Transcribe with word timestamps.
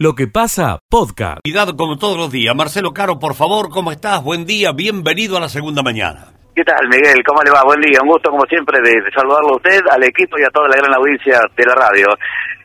Lo 0.00 0.14
que 0.14 0.28
pasa, 0.28 0.78
podcast. 0.88 1.40
Cuidado 1.42 1.74
como 1.74 1.98
todos 1.98 2.16
los 2.16 2.30
días. 2.30 2.54
Marcelo 2.54 2.92
Caro, 2.92 3.18
por 3.18 3.34
favor, 3.34 3.68
¿cómo 3.68 3.90
estás? 3.90 4.22
Buen 4.22 4.46
día, 4.46 4.70
bienvenido 4.70 5.36
a 5.36 5.40
la 5.40 5.48
segunda 5.48 5.82
mañana. 5.82 6.30
¿Qué 6.54 6.62
tal, 6.62 6.86
Miguel? 6.86 7.18
¿Cómo 7.26 7.42
le 7.42 7.50
va? 7.50 7.64
Buen 7.64 7.80
día. 7.80 7.98
Un 8.02 8.06
gusto, 8.06 8.30
como 8.30 8.46
siempre, 8.46 8.78
de, 8.78 8.94
de 8.94 9.10
saludarlo 9.10 9.54
a 9.54 9.56
usted, 9.56 9.82
al 9.90 10.04
equipo 10.04 10.38
y 10.38 10.44
a 10.44 10.54
toda 10.54 10.68
la 10.68 10.76
gran 10.76 10.94
audiencia 10.94 11.40
de 11.56 11.64
la 11.66 11.74
radio. 11.74 12.06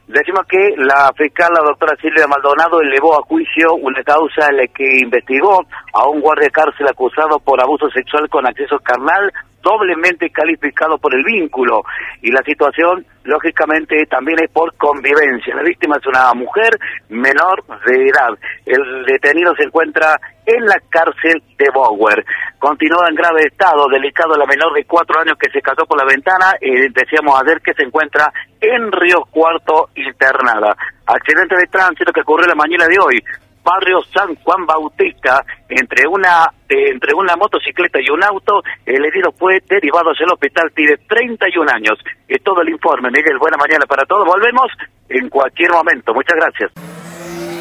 Decimos 0.06 0.46
que 0.48 0.78
la 0.78 1.10
fiscal, 1.18 1.50
la 1.58 1.66
doctora 1.66 1.98
Silvia 2.00 2.28
Maldonado, 2.28 2.82
elevó 2.82 3.18
a 3.18 3.26
juicio 3.26 3.82
una 3.82 4.04
causa 4.04 4.50
en 4.52 4.58
la 4.58 4.68
que 4.68 5.02
investigó 5.02 5.66
a 5.92 6.08
un 6.10 6.22
guardia 6.22 6.52
cárcel 6.52 6.86
acusado 6.88 7.40
por 7.40 7.60
abuso 7.60 7.90
sexual 7.90 8.30
con 8.30 8.46
acceso 8.46 8.78
carnal 8.78 9.34
doblemente 9.64 10.30
calificado 10.30 10.98
por 10.98 11.16
el 11.16 11.24
vínculo 11.24 11.84
y 12.22 12.32
la 12.32 12.44
situación 12.44 13.06
lógicamente 13.24 14.06
también 14.08 14.38
es 14.44 14.52
por 14.52 14.76
convivencia. 14.76 15.56
La 15.56 15.64
víctima 15.64 15.96
es 15.98 16.06
una 16.06 16.34
mujer 16.34 16.78
menor 17.10 17.64
de 17.86 18.10
edad. 18.10 18.38
El 18.66 19.06
detenido 19.06 19.56
se 19.56 19.64
encuentra 19.64 20.20
en 20.46 20.66
la 20.66 20.76
cárcel 20.90 21.42
de 21.58 21.70
Bower. 21.74 22.26
Continúa 22.60 23.08
en 23.10 23.16
grave 23.16 23.44
estado, 23.46 23.88
delicado 23.88 24.36
la 24.36 24.46
menor 24.46 24.74
de 24.74 24.84
cuatro 24.84 25.20
años 25.20 25.38
que 25.40 25.50
se 25.50 25.62
casó 25.62 25.86
por 25.86 25.98
la 25.98 26.06
ventana 26.06 26.54
y 26.60 26.90
decíamos 26.90 27.42
ayer 27.42 27.62
que 27.62 27.74
se 27.74 27.84
encuentra 27.84 28.32
en 28.60 28.92
Río 28.92 29.24
Cuarto 29.32 29.90
internada. 29.96 30.76
Accidente 31.06 31.56
de 31.56 31.68
tránsito 31.68 32.12
que 32.12 32.22
ocurrió 32.22 32.48
la 32.48 32.56
mañana 32.56 32.86
de 32.88 32.98
hoy 33.00 33.24
barrio 33.64 34.02
San 34.14 34.36
Juan 34.36 34.66
Bautista, 34.66 35.44
entre 35.70 36.08
una 36.08 36.46
eh, 36.70 36.90
entre 36.92 37.14
una 37.14 37.36
motocicleta 37.36 38.00
y 38.02 38.10
un 38.10 38.24
auto, 38.24 38.62
el 38.86 39.06
herido 39.06 39.32
fue 39.32 39.62
derivado 39.68 40.12
hacia 40.12 40.26
el 40.26 40.34
hospital, 40.34 40.72
tiene 40.76 40.98
31 41.08 41.72
años. 41.72 42.00
Es 42.28 42.44
todo 42.44 42.62
el 42.62 42.70
informe, 42.70 43.10
Miguel. 43.10 43.38
Buena 43.40 43.58
mañana 43.58 43.86
para 43.86 44.06
todos. 44.06 44.26
Volvemos 44.26 44.68
en 45.10 45.30
cualquier 45.30 45.72
momento. 45.72 46.14
Muchas 46.14 46.36
gracias. 46.36 46.72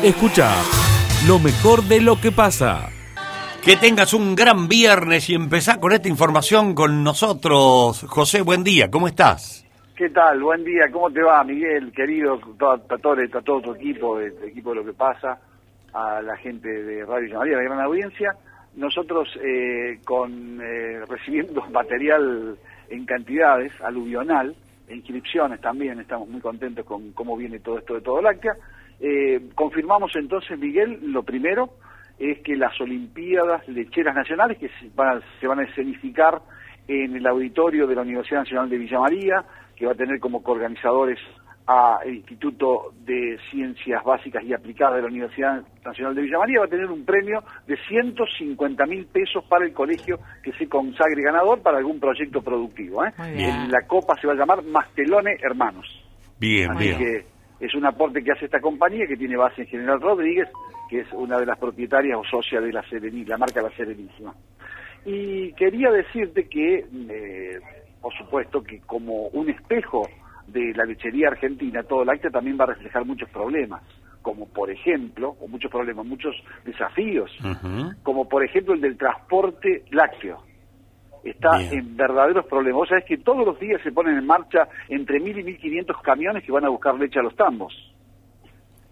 Escucha 0.02 0.50
lo 1.26 1.38
mejor 1.38 1.82
de 1.82 2.00
lo 2.00 2.20
que 2.20 2.32
pasa. 2.32 2.88
Que 3.64 3.76
tengas 3.76 4.12
un 4.12 4.34
gran 4.34 4.66
viernes 4.66 5.30
y 5.30 5.34
empezá 5.34 5.78
con 5.78 5.92
esta 5.92 6.08
información 6.08 6.74
con 6.74 7.04
nosotros. 7.04 8.04
José, 8.08 8.42
buen 8.42 8.64
día, 8.64 8.90
¿cómo 8.90 9.06
estás? 9.06 9.64
¿Qué 9.94 10.08
tal? 10.08 10.42
Buen 10.42 10.64
día, 10.64 10.90
¿cómo 10.90 11.08
te 11.12 11.22
va, 11.22 11.44
Miguel, 11.44 11.92
querido, 11.92 12.34
a 12.34 12.98
todo, 12.98 13.12
a 13.12 13.40
todo 13.42 13.60
tu 13.60 13.74
equipo, 13.74 14.18
el 14.18 14.34
equipo 14.42 14.70
de 14.70 14.76
lo 14.76 14.84
que 14.84 14.94
pasa? 14.94 15.38
A 15.92 16.22
la 16.22 16.36
gente 16.36 16.68
de 16.68 17.04
Radio 17.04 17.28
Llamaría, 17.28 17.56
la 17.56 17.62
gran 17.62 17.80
audiencia. 17.80 18.36
Nosotros 18.74 19.28
eh, 19.42 20.00
con 20.04 20.60
eh, 20.60 21.04
recibiendo 21.06 21.62
material 21.70 22.56
en 22.88 23.04
cantidades, 23.06 23.72
aluvional, 23.82 24.54
inscripciones 24.88 25.60
también, 25.60 26.00
estamos 26.00 26.28
muy 26.28 26.40
contentos 26.40 26.84
con 26.84 27.12
cómo 27.12 27.36
viene 27.36 27.60
todo 27.60 27.78
esto 27.78 27.94
de 27.94 28.00
todo 28.00 28.20
láctea. 28.20 28.54
Eh, 29.00 29.50
confirmamos 29.54 30.12
entonces, 30.16 30.58
Miguel, 30.58 30.98
lo 31.12 31.22
primero 31.22 31.70
es 32.18 32.38
que 32.40 32.56
las 32.56 32.78
Olimpiadas 32.80 33.66
Lecheras 33.68 34.14
Nacionales, 34.14 34.58
que 34.58 34.68
se 34.68 34.90
van, 34.94 35.16
a, 35.16 35.20
se 35.40 35.46
van 35.46 35.60
a 35.60 35.64
escenificar 35.64 36.40
en 36.86 37.16
el 37.16 37.26
auditorio 37.26 37.86
de 37.86 37.94
la 37.94 38.02
Universidad 38.02 38.40
Nacional 38.40 38.68
de 38.68 38.78
Villa 38.78 39.00
María, 39.00 39.44
que 39.76 39.86
va 39.86 39.92
a 39.92 39.96
tener 39.96 40.20
como 40.20 40.42
coorganizadores 40.42 41.18
al 41.66 42.12
Instituto 42.12 42.92
de 43.04 43.38
Ciencias 43.50 44.02
Básicas 44.04 44.42
y 44.44 44.52
Aplicadas 44.52 44.96
de 44.96 45.02
la 45.02 45.08
Universidad 45.08 45.62
Nacional 45.84 46.14
de 46.14 46.22
Villa 46.22 46.38
María, 46.38 46.60
va 46.60 46.66
a 46.66 46.68
tener 46.68 46.90
un 46.90 47.04
premio 47.04 47.42
de 47.66 47.76
150 47.88 48.86
mil 48.86 49.06
pesos 49.06 49.44
para 49.44 49.64
el 49.64 49.72
colegio 49.72 50.18
que 50.42 50.52
se 50.52 50.68
consagre 50.68 51.22
ganador 51.22 51.62
para 51.62 51.78
algún 51.78 52.00
proyecto 52.00 52.42
productivo. 52.42 53.04
¿eh? 53.04 53.12
La 53.68 53.86
copa 53.86 54.14
se 54.20 54.26
va 54.26 54.32
a 54.32 54.36
llamar 54.36 54.62
Mastelone 54.64 55.36
Hermanos. 55.40 55.86
Bien, 56.38 56.72
Así 56.72 56.84
bien. 56.84 56.98
que 56.98 57.32
es 57.64 57.74
un 57.74 57.86
aporte 57.86 58.22
que 58.24 58.32
hace 58.32 58.46
esta 58.46 58.60
compañía 58.60 59.06
que 59.06 59.16
tiene 59.16 59.36
base 59.36 59.62
en 59.62 59.68
General 59.68 60.00
Rodríguez, 60.00 60.48
que 60.90 61.00
es 61.00 61.12
una 61.12 61.38
de 61.38 61.46
las 61.46 61.58
propietarias 61.58 62.18
o 62.18 62.24
socias 62.24 62.62
de 62.62 62.72
la 62.72 62.82
Serenísima, 62.88 63.36
la 63.36 63.38
marca 63.38 63.62
La 63.62 63.70
Serenísima. 63.70 64.34
Y 65.04 65.52
quería 65.52 65.90
decirte 65.90 66.48
que, 66.48 66.84
eh, 67.08 67.60
por 68.00 68.12
supuesto, 68.14 68.62
que 68.62 68.80
como 68.80 69.28
un 69.28 69.48
espejo 69.48 70.08
de 70.46 70.72
la 70.74 70.84
lechería 70.84 71.28
argentina, 71.28 71.82
todo 71.82 72.04
lácteo 72.04 72.30
también 72.30 72.58
va 72.58 72.64
a 72.64 72.68
reflejar 72.68 73.04
muchos 73.04 73.28
problemas, 73.30 73.82
como 74.20 74.48
por 74.48 74.70
ejemplo, 74.70 75.36
o 75.40 75.48
muchos 75.48 75.70
problemas, 75.70 76.06
muchos 76.06 76.34
desafíos, 76.64 77.30
como 78.02 78.28
por 78.28 78.44
ejemplo 78.44 78.74
el 78.74 78.80
del 78.80 78.96
transporte 78.96 79.84
lácteo. 79.90 80.42
Está 81.24 81.58
Bien. 81.58 81.72
en 81.74 81.96
verdaderos 81.96 82.46
problemas. 82.46 82.78
Vos 82.78 82.88
sabés 82.88 83.04
que 83.04 83.18
todos 83.18 83.46
los 83.46 83.58
días 83.60 83.80
se 83.82 83.92
ponen 83.92 84.18
en 84.18 84.26
marcha 84.26 84.66
entre 84.88 85.20
1.000 85.20 85.38
y 85.38 85.68
1.500 85.84 86.02
camiones 86.02 86.42
que 86.44 86.50
van 86.50 86.64
a 86.64 86.68
buscar 86.68 86.96
leche 86.96 87.20
a 87.20 87.22
los 87.22 87.36
tambos. 87.36 87.91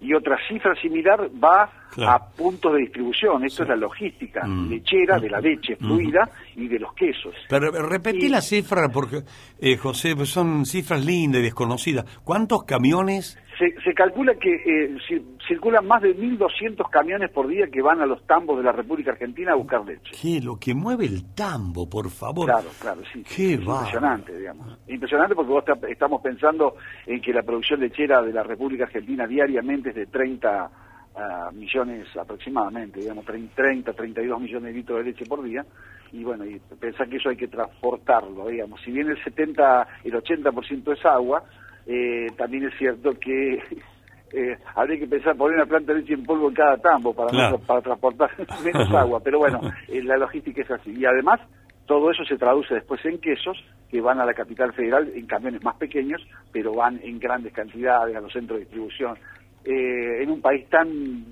Y 0.00 0.15
otra 0.15 0.37
cifra 0.49 0.75
similar 0.81 1.28
va 1.43 1.71
Claro. 1.93 2.12
a 2.12 2.28
puntos 2.31 2.72
de 2.72 2.78
distribución. 2.81 3.44
Esto 3.44 3.65
es 3.65 3.69
la 3.69 3.77
logística 3.77 4.47
Mm. 4.47 4.71
lechera 4.71 5.19
de 5.19 5.28
la 5.28 5.41
leche 5.41 5.77
Mm. 5.78 5.87
fluida 5.87 6.31
y 6.56 6.69
de 6.69 6.78
los 6.78 6.94
quesos. 6.94 7.34
Pero 7.49 7.75
eh, 7.75 7.83
repetí 7.83 8.27
Y- 8.27 8.28
la 8.28 8.41
cifra 8.41 8.88
porque, 8.88 9.22
eh, 9.61 9.77
José, 9.77 10.15
pues 10.16 10.28
son 10.31 10.65
cifras 10.66 11.05
lindas 11.05 11.41
y 11.41 11.44
desconocidas. 11.44 12.05
¿Cuántos 12.25 12.62
camiones? 12.65 13.37
Se, 13.60 13.78
se 13.82 13.93
calcula 13.94 14.34
que 14.37 14.54
eh, 14.54 14.97
ci- 15.09 15.22
circulan 15.47 15.87
más 15.87 16.00
de 16.00 16.16
1.200 16.16 16.88
camiones 16.91 17.31
por 17.31 17.47
día 17.47 17.66
que 17.71 17.82
van 17.82 18.00
a 18.00 18.06
los 18.06 18.26
tambos 18.26 18.56
de 18.56 18.65
la 18.65 18.72
República 18.72 19.10
Argentina 19.12 19.53
a 19.53 19.54
buscar 19.54 19.84
leche. 19.84 20.12
¿Qué? 20.21 20.41
Lo 20.43 20.56
que 20.56 20.75
mueve 20.75 21.04
el 21.04 21.34
tambo, 21.34 21.88
por 21.88 22.09
favor. 22.10 22.47
Claro, 22.47 22.70
claro, 22.81 23.03
sí. 23.12 23.22
Qué 23.22 23.53
es 23.54 23.59
bárbaro. 23.59 23.76
impresionante, 23.87 24.37
digamos. 24.38 24.78
Impresionante 24.88 25.34
porque 25.34 25.50
vos 25.53 25.65
está- 25.69 25.87
estamos 25.88 26.22
pensando 26.22 26.76
en 27.06 27.20
que 27.20 27.32
la 27.34 27.43
producción 27.43 27.81
lechera 27.81 28.22
de 28.22 28.32
la 28.32 28.43
República 28.43 28.84
Argentina 28.84 29.26
diariamente 29.26 29.91
es 29.91 29.94
de 29.94 30.06
30 30.06 30.70
ah, 31.16 31.50
millones 31.53 32.06
aproximadamente, 32.16 33.00
digamos, 33.00 33.26
30, 33.26 33.54
30, 33.54 33.93
32 33.93 34.41
millones 34.41 34.72
de 34.72 34.78
litros 34.78 34.99
de 34.99 35.04
leche 35.04 35.26
por 35.26 35.43
día. 35.43 35.66
Y 36.12 36.25
bueno, 36.25 36.47
y 36.47 36.59
pensar 36.81 37.09
que 37.10 37.16
eso 37.19 37.28
hay 37.28 37.37
que 37.37 37.49
transportarlo, 37.49 38.49
digamos. 38.49 38.81
Si 38.82 38.91
bien 38.91 39.09
el 39.10 39.22
70, 39.22 39.87
el 40.04 40.15
80% 40.15 40.93
es 40.97 41.04
agua, 41.04 41.44
eh, 41.86 42.26
también 42.36 42.66
es 42.66 42.74
cierto 42.78 43.12
que 43.18 43.54
eh, 44.32 44.58
habría 44.74 44.98
que 44.98 45.06
pensar 45.06 45.36
poner 45.36 45.56
una 45.56 45.66
planta 45.66 45.92
de 45.92 46.00
leche 46.00 46.14
en 46.14 46.24
polvo 46.24 46.48
en 46.48 46.54
cada 46.54 46.76
tambo 46.78 47.14
para, 47.14 47.56
para 47.58 47.80
transportar 47.80 48.30
menos 48.64 48.92
agua. 48.92 49.20
Pero 49.22 49.38
bueno, 49.38 49.60
eh, 49.88 50.02
la 50.02 50.16
logística 50.16 50.62
es 50.62 50.70
así. 50.70 50.92
Y 50.96 51.04
además, 51.04 51.40
todo 51.86 52.10
eso 52.10 52.24
se 52.24 52.36
traduce 52.36 52.74
después 52.74 53.04
en 53.04 53.19
quesos 53.19 53.56
que 53.90 54.00
van 54.00 54.20
a 54.20 54.24
la 54.24 54.34
capital 54.34 54.72
federal 54.72 55.10
en 55.14 55.26
camiones 55.26 55.62
más 55.64 55.76
pequeños, 55.76 56.24
pero 56.52 56.72
van 56.74 57.00
en 57.02 57.19
grandes 57.19 57.52
cantidades 57.52 58.16
a 58.16 58.20
los 58.20 58.32
centros 58.32 58.58
de 58.58 58.64
distribución. 58.64 59.19
Eh, 59.64 60.22
en 60.22 60.30
un 60.30 60.40
país 60.40 60.66
tan 60.70 61.24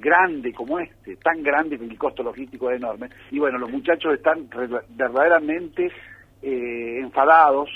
grande 0.00 0.54
como 0.54 0.78
este, 0.78 1.16
tan 1.16 1.42
grande 1.42 1.78
que 1.78 1.84
el 1.84 1.98
costo 1.98 2.22
logístico 2.22 2.70
es 2.70 2.78
enorme. 2.78 3.10
Y 3.30 3.38
bueno, 3.38 3.58
los 3.58 3.70
muchachos 3.70 4.14
están 4.14 4.48
verdaderamente 4.96 5.90
eh, 6.42 7.00
enfadados. 7.00 7.68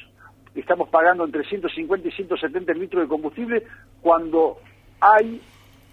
Estamos 0.55 0.89
pagando 0.91 1.25
entre 1.25 1.45
150 1.45 2.09
y 2.09 2.11
170 2.13 2.73
litros 2.75 3.03
de 3.03 3.09
combustible 3.09 3.63
cuando 4.01 4.59
hay 5.01 5.41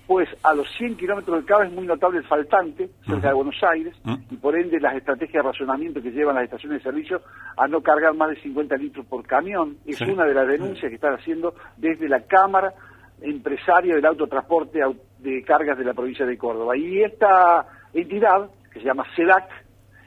pues 0.07 0.27
a 0.41 0.55
los 0.55 0.67
100 0.77 0.97
kilómetros 0.97 1.37
del 1.37 1.45
cabo 1.45 1.61
es 1.61 1.71
muy 1.71 1.85
notable 1.85 2.17
el 2.17 2.23
faltante 2.25 2.89
cerca 3.05 3.27
de 3.27 3.33
Buenos 3.35 3.61
Aires 3.63 3.95
Ujú. 4.03 4.17
y 4.31 4.37
por 4.37 4.57
ende 4.57 4.79
las 4.79 4.95
estrategias 4.95 5.43
de 5.43 5.49
racionamiento 5.51 6.01
que 6.01 6.09
llevan 6.11 6.33
las 6.33 6.45
estaciones 6.45 6.79
de 6.79 6.83
servicio 6.89 7.21
a 7.55 7.67
no 7.67 7.81
cargar 7.81 8.15
más 8.15 8.29
de 8.29 8.41
50 8.41 8.75
litros 8.77 9.05
por 9.05 9.23
camión 9.27 9.77
es 9.85 9.97
Sí. 9.97 10.05
una 10.05 10.25
de 10.25 10.33
las 10.33 10.47
denuncias 10.47 10.89
que 10.89 10.95
están 10.95 11.13
haciendo 11.13 11.53
desde 11.77 12.09
la 12.09 12.21
Cámara 12.21 12.73
Empresaria 13.21 13.93
del 13.95 14.05
Autotransporte 14.07 14.79
Au- 14.79 14.97
de 15.19 15.43
Cargas 15.43 15.77
de 15.77 15.83
la 15.85 15.93
provincia 15.93 16.25
de 16.25 16.37
Córdoba. 16.37 16.75
Y 16.75 17.03
esta 17.03 17.67
entidad, 17.93 18.49
que 18.73 18.79
se 18.79 18.85
llama 18.85 19.03
CEDAC, 19.15 19.47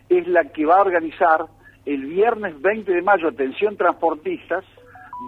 es 0.08 0.26
la 0.26 0.44
que 0.46 0.64
va 0.66 0.78
a 0.78 0.82
organizar 0.82 1.42
el 1.84 2.06
viernes 2.06 2.60
20 2.60 2.92
de 2.92 3.02
mayo, 3.02 3.28
atención 3.28 3.76
transportistas, 3.76 4.64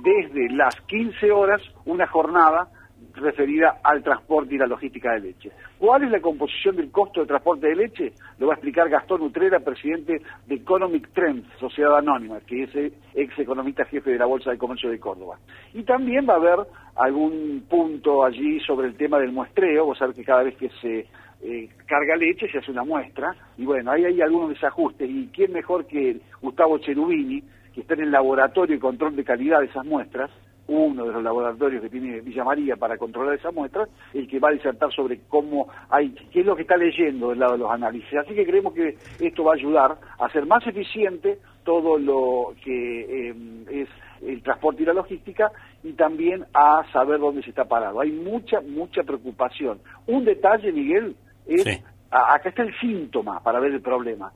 desde 0.03 0.51
las 0.55 0.75
15 0.83 1.31
horas, 1.31 1.63
una 1.85 2.07
jornada 2.07 2.69
referida 3.15 3.81
al 3.83 4.03
transporte 4.03 4.55
y 4.55 4.59
la 4.59 4.67
logística 4.67 5.13
de 5.13 5.21
leche. 5.21 5.51
¿Cuál 5.79 6.05
es 6.05 6.11
la 6.11 6.21
composición 6.21 6.77
del 6.77 6.91
costo 6.91 7.21
de 7.21 7.27
transporte 7.27 7.69
de 7.69 7.77
leche? 7.77 8.13
Lo 8.39 8.49
va 8.49 8.55
a 8.55 8.57
explicar 8.57 8.89
Gastón 8.89 9.23
Utrera, 9.23 9.61
presidente 9.61 10.21
de 10.47 10.55
Economic 10.55 11.13
Trends, 11.13 11.47
Sociedad 11.59 11.97
Anónima, 11.97 12.41
que 12.41 12.65
es 12.65 12.93
ex 13.15 13.39
economista 13.39 13.85
jefe 13.85 14.11
de 14.11 14.19
la 14.19 14.27
Bolsa 14.27 14.51
de 14.51 14.59
Comercio 14.59 14.91
de 14.91 14.99
Córdoba. 14.99 15.39
Y 15.73 15.85
también 15.85 16.27
va 16.29 16.35
a 16.35 16.37
haber 16.37 16.67
algún 16.97 17.65
punto 17.69 18.25
allí 18.25 18.61
sobre 18.61 18.89
el 18.89 18.97
tema 18.97 19.19
del 19.19 19.33
muestreo, 19.33 19.87
vos 19.87 19.99
sabés 19.99 20.17
que 20.17 20.25
cada 20.25 20.43
vez 20.43 20.57
que 20.57 20.71
se 20.81 21.07
eh, 21.43 21.69
carga 21.87 22.17
leche 22.17 22.49
se 22.51 22.59
hace 22.59 22.71
una 22.71 22.85
muestra, 22.85 23.35
y 23.57 23.65
bueno, 23.65 23.91
ahí 23.91 24.05
hay 24.05 24.21
algunos 24.21 24.51
desajustes, 24.51 25.09
y 25.09 25.29
quién 25.33 25.53
mejor 25.53 25.87
que 25.87 26.21
Gustavo 26.41 26.79
Cherubini, 26.79 27.43
que 27.75 27.81
está 27.81 27.95
en 27.95 28.03
el 28.03 28.11
laboratorio 28.13 28.77
de 28.77 28.81
control 28.81 29.17
de 29.17 29.25
calidad 29.25 29.61
de 29.61 29.67
esas 29.67 29.85
muestras, 29.85 30.31
uno 30.67 31.05
de 31.05 31.13
los 31.13 31.23
laboratorios 31.23 31.83
que 31.83 31.91
tiene 31.91 32.21
Villa 32.21 32.45
María 32.45 32.77
para 32.77 32.97
controlar 32.97 33.35
esas 33.35 33.53
muestras, 33.53 33.89
el 34.15 34.27
que 34.27 34.39
va 34.39 34.49
a 34.49 34.53
disertar 34.53 34.91
sobre 34.93 35.21
cómo 35.29 35.69
hay, 35.91 36.11
qué 36.33 36.41
es 36.41 36.47
lo 36.47 36.57
que 36.57 36.63
está 36.63 36.77
leyendo 36.77 37.31
del 37.31 37.41
lado 37.41 37.53
de 37.53 37.59
los 37.59 37.71
análisis. 37.71 38.15
Así 38.15 38.35
que 38.35 38.47
creemos 38.47 38.73
que 38.73 38.97
esto 39.21 39.45
va 39.45 39.53
a 39.53 39.57
ayudar 39.57 39.99
a 40.19 40.25
hacer 40.25 40.47
más 40.47 40.67
eficiente 40.67 41.39
todo 41.65 41.99
lo 41.99 42.55
que 42.63 43.29
eh, 43.31 43.35
es 43.71 43.89
el 44.23 44.43
transporte 44.43 44.83
y 44.83 44.87
la 44.87 44.95
logística 44.95 45.51
y 45.83 45.93
también 45.93 46.45
a 46.55 46.83
saber 46.93 47.21
dónde 47.21 47.43
se 47.43 47.51
está 47.51 47.65
parado. 47.67 48.01
Hay 48.01 48.13
mucha, 48.13 48.61
mucha 48.61 49.03
preocupación. 49.03 49.81
Un 50.07 50.25
detalle, 50.25 50.73
Miguel, 50.73 51.15
es, 51.47 51.83
acá 52.11 52.49
está 52.49 52.63
el 52.63 52.75
síntoma 52.79 53.41
para 53.41 53.61
ver 53.61 53.73
el 53.73 53.81
problema. 53.81 54.33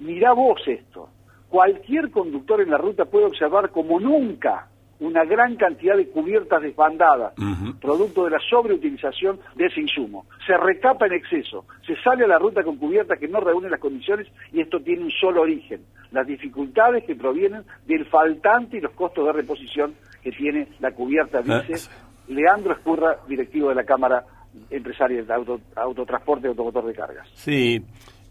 Mirá 0.00 0.32
vos 0.32 0.60
esto. 0.66 1.08
Cualquier 1.48 2.10
conductor 2.10 2.60
en 2.60 2.70
la 2.70 2.78
ruta 2.78 3.04
puede 3.04 3.26
observar 3.26 3.70
como 3.70 4.00
nunca 4.00 4.68
una 5.02 5.24
gran 5.24 5.56
cantidad 5.56 5.96
de 5.96 6.08
cubiertas 6.08 6.62
desbandadas, 6.62 7.34
producto 7.80 8.24
de 8.24 8.30
la 8.30 8.38
sobreutilización 8.48 9.40
de 9.56 9.66
ese 9.66 9.80
insumo. 9.80 10.26
Se 10.46 10.56
recapa 10.56 11.06
en 11.06 11.14
exceso, 11.14 11.64
se 11.84 11.96
sale 12.02 12.24
a 12.24 12.28
la 12.28 12.38
ruta 12.38 12.62
con 12.62 12.76
cubiertas 12.76 13.18
que 13.18 13.26
no 13.26 13.40
reúnen 13.40 13.72
las 13.72 13.80
condiciones 13.80 14.28
y 14.52 14.60
esto 14.60 14.80
tiene 14.80 15.02
un 15.02 15.10
solo 15.10 15.42
origen, 15.42 15.80
las 16.12 16.24
dificultades 16.24 17.04
que 17.04 17.16
provienen 17.16 17.64
del 17.84 18.06
faltante 18.06 18.76
y 18.76 18.80
los 18.80 18.92
costos 18.92 19.26
de 19.26 19.32
reposición 19.32 19.94
que 20.22 20.30
tiene 20.30 20.68
la 20.78 20.92
cubierta, 20.92 21.42
dice 21.42 21.90
Leandro 22.28 22.72
Escurra, 22.72 23.16
directivo 23.26 23.70
de 23.70 23.74
la 23.74 23.84
Cámara 23.84 24.24
Empresaria 24.70 25.22
de 25.22 25.34
Autotransporte 25.76 26.46
y 26.46 26.50
Automotor 26.50 26.86
de 26.86 26.94
Cargas. 26.94 27.28
Sí, 27.34 27.84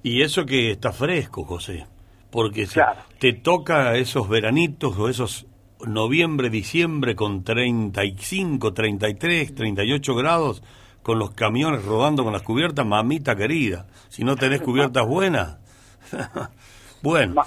y 0.04 0.22
eso 0.22 0.46
que 0.46 0.72
está 0.72 0.92
fresco, 0.92 1.44
José, 1.44 1.86
porque 2.32 2.68
te 3.20 3.34
toca 3.34 3.96
esos 3.96 4.28
veranitos 4.30 4.98
o 4.98 5.10
esos 5.10 5.48
noviembre, 5.88 6.50
diciembre 6.50 7.16
con 7.16 7.44
35, 7.44 8.74
33, 8.74 9.56
38 9.56 10.16
grados, 10.16 10.64
con 11.02 11.20
los 11.20 11.32
camiones 11.32 11.84
rodando 11.86 12.24
con 12.24 12.34
las 12.34 12.44
cubiertas, 12.44 12.86
mamita 12.86 13.36
querida, 13.36 13.88
si 14.10 14.24
no 14.24 14.36
tenés 14.36 14.62
cubiertas 14.62 15.06
buenas. 15.08 15.58
bueno. 17.02 17.44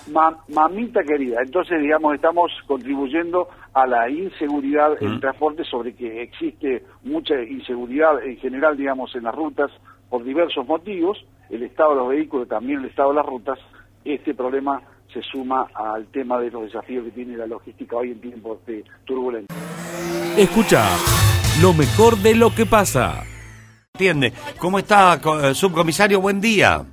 mamita 0.49 1.03
querida, 1.03 1.41
entonces 1.43 1.81
digamos 1.81 2.15
estamos 2.15 2.51
contribuyendo 2.67 3.49
a 3.75 3.87
la 3.87 4.09
inseguridad 4.09 5.03
en 5.03 5.17
mm. 5.17 5.21
transporte 5.21 5.65
sobre 5.65 5.95
que 5.95 6.23
existe 6.23 6.85
mucha 7.03 7.41
inseguridad 7.43 8.23
en 8.25 8.37
general 8.39 8.77
digamos 8.77 9.15
en 9.15 9.25
las 9.25 9.35
rutas 9.35 9.71
por 10.09 10.23
diversos 10.23 10.67
motivos, 10.67 11.19
el 11.51 11.65
estado 11.65 11.91
de 11.91 11.97
los 11.97 12.09
vehículos, 12.09 12.49
también 12.49 12.81
el 12.81 12.87
estado 12.87 13.11
de 13.11 13.17
las 13.17 13.27
rutas, 13.27 13.59
este 14.05 14.33
problema 14.35 14.81
se 15.13 15.23
suma 15.23 15.67
al 15.75 16.07
tema 16.07 16.39
de 16.41 16.51
los 16.51 16.63
desafíos 16.63 17.05
que 17.05 17.11
tiene 17.11 17.37
la 17.37 17.47
logística 17.47 17.97
hoy 17.97 18.13
en 18.13 18.21
tiempos 18.21 18.65
de 18.67 18.85
turbulencia. 19.05 19.57
Escucha 20.37 20.85
lo 21.61 21.73
mejor 21.73 22.17
de 22.19 22.35
lo 22.35 22.55
que 22.55 22.67
pasa. 22.67 23.25
Entiende. 23.95 24.33
¿Cómo 24.59 24.79
está, 24.79 25.21
eh, 25.43 25.55
subcomisario? 25.55 26.21
Buen 26.21 26.41
día. 26.41 26.85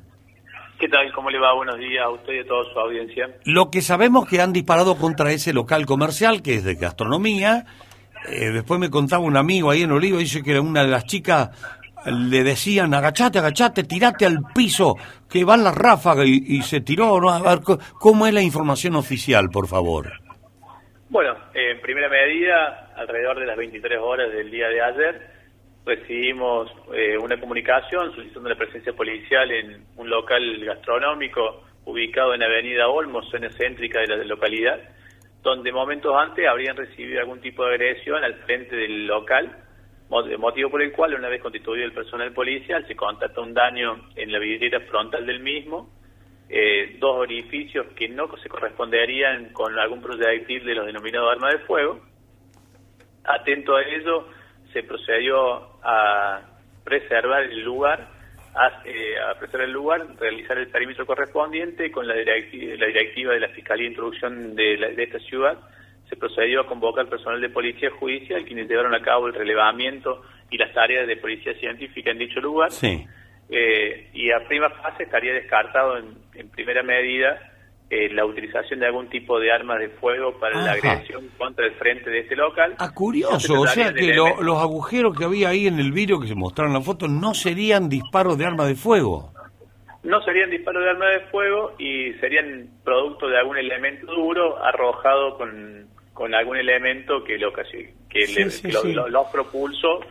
¿Qué 0.82 0.90
tal? 0.90 1.12
¿Cómo 1.14 1.30
le 1.30 1.38
va? 1.38 1.54
Buenos 1.54 1.78
días 1.78 2.04
a 2.04 2.10
usted 2.10 2.34
y 2.34 2.40
a 2.40 2.44
toda 2.44 2.64
su 2.74 2.80
audiencia. 2.80 3.30
Lo 3.46 3.70
que 3.70 3.82
sabemos 3.82 4.28
que 4.28 4.42
han 4.42 4.52
disparado 4.52 4.98
contra 4.98 5.32
ese 5.32 5.54
local 5.54 5.86
comercial, 5.86 6.42
que 6.42 6.56
es 6.56 6.64
de 6.64 6.74
gastronomía. 6.74 7.66
Eh, 8.28 8.50
después 8.50 8.80
me 8.80 8.90
contaba 8.90 9.24
un 9.24 9.38
amigo 9.38 9.70
ahí 9.70 9.84
en 9.84 9.92
Olivo, 9.92 10.18
dice 10.18 10.42
que 10.42 10.60
una 10.60 10.82
de 10.82 10.88
las 10.88 11.06
chicas 11.06 11.52
le 12.08 12.44
decían, 12.44 12.96
agachate, 12.96 13.38
agachate, 13.38 13.84
tirate 13.84 14.26
al 14.26 14.40
piso, 14.56 14.96
que 15.30 15.46
van 15.46 15.64
las 15.64 15.76
ráfagas 15.76 16.26
y, 16.26 16.64
se 16.64 16.82
tiró. 16.82 17.22
¿no? 17.22 17.30
A 17.30 17.44
ver, 17.44 17.60
¿cómo 18.00 18.26
es 18.26 18.34
la 18.34 18.42
información 18.42 18.96
oficial, 18.96 19.50
por 19.54 19.68
favor? 19.68 20.12
Bueno, 21.10 21.36
en 21.54 21.80
primera 21.82 22.10
medida, 22.10 22.92
alrededor 22.96 23.40
de 23.40 23.46
las 23.46 23.56
23 23.56 24.00
horas 24.02 24.32
del 24.34 24.50
día 24.50 24.68
de 24.68 24.82
ayer, 24.82 25.31
recibimos 25.86 26.72
eh, 26.94 27.18
una 27.18 27.40
comunicación 27.40 28.14
solicitando 28.14 28.50
la 28.50 28.56
presencia 28.56 28.94
policial 28.94 29.52
en 29.52 29.86
un 29.98 30.10
local 30.10 30.64
gastronómico 30.64 31.64
ubicado 31.86 32.34
en 32.34 32.44
Avenida 32.44 32.88
Olmos, 32.88 33.30
zona 33.30 33.50
céntrica 33.50 34.00
de 34.02 34.08
la 34.08 34.24
localidad, 34.24 34.80
donde 35.42 35.72
momentos 35.72 36.16
antes 36.16 36.48
habrían 36.48 36.78
recibido 36.78 37.20
algún 37.20 37.42
tipo 37.42 37.66
de 37.66 37.72
agresión 37.76 38.24
al 38.24 38.36
frente 38.44 38.76
del 38.76 39.08
local 39.08 39.58
motivo 40.38 40.70
por 40.70 40.82
el 40.82 40.92
cual, 40.92 41.14
una 41.14 41.30
vez 41.30 41.42
constituido 41.42 41.86
el 41.86 41.94
personal 41.94 42.34
policial, 42.34 42.86
se 42.86 42.96
constata 42.96 43.40
un 43.40 43.54
daño 43.54 44.10
en 44.16 44.32
la 44.32 44.40
vidriera 44.40 44.82
frontal 44.82 45.26
del 45.26 45.40
mismo, 45.40 45.90
eh, 46.50 46.98
dos 47.00 47.16
orificios 47.18 47.88
que 47.96 48.10
no 48.10 48.30
se 48.44 48.50
corresponderían 48.50 49.54
con 49.54 49.78
algún 49.80 50.02
proyectil 50.02 50.66
de 50.66 50.76
los 50.76 50.86
denominados 50.86 51.32
armas 51.32 51.54
de 51.54 51.60
fuego. 51.60 52.02
Atento 53.24 53.76
a 53.78 53.84
ello, 53.84 54.28
se 54.74 54.84
procedió 54.84 55.80
a 55.84 56.42
preservar 56.84 57.44
el 57.44 57.62
lugar, 57.64 58.08
a, 58.56 58.82
eh, 58.86 59.16
preservar 59.40 59.68
el 59.68 59.74
lugar, 59.74 60.08
realizar 60.20 60.58
el 60.58 60.68
perímetro 60.68 61.06
correspondiente 61.06 61.92
con 61.92 62.08
la 62.08 62.16
directiva, 62.16 62.76
la 62.78 62.88
directiva 62.88 63.34
de 63.34 63.40
la 63.40 63.50
Fiscalía 63.50 63.86
de 63.86 63.90
Introducción 63.90 64.56
de, 64.56 64.94
de 64.96 65.04
esta 65.04 65.20
ciudad, 65.20 65.58
se 66.10 66.18
procedió 66.18 66.62
a 66.62 66.68
convocar 66.68 67.08
personal 67.08 67.40
de 67.40 67.50
policía 67.50 67.90
judicial 67.92 68.44
quienes 68.44 68.68
llevaron 68.68 68.94
a 68.94 69.02
cabo 69.02 69.28
el 69.28 69.34
relevamiento 69.34 70.22
y 70.50 70.58
las 70.58 70.74
tareas 70.74 71.08
de 71.08 71.16
policía 71.16 71.54
científica 71.54 72.12
en 72.12 72.20
dicho 72.20 72.42
lugar. 72.42 72.70
Eh, 73.50 74.10
y 74.14 74.32
a 74.32 74.46
prima 74.48 74.70
fase 74.70 75.04
estaría 75.04 75.34
descartado 75.34 75.98
en, 75.98 76.50
primera 76.50 76.84
medida 76.84 77.51
eh, 77.92 78.10
la 78.14 78.26
utilización 78.26 78.80
de 78.80 78.88
algún 78.88 79.10
tipo 79.10 79.40
de 79.40 79.52
armas 79.52 79.80
de 79.80 79.90
fuego 79.90 80.40
para 80.40 80.62
la 80.62 80.72
agresión 80.72 81.28
contra 81.38 81.66
el 81.66 81.74
frente 81.74 82.10
de 82.10 82.20
este 82.20 82.36
local. 82.36 82.76
Ah, 82.80 82.92
curioso, 82.94 83.60
o 83.60 83.68
sea 83.68 83.94
que 83.94 84.14
los 84.14 84.58
agujeros 84.58 85.18
que 85.18 85.26
había 85.26 85.50
ahí 85.50 85.68
en 85.68 85.80
el 85.80 85.92
vidrio 85.92 86.20
que 86.20 86.28
se 86.28 86.36
mostraron 86.36 86.72
en 86.72 86.80
la 86.80 86.86
foto 86.86 87.08
no 87.08 87.34
serían 87.34 87.90
disparos 87.90 88.38
de 88.38 88.46
armas 88.46 88.68
de 88.68 88.76
fuego. 88.76 89.32
No 90.04 90.22
serían 90.24 90.50
disparos 90.50 90.84
de 90.84 90.90
armas 90.90 91.10
de 91.14 91.20
fuego 91.28 91.74
y 91.78 92.14
serían 92.14 92.70
producto 92.84 93.28
de 93.28 93.38
algún 93.38 93.58
elemento 93.58 94.08
duro 94.08 94.58
arrojado 94.64 95.38
con 95.38 95.92
con 96.14 96.36
algún 96.36 96.58
elemento 96.58 97.24
que 97.24 97.38
lo 97.38 97.52
que, 97.52 98.26
Lo, 99.10 99.32
propulsó 99.32 100.02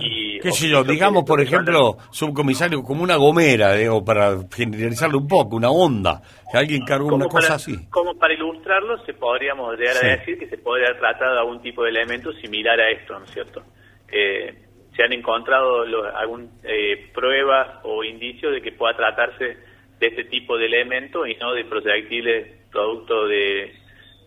y 0.00 0.38
qué 0.40 0.52
sé 0.52 0.68
yo 0.68 0.84
digamos 0.84 1.24
por 1.24 1.40
ejemplo 1.40 1.96
subcomisario 2.10 2.82
como 2.82 3.02
una 3.02 3.16
gomera 3.16 3.74
digo, 3.74 4.04
para 4.04 4.36
generalizarlo 4.54 5.18
un 5.18 5.28
poco 5.28 5.56
una 5.56 5.70
onda 5.70 6.20
que 6.50 6.58
alguien 6.58 6.84
cargó 6.84 7.14
una 7.14 7.26
cosa 7.26 7.54
así. 7.54 7.88
como 7.90 8.14
para 8.18 8.34
ilustrarlo 8.34 9.04
se 9.04 9.14
podríamos 9.14 9.78
llegar 9.78 9.96
a 10.04 10.16
decir 10.16 10.38
que 10.38 10.48
se 10.48 10.58
podría 10.58 10.96
tratar 10.98 11.32
de 11.32 11.38
algún 11.38 11.60
tipo 11.62 11.84
de 11.84 11.90
elemento 11.90 12.32
similar 12.34 12.80
a 12.80 12.90
esto 12.90 13.18
no 13.18 13.24
es 13.24 13.30
cierto 13.30 13.62
eh, 14.08 14.54
se 14.96 15.02
han 15.02 15.12
encontrado 15.12 15.82
algún 16.16 16.50
eh, 16.62 17.10
pruebas 17.12 17.80
o 17.82 18.04
indicios 18.04 18.52
de 18.52 18.62
que 18.62 18.72
pueda 18.72 18.96
tratarse 18.96 19.56
de 19.98 20.06
este 20.06 20.24
tipo 20.24 20.56
de 20.56 20.66
elementos 20.66 21.28
y 21.28 21.34
no 21.36 21.52
de 21.52 21.64
proyectiles 21.64 22.64
producto 22.70 23.26
de 23.26 23.72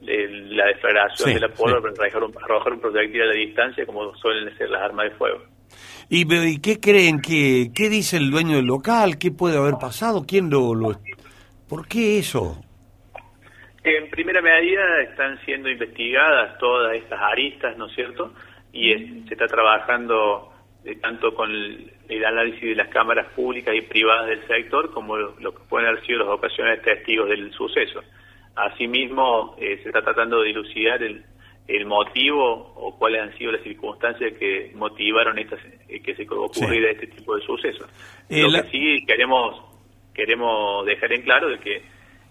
la 0.01 0.67
deflagración 0.67 1.33
de 1.33 1.39
la 1.39 1.49
pólvora 1.49 1.81
para 1.93 2.07
arrojar 2.07 2.23
un, 2.23 2.43
arrojar 2.43 2.73
un 2.73 2.79
proyectil 2.79 3.21
a 3.21 3.25
la 3.25 3.33
distancia 3.33 3.85
como 3.85 4.15
suelen 4.15 4.55
ser 4.57 4.69
las 4.69 4.81
armas 4.81 5.09
de 5.09 5.15
fuego. 5.17 5.41
¿Y, 6.09 6.59
qué 6.61 6.79
creen? 6.79 7.19
que 7.19 7.71
¿Qué 7.75 7.89
dice 7.89 8.17
el 8.17 8.31
dueño 8.31 8.55
del 8.55 8.65
local? 8.65 9.17
¿Qué 9.17 9.31
puede 9.31 9.57
haber 9.57 9.75
pasado? 9.79 10.25
¿Quién 10.25 10.49
lo, 10.49 10.73
lo... 10.73 10.99
¿Por 11.67 11.87
qué 11.87 12.19
eso? 12.19 12.61
En 13.83 14.09
primera 14.09 14.41
medida 14.41 15.01
están 15.01 15.39
siendo 15.45 15.69
investigadas 15.69 16.57
todas 16.59 16.95
estas 16.95 17.19
aristas, 17.19 17.77
¿no 17.77 17.87
es 17.87 17.95
cierto? 17.95 18.33
Y 18.71 18.93
se 19.27 19.33
está 19.33 19.47
trabajando 19.47 20.53
eh, 20.85 20.95
tanto 20.95 21.33
con 21.33 21.51
el, 21.51 22.25
análisis 22.25 22.61
de 22.61 22.75
las 22.75 22.87
cámaras 22.87 23.27
públicas 23.33 23.75
y 23.75 23.81
privadas 23.81 24.27
del 24.27 24.47
sector 24.47 24.93
como 24.93 25.17
lo, 25.17 25.35
lo 25.39 25.53
que 25.53 25.63
pueden 25.69 25.87
haber 25.89 26.05
sido 26.05 26.19
las 26.19 26.29
ocasiones 26.29 26.81
testigos 26.81 27.27
del 27.29 27.51
suceso. 27.51 28.01
Asimismo, 28.57 29.55
eh, 29.59 29.79
se 29.83 29.89
está 29.89 30.01
tratando 30.01 30.41
de 30.41 30.47
dilucidar 30.47 31.01
el, 31.03 31.23
motivo 31.85 32.73
o 32.75 32.97
cuáles 32.97 33.21
han 33.21 33.37
sido 33.37 33.51
las 33.51 33.61
circunstancias 33.61 34.33
que 34.39 34.71
motivaron 34.73 35.37
estas, 35.37 35.59
eh, 35.87 36.01
que 36.01 36.15
se 36.15 36.23
ocurriera 36.23 36.91
este 36.91 37.07
tipo 37.07 37.35
de 37.35 37.41
sucesos. 37.43 37.87
Eh, 38.29 38.41
Lo 38.41 38.51
que 38.51 38.69
sí 38.69 39.05
queremos, 39.05 39.61
queremos 40.13 40.85
dejar 40.85 41.11
en 41.11 41.21
claro 41.23 41.49
de 41.49 41.59
que 41.59 41.83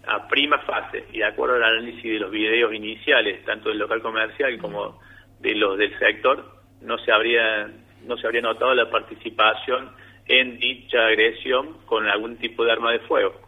a 0.07 0.27
prima 0.27 0.57
fase 0.59 1.05
y 1.13 1.19
de 1.19 1.25
acuerdo 1.25 1.55
al 1.55 1.63
análisis 1.63 2.03
de 2.03 2.19
los 2.19 2.31
videos 2.31 2.73
iniciales, 2.73 3.45
tanto 3.45 3.69
del 3.69 3.77
local 3.77 4.01
comercial 4.01 4.57
como 4.57 4.99
de 5.39 5.53
los 5.53 5.77
del 5.77 5.97
sector, 5.99 6.43
no 6.81 6.97
se 6.97 7.11
habría, 7.11 7.69
no 8.05 8.17
se 8.17 8.25
habría 8.25 8.41
notado 8.41 8.73
la 8.73 8.89
participación 8.89 9.91
en 10.27 10.57
dicha 10.57 11.05
agresión 11.07 11.77
con 11.85 12.07
algún 12.07 12.37
tipo 12.37 12.65
de 12.65 12.71
arma 12.71 12.91
de 12.91 12.99
fuego. 12.99 13.46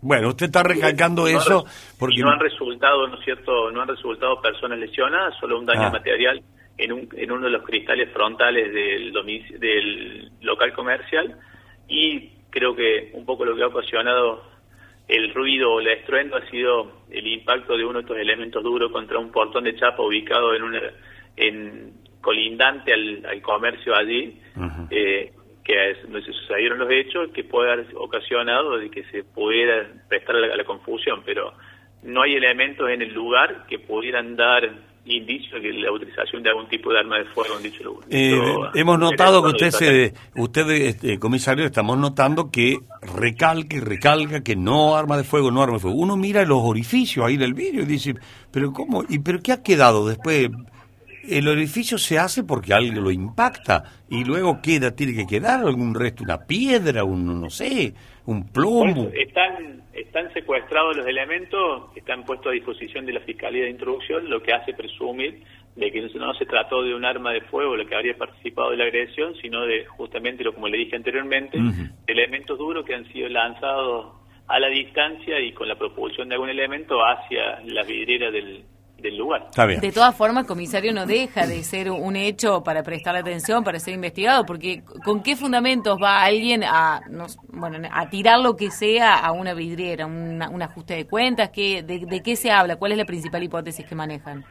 Bueno, 0.00 0.28
usted 0.28 0.46
está 0.46 0.62
recalcando 0.62 1.26
eso 1.26 1.64
porque 1.98 2.20
no 2.20 2.30
han 2.30 2.38
resultado, 2.38 3.06
¿no 3.08 3.18
es 3.18 3.24
cierto? 3.24 3.70
No 3.72 3.82
han 3.82 3.88
resultado 3.88 4.40
personas 4.40 4.78
lesionadas, 4.78 5.34
solo 5.40 5.58
un 5.58 5.66
daño 5.66 5.86
ah. 5.86 5.90
material 5.90 6.40
en, 6.76 6.92
un, 6.92 7.08
en 7.16 7.32
uno 7.32 7.46
de 7.46 7.50
los 7.50 7.64
cristales 7.64 8.12
frontales 8.12 8.72
del, 8.72 9.12
del 9.58 10.30
local 10.40 10.72
comercial 10.72 11.36
y 11.88 12.30
creo 12.50 12.76
que 12.76 13.10
un 13.14 13.26
poco 13.26 13.44
lo 13.44 13.56
que 13.56 13.62
ha 13.64 13.66
ocasionado 13.66 14.44
el 15.08 15.34
ruido 15.34 15.72
o 15.72 15.80
el 15.80 15.88
estruendo 15.88 16.36
ha 16.36 16.50
sido 16.50 16.92
el 17.10 17.26
impacto 17.26 17.76
de 17.76 17.84
uno 17.84 17.94
de 17.94 18.00
estos 18.02 18.18
elementos 18.18 18.62
duros 18.62 18.92
contra 18.92 19.18
un 19.18 19.32
portón 19.32 19.64
de 19.64 19.74
chapa 19.74 20.02
ubicado 20.02 20.54
en 20.54 20.62
una 20.62 20.80
en 21.36 21.92
colindante 22.20 22.92
al, 22.92 23.42
comercio 23.42 23.94
allí 23.96 24.40
que 25.68 25.74
donde 26.02 26.22
se 26.22 26.32
sucedieron 26.32 26.78
los 26.78 26.90
hechos 26.90 27.28
que 27.34 27.44
puede 27.44 27.70
haber 27.70 27.86
ocasionado 27.94 28.78
de 28.78 28.90
que 28.90 29.04
se 29.04 29.22
pudiera 29.22 29.86
prestar 30.08 30.36
a 30.36 30.56
la, 30.56 30.64
confusión, 30.64 31.20
pero 31.26 31.52
no 32.02 32.22
hay 32.22 32.36
elementos 32.36 32.88
en 32.88 33.02
el 33.02 33.12
lugar 33.12 33.66
que 33.68 33.78
pudieran 33.78 34.34
dar 34.34 34.66
indicio 35.04 35.60
de 35.60 35.72
la 35.74 35.92
utilización 35.92 36.42
de 36.42 36.50
algún 36.50 36.68
tipo 36.68 36.90
de 36.90 36.98
arma 36.98 37.18
de 37.18 37.26
fuego 37.26 37.56
en 37.58 37.62
dicho 37.62 37.84
lugar. 37.84 38.08
Eh, 38.10 38.34
hemos 38.74 38.98
notado 38.98 39.42
que 39.42 39.48
usted, 39.48 39.70
se, 39.70 40.14
usted 40.36 40.70
este, 40.70 41.18
comisario, 41.18 41.66
estamos 41.66 41.98
notando 41.98 42.50
que 42.50 42.78
recalca 43.02 43.76
y 43.76 43.80
recalca 43.80 44.42
que 44.42 44.56
no 44.56 44.96
arma 44.96 45.18
de 45.18 45.24
fuego, 45.24 45.50
no 45.50 45.62
arma 45.62 45.74
de 45.74 45.80
fuego. 45.80 45.98
Uno 45.98 46.16
mira 46.16 46.46
los 46.46 46.60
orificios 46.62 47.26
ahí 47.26 47.36
del 47.36 47.52
vídeo 47.52 47.82
y 47.82 47.86
dice, 47.86 48.14
pero 48.50 48.72
¿cómo? 48.72 49.04
¿Y 49.06 49.18
pero 49.18 49.40
qué 49.42 49.52
ha 49.52 49.62
quedado 49.62 50.08
después? 50.08 50.48
El 51.28 51.48
orificio 51.48 51.98
se 51.98 52.18
hace 52.18 52.44
porque 52.44 52.72
algo 52.72 53.00
lo 53.00 53.10
impacta 53.10 53.84
y 54.08 54.24
luego 54.24 54.60
queda, 54.62 54.94
tiene 54.94 55.14
que 55.14 55.26
quedar 55.26 55.60
algún 55.60 55.94
resto, 55.94 56.24
una 56.24 56.46
piedra, 56.46 57.04
un 57.04 57.40
no 57.40 57.50
sé, 57.50 57.94
un 58.26 58.50
plomo. 58.50 59.10
están, 59.14 59.82
están 59.92 60.32
secuestrados 60.32 60.96
los 60.96 61.06
elementos, 61.06 61.90
están 61.96 62.24
puestos 62.24 62.48
a 62.48 62.52
disposición 62.52 63.04
de 63.06 63.12
la 63.12 63.20
Fiscalía 63.20 63.64
de 63.64 63.70
Introducción, 63.70 64.28
lo 64.28 64.42
que 64.42 64.52
hace 64.52 64.72
presumir 64.72 65.42
de 65.76 65.92
que 65.92 66.00
no 66.00 66.34
se 66.34 66.44
trató 66.44 66.82
de 66.82 66.94
un 66.94 67.04
arma 67.04 67.32
de 67.32 67.40
fuego 67.42 67.76
lo 67.76 67.86
que 67.86 67.94
habría 67.94 68.16
participado 68.16 68.70
de 68.70 68.78
la 68.78 68.84
agresión, 68.84 69.34
sino 69.40 69.64
de 69.64 69.84
justamente 69.86 70.42
lo 70.42 70.52
como 70.52 70.68
le 70.68 70.78
dije 70.78 70.96
anteriormente, 70.96 71.58
elementos 72.06 72.58
duros 72.58 72.84
que 72.84 72.94
han 72.94 73.06
sido 73.12 73.28
lanzados 73.28 74.16
a 74.48 74.58
la 74.58 74.68
distancia 74.68 75.38
y 75.40 75.52
con 75.52 75.68
la 75.68 75.76
propulsión 75.76 76.28
de 76.28 76.34
algún 76.34 76.48
elemento 76.48 76.98
hacia 77.04 77.60
la 77.64 77.82
vidriera 77.84 78.30
del, 78.30 78.64
del 78.98 79.16
lugar. 79.16 79.50
De 79.80 79.92
todas 79.92 80.16
formas, 80.16 80.46
comisario, 80.46 80.92
no 80.92 81.06
deja 81.06 81.46
de 81.46 81.62
ser 81.62 81.90
un 81.90 82.16
hecho 82.16 82.62
para 82.64 82.82
prestar 82.82 83.16
atención, 83.16 83.62
para 83.62 83.78
ser 83.78 83.94
investigado, 83.94 84.44
porque 84.44 84.82
¿con 85.04 85.22
qué 85.22 85.36
fundamentos 85.36 85.98
va 86.02 86.24
alguien 86.24 86.64
a, 86.64 87.00
bueno, 87.48 87.88
a 87.90 88.10
tirar 88.10 88.40
lo 88.40 88.56
que 88.56 88.70
sea 88.70 89.14
a 89.14 89.32
una 89.32 89.54
vidriera, 89.54 90.06
un 90.06 90.62
ajuste 90.62 90.94
de 90.94 91.06
cuentas? 91.06 91.50
¿qué, 91.50 91.82
de, 91.82 92.22
qué 92.22 92.36
se 92.36 92.50
habla? 92.50 92.76
¿Cuál 92.76 92.92
es 92.92 92.98
la 92.98 93.04
principal 93.04 93.42
hipótesis 93.42 93.86
que 93.86 93.94
manejan? 93.94 94.44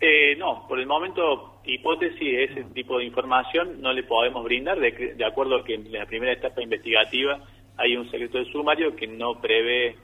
Eh, 0.00 0.34
no, 0.36 0.66
por 0.66 0.80
el 0.80 0.86
momento, 0.86 1.60
hipótesis, 1.64 2.50
ese 2.50 2.64
tipo 2.74 2.98
de 2.98 3.04
información 3.04 3.80
no 3.80 3.92
le 3.92 4.02
podemos 4.02 4.42
brindar, 4.42 4.80
de, 4.80 5.14
de 5.16 5.24
acuerdo 5.24 5.56
a 5.56 5.64
que 5.64 5.74
en 5.74 5.92
la 5.92 6.06
primera 6.06 6.32
etapa 6.32 6.60
investigativa 6.60 7.38
hay 7.76 7.96
un 7.96 8.10
secreto 8.10 8.38
de 8.38 8.46
sumario 8.46 8.96
que 8.96 9.06
no 9.06 9.40
prevé 9.40 9.96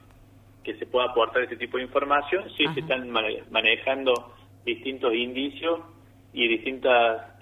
que 0.63 0.75
se 0.75 0.85
pueda 0.85 1.07
aportar 1.07 1.43
este 1.43 1.57
tipo 1.57 1.77
de 1.77 1.83
información, 1.83 2.49
sí 2.57 2.65
se 2.73 2.81
están 2.81 3.09
manejando 3.09 4.33
distintos 4.65 5.13
indicios 5.13 5.79
y 6.33 6.47
distintas 6.47 7.39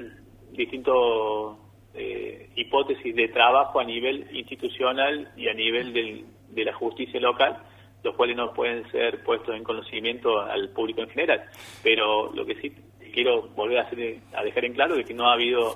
distintos 0.51 1.57
eh, 1.93 2.49
hipótesis 2.55 3.15
de 3.15 3.27
trabajo 3.29 3.79
a 3.79 3.83
nivel 3.83 4.27
institucional 4.31 5.31
y 5.35 5.47
a 5.47 5.53
nivel 5.53 5.93
de 5.93 6.65
la 6.65 6.73
justicia 6.73 7.19
local, 7.19 7.57
los 8.03 8.15
cuales 8.15 8.37
no 8.37 8.53
pueden 8.53 8.89
ser 8.91 9.23
puestos 9.23 9.55
en 9.55 9.63
conocimiento 9.63 10.39
al 10.39 10.69
público 10.69 11.01
en 11.01 11.09
general. 11.09 11.43
Pero 11.83 12.31
lo 12.33 12.45
que 12.45 12.55
sí 12.55 12.71
quiero 13.13 13.47
volver 13.55 13.79
a, 13.79 13.81
hacer, 13.83 14.19
a 14.33 14.43
dejar 14.43 14.65
en 14.65 14.73
claro 14.73 14.95
es 14.95 15.05
que 15.05 15.13
no 15.13 15.27
ha 15.27 15.33
habido 15.33 15.75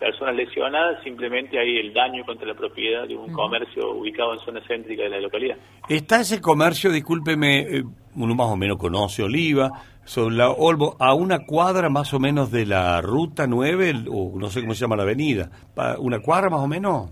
personas 0.00 0.34
lesionadas, 0.34 1.02
simplemente 1.04 1.58
hay 1.58 1.76
el 1.76 1.92
daño 1.92 2.24
contra 2.24 2.46
la 2.46 2.54
propiedad 2.54 3.06
de 3.06 3.14
un 3.14 3.30
comercio 3.32 3.92
ubicado 3.92 4.32
en 4.32 4.38
zona 4.40 4.60
céntrica 4.66 5.02
de 5.02 5.10
la 5.10 5.20
localidad. 5.20 5.56
Está 5.88 6.22
ese 6.22 6.40
comercio, 6.40 6.90
discúlpeme, 6.90 7.60
eh, 7.60 7.84
uno 8.16 8.34
más 8.34 8.48
o 8.48 8.56
menos 8.56 8.78
conoce 8.78 9.22
Oliva, 9.22 9.70
sobre 10.04 10.36
la 10.36 10.50
Olvo, 10.50 10.96
a 10.98 11.14
una 11.14 11.40
cuadra 11.46 11.90
más 11.90 12.14
o 12.14 12.18
menos 12.18 12.50
de 12.50 12.64
la 12.64 13.00
ruta 13.02 13.46
9, 13.46 14.06
o 14.10 14.32
no 14.36 14.48
sé 14.48 14.62
cómo 14.62 14.74
se 14.74 14.80
llama 14.80 14.96
la 14.96 15.02
avenida, 15.02 15.50
¿una 15.98 16.18
cuadra 16.20 16.48
más 16.48 16.60
o 16.60 16.66
menos? 16.66 17.10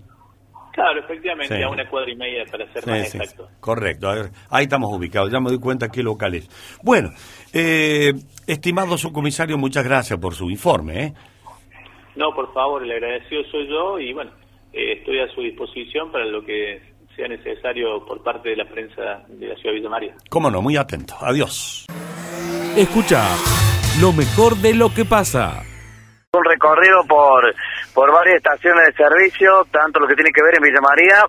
Claro, 0.73 1.01
efectivamente, 1.01 1.63
a 1.63 1.69
una 1.69 1.89
cuadra 1.91 2.11
y 2.11 2.17
media 2.17 2.45
para 2.51 2.73
ser 2.73 2.87
más 2.87 3.15
exacto. 3.15 3.49
Correcto, 3.61 4.09
ahí 4.49 4.63
estamos 4.63 4.91
ubicados, 4.97 5.31
ya 5.31 5.41
me 5.41 5.51
doy 5.51 5.59
cuenta 5.59 5.89
qué 5.91 6.03
local 6.03 6.35
es. 6.37 6.49
Bueno, 6.83 7.11
eh, 7.53 8.13
estimado 8.47 8.97
subcomisario, 8.97 9.59
muchas 9.59 9.85
gracias 9.85 10.19
por 10.19 10.35
su 10.35 10.49
informe. 10.49 11.05
¿eh? 11.05 11.15
No, 12.19 12.35
por 12.35 12.53
favor, 12.53 12.83
el 12.83 12.91
agradecido 12.91 13.45
soy 13.45 13.69
yo 13.69 13.97
y 14.01 14.13
bueno, 14.13 14.33
eh, 14.73 14.95
estoy 14.99 15.21
a 15.21 15.29
su 15.29 15.41
disposición 15.41 16.11
para 16.11 16.25
lo 16.25 16.45
que 16.45 16.83
sea 17.15 17.29
necesario 17.29 18.05
por 18.05 18.25
parte 18.25 18.49
de 18.49 18.57
la 18.57 18.65
prensa 18.65 19.23
de 19.29 19.47
la 19.47 19.55
ciudad 19.55 19.71
de 19.71 19.79
Villa 19.79 19.89
María. 19.89 20.15
Cómo 20.29 20.51
no, 20.51 20.61
muy 20.61 20.77
atento. 20.77 21.15
Adiós. 21.21 21.87
Escucha 22.77 23.23
lo 24.01 24.13
mejor 24.13 24.57
de 24.57 24.75
lo 24.75 24.93
que 24.93 25.05
pasa. 25.05 25.63
Un 26.33 26.45
recorrido 26.45 27.07
por, 27.07 27.55
por 27.95 28.11
varias 28.11 28.39
estaciones 28.39 28.87
de 28.89 28.93
servicio, 28.95 29.65
tanto 29.71 30.01
lo 30.01 30.09
que 30.09 30.17
tiene 30.17 30.33
que 30.35 30.43
ver 30.43 30.57
en 30.57 30.65
Villa 30.65 30.81
María, 30.81 31.23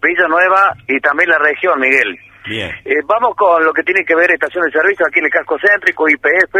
Villa 0.00 0.26
Nueva 0.26 0.72
y 0.88 1.00
también 1.00 1.28
la 1.28 1.38
región, 1.38 1.78
Miguel. 1.78 2.16
Bien. 2.48 2.70
Eh, 2.82 3.04
vamos 3.06 3.36
con 3.36 3.62
lo 3.62 3.74
que 3.74 3.82
tiene 3.82 4.02
que 4.06 4.14
ver 4.14 4.30
estación 4.30 4.64
de 4.64 4.72
servicio 4.72 5.04
aquí 5.06 5.18
en 5.18 5.26
el 5.26 5.30
casco 5.30 5.58
céntrico, 5.60 6.08
IPF, 6.08 6.54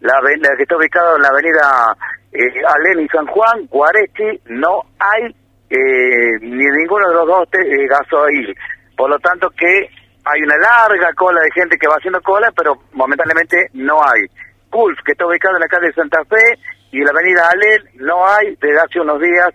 la, 0.00 0.18
la 0.20 0.56
que 0.56 0.62
está 0.64 0.76
ubicada 0.76 1.14
en 1.14 1.22
la 1.22 1.28
avenida 1.28 1.96
eh, 2.34 2.62
Alén 2.66 3.04
y 3.04 3.08
San 3.08 3.26
Juan, 3.26 3.66
Guarechi, 3.70 4.40
no 4.50 4.82
hay 4.98 5.34
eh, 5.70 6.38
ni 6.40 6.64
ninguno 6.64 7.08
de 7.08 7.14
los 7.14 7.26
dos 7.26 7.48
eh, 7.52 7.86
gasoil. 7.88 8.54
Por 8.96 9.08
lo 9.08 9.18
tanto 9.20 9.48
que 9.50 9.88
hay 10.24 10.42
una 10.42 10.56
larga 10.56 11.12
cola 11.14 11.40
de 11.40 11.50
gente 11.52 11.76
que 11.78 11.86
va 11.86 11.94
haciendo 11.94 12.20
cola, 12.22 12.50
pero 12.56 12.74
momentáneamente 12.92 13.68
no 13.74 14.02
hay. 14.02 14.22
Pulf, 14.70 14.98
que 15.04 15.12
está 15.12 15.26
ubicado 15.26 15.54
en 15.56 15.60
la 15.60 15.68
calle 15.68 15.92
Santa 15.92 16.24
Fe, 16.24 16.58
y 16.90 17.00
la 17.04 17.10
avenida 17.10 17.48
Alén, 17.50 18.06
no 18.06 18.26
hay, 18.26 18.56
desde 18.60 18.80
hace 18.80 19.00
unos 19.00 19.20
días 19.20 19.50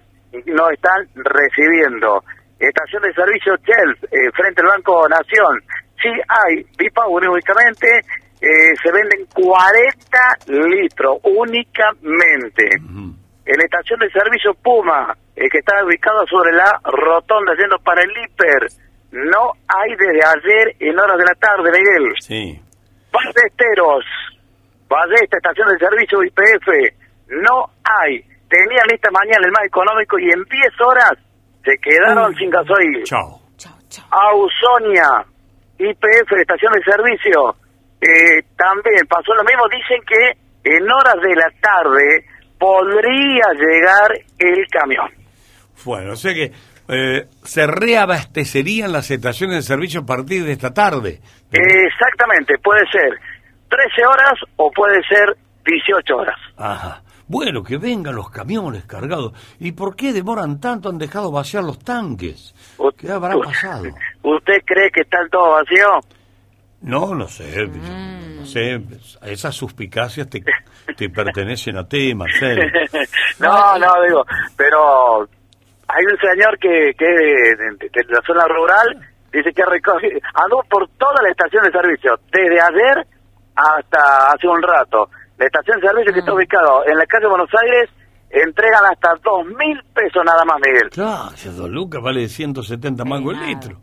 no 0.46 0.70
están 0.70 1.08
recibiendo. 1.16 2.24
Estación 2.60 3.02
de 3.04 3.14
servicio 3.14 3.56
Shell, 3.58 3.98
eh, 4.12 4.32
frente 4.36 4.62
al 4.62 4.68
Banco 4.68 5.08
Nación, 5.08 5.64
sí 6.02 6.10
hay, 6.28 6.64
pipa 6.78 7.08
únicamente, 7.08 7.88
eh, 8.42 8.74
se 8.82 8.92
venden 8.92 9.26
40 9.34 10.18
litros 10.48 11.18
únicamente. 11.24 12.66
En 13.46 13.58
la 13.58 13.64
estación 13.64 14.00
de 14.00 14.10
servicio 14.12 14.54
Puma, 14.54 15.16
eh, 15.36 15.50
que 15.50 15.60
está 15.60 15.84
ubicado 15.84 16.26
sobre 16.28 16.54
la 16.54 16.80
rotonda 16.84 17.54
yendo 17.56 17.78
para 17.80 18.02
el 18.04 18.12
hiper, 18.12 18.68
no 19.12 19.54
hay 19.68 19.92
desde 19.96 20.24
ayer 20.24 20.76
en 20.80 21.00
horas 21.00 21.18
de 21.18 21.26
la 21.26 21.36
tarde, 21.36 21.72
Miguel. 21.72 22.14
Sí. 22.20 22.62
Ballesteros, 23.12 24.06
esta 25.22 25.38
estación 25.38 25.68
de 25.70 25.78
servicio 25.78 26.24
IPF, 26.24 26.94
no 27.30 27.66
hay. 27.84 28.22
Tenía 28.50 28.82
esta 28.92 29.12
mañana 29.12 29.46
el 29.46 29.52
más 29.52 29.66
económico 29.66 30.18
y 30.18 30.30
en 30.30 30.44
10 30.44 30.82
horas 30.82 31.14
se 31.64 31.78
quedaron 31.78 32.34
sin 32.36 32.50
gasoil. 32.50 33.04
Chao. 33.04 33.40
Chao, 33.58 33.74
chao. 33.90 34.06
Ausonia, 34.10 35.26
IPF, 35.78 36.32
estación 36.40 36.74
de 36.74 36.84
servicio, 36.84 37.56
eh, 38.02 38.44
también 38.58 39.06
pasó 39.08 39.34
lo 39.34 39.44
mismo. 39.44 39.64
Dicen 39.70 40.02
que 40.08 40.76
en 40.76 40.84
horas 40.92 41.16
de 41.22 41.36
la 41.36 41.50
tarde 41.62 42.26
podría 42.58 43.54
llegar 43.54 44.12
el 44.38 44.68
camión. 44.68 45.10
Bueno, 45.86 46.14
o 46.14 46.16
sea 46.16 46.34
que 46.34 46.52
eh, 46.90 47.28
se 47.44 47.68
reabastecerían 47.68 48.92
las 48.92 49.10
estaciones 49.12 49.58
de 49.58 49.62
servicio 49.62 50.02
a 50.02 50.06
partir 50.06 50.44
de 50.44 50.52
esta 50.52 50.74
tarde. 50.74 51.20
Exactamente, 51.52 52.56
puede 52.64 52.82
ser 52.92 53.18
13 53.70 54.06
horas 54.06 54.34
o 54.58 54.72
puede 54.72 55.02
ser 55.08 55.38
18 55.66 56.16
horas. 56.16 56.38
Ajá. 56.58 57.02
Bueno, 57.28 57.62
que 57.62 57.78
vengan 57.78 58.16
los 58.16 58.32
camiones 58.32 58.86
cargados. 58.86 59.34
¿Y 59.60 59.74
por 59.74 59.96
qué 59.96 60.12
demoran 60.12 60.60
tanto? 60.60 60.90
Han 60.90 60.98
dejado 60.98 61.32
vaciar 61.32 61.64
los 61.64 61.78
tanques. 61.78 62.56
¿Qué 62.98 63.12
habrá 63.12 63.36
pasado? 63.38 63.84
¿Usted 64.24 64.58
cree 64.66 64.90
que 64.90 65.02
están 65.02 65.30
todos 65.30 65.62
vacíos? 65.62 66.19
No, 66.82 67.14
no 67.14 67.28
sé, 67.28 67.68
no 67.68 68.46
sé, 68.46 68.80
esas 69.24 69.54
suspicacias 69.54 70.30
te, 70.30 70.42
te 70.96 71.10
pertenecen 71.10 71.78
a 71.78 71.88
ti, 71.88 72.16
Marcelo. 72.16 72.64
no, 73.40 73.78
no, 73.78 73.88
digo, 74.08 74.26
pero 74.56 75.28
hay 75.88 76.06
un 76.06 76.18
señor 76.18 76.58
que, 76.58 76.94
que 76.98 77.06
de, 77.06 78.06
la 78.08 78.22
zona 78.26 78.46
rural 78.48 78.98
dice 79.32 79.52
que 79.54 79.66
recoge, 79.66 80.08
andó 80.34 80.64
por 80.70 80.88
toda 80.98 81.22
la 81.22 81.30
estación 81.30 81.64
de 81.64 81.72
servicio, 81.72 82.18
desde 82.32 82.62
ayer 82.62 83.06
hasta 83.56 84.32
hace 84.32 84.48
un 84.48 84.62
rato. 84.62 85.10
La 85.38 85.46
estación 85.46 85.80
de 85.80 85.88
servicio 85.88 86.14
que 86.14 86.20
está 86.20 86.32
mm. 86.32 86.36
ubicado 86.36 86.86
en 86.86 86.98
la 86.98 87.06
calle 87.06 87.24
de 87.24 87.30
Buenos 87.30 87.50
Aires 87.62 87.90
entregan 88.30 88.86
hasta 88.92 89.10
dos 89.24 89.46
mil 89.46 89.82
pesos 89.94 90.24
nada 90.24 90.44
más, 90.46 90.58
Miguel. 90.64 90.90
Claro, 90.92 91.32
dos 91.58 91.70
lucas 91.70 92.02
vale 92.02 92.28
170 92.28 93.04
mangos 93.06 93.36
el 93.36 93.46
litro. 93.48 93.82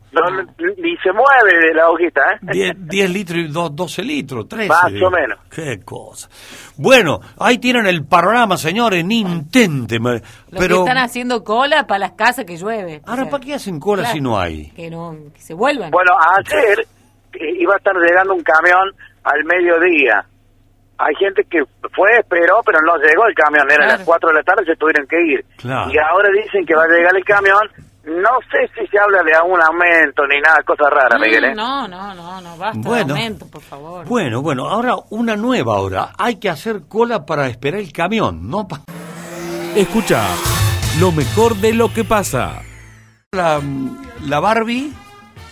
ni 0.76 0.96
se 0.98 1.12
mueve 1.12 1.68
de 1.68 1.74
la 1.74 1.90
hojita, 1.90 2.20
¿eh? 2.52 2.74
10, 2.76 3.10
litros 3.10 3.38
y 3.38 3.48
12 3.48 4.02
litros, 4.02 4.48
13. 4.48 4.68
Más 4.68 5.02
o 5.02 5.10
menos. 5.10 5.38
Qué 5.50 5.80
cosa. 5.84 6.28
Bueno, 6.76 7.20
ahí 7.38 7.58
tienen 7.58 7.86
el 7.86 8.04
panorama, 8.04 8.56
señores, 8.56 9.04
ni 9.04 9.20
intente. 9.20 9.98
Los 9.98 10.22
pero... 10.50 10.76
que 10.76 10.90
están 10.90 10.98
haciendo 10.98 11.42
cola 11.42 11.86
para 11.86 11.98
las 11.98 12.12
casas 12.12 12.44
que 12.44 12.56
llueve. 12.56 13.02
Ahora, 13.06 13.28
¿para 13.28 13.44
qué 13.44 13.54
hacen 13.54 13.80
cola 13.80 14.06
si 14.06 14.20
no 14.20 14.38
hay? 14.38 14.70
Que 14.70 14.90
no, 14.90 15.16
que 15.34 15.40
se 15.40 15.54
vuelvan. 15.54 15.90
Bueno, 15.90 16.12
ayer 16.38 16.86
iba 17.58 17.74
a 17.74 17.76
estar 17.78 17.94
llegando 17.96 18.34
un 18.34 18.42
camión 18.42 18.92
al 19.24 19.44
mediodía 19.44 20.24
hay 20.98 21.14
gente 21.16 21.42
que 21.50 21.62
fue, 21.94 22.10
esperó, 22.18 22.60
pero 22.64 22.78
no 22.82 22.96
llegó 22.96 23.26
el 23.26 23.34
camión. 23.34 23.70
Era 23.70 23.86
las 23.86 24.00
4 24.04 24.28
de 24.30 24.34
la 24.34 24.42
tarde, 24.42 24.64
se 24.64 24.76
tuvieron 24.76 25.06
que 25.06 25.16
ir. 25.20 25.44
Y 25.64 25.98
ahora 25.98 26.28
dicen 26.42 26.64
que 26.66 26.74
va 26.74 26.84
a 26.84 26.88
llegar 26.88 27.14
el 27.16 27.24
camión 27.24 27.60
No 28.06 28.38
sé 28.52 28.68
si 28.78 28.86
se 28.86 28.98
habla 29.00 29.22
de 29.24 29.34
algún 29.34 29.60
aumento 29.60 30.22
ni 30.28 30.40
nada, 30.40 30.62
cosa 30.64 30.88
rara, 30.88 31.18
Mm, 31.18 31.20
Miguel. 31.22 31.44
¿eh? 31.46 31.54
No, 31.56 31.88
no, 31.88 32.14
no, 32.14 32.40
no, 32.40 32.56
basta 32.56 32.78
Bueno. 32.88 33.14
de 33.14 33.20
aumento, 33.20 33.46
por 33.50 33.62
favor. 33.62 34.04
Bueno, 34.06 34.42
bueno, 34.42 34.68
ahora 34.68 34.94
una 35.10 35.34
nueva 35.34 35.80
hora. 35.80 36.10
Hay 36.16 36.38
que 36.38 36.48
hacer 36.48 36.82
cola 36.88 37.26
para 37.26 37.48
esperar 37.48 37.80
el 37.80 37.92
camión, 37.92 38.48
¿no? 38.48 38.68
Pa- 38.68 38.82
Escucha 39.74 40.22
lo 41.00 41.10
mejor 41.12 41.56
de 41.56 41.74
lo 41.74 41.92
que 41.92 42.04
pasa. 42.04 42.62
La, 43.32 43.60
la 44.22 44.38
Barbie. 44.40 44.92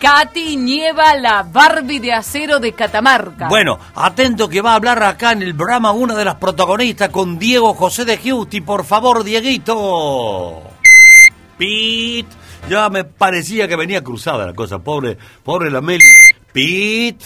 Katy 0.05 0.59
Nieva, 0.59 1.15
la 1.15 1.45
Barbie 1.45 1.99
de 1.99 2.13
acero 2.13 2.61
de 2.61 2.75
Catamarca. 2.75 3.49
Bueno, 3.49 3.79
atento 3.95 4.51
que 4.51 4.61
va 4.61 4.73
a 4.73 4.75
hablar 4.75 5.03
acá 5.03 5.33
en 5.33 5.41
el 5.41 5.55
programa 5.55 5.93
una 5.93 6.15
de 6.15 6.27
las 6.27 6.35
protagonistas 6.35 7.09
con 7.09 7.39
Diego 7.39 7.73
José 7.73 8.05
de 8.05 8.19
Giusti. 8.19 8.61
Por 8.61 8.85
favor, 8.85 9.25
Dieguito. 9.25 10.63
Pit. 11.57 12.27
Ya 12.69 12.91
me 12.91 13.05
parecía 13.05 13.67
que 13.67 13.77
venía 13.77 14.05
cruzada 14.05 14.45
la 14.45 14.53
cosa. 14.53 14.79
Pobre, 14.81 15.17
pobre 15.43 15.71
la 15.71 15.81
Mel. 15.81 16.01
Pit. 16.53 17.23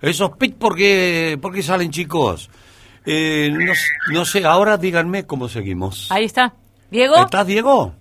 Esos 0.00 0.30
pit 0.38 0.56
porque, 0.58 1.38
porque 1.42 1.62
salen 1.62 1.90
chicos. 1.90 2.48
Eh, 3.04 3.52
no 4.10 4.24
sé, 4.24 4.46
ahora 4.46 4.78
díganme 4.78 5.26
cómo 5.26 5.50
seguimos. 5.50 6.10
Ahí 6.10 6.24
está. 6.24 6.54
Diego. 6.90 7.16
¿Estás, 7.16 7.46
Diego? 7.46 7.92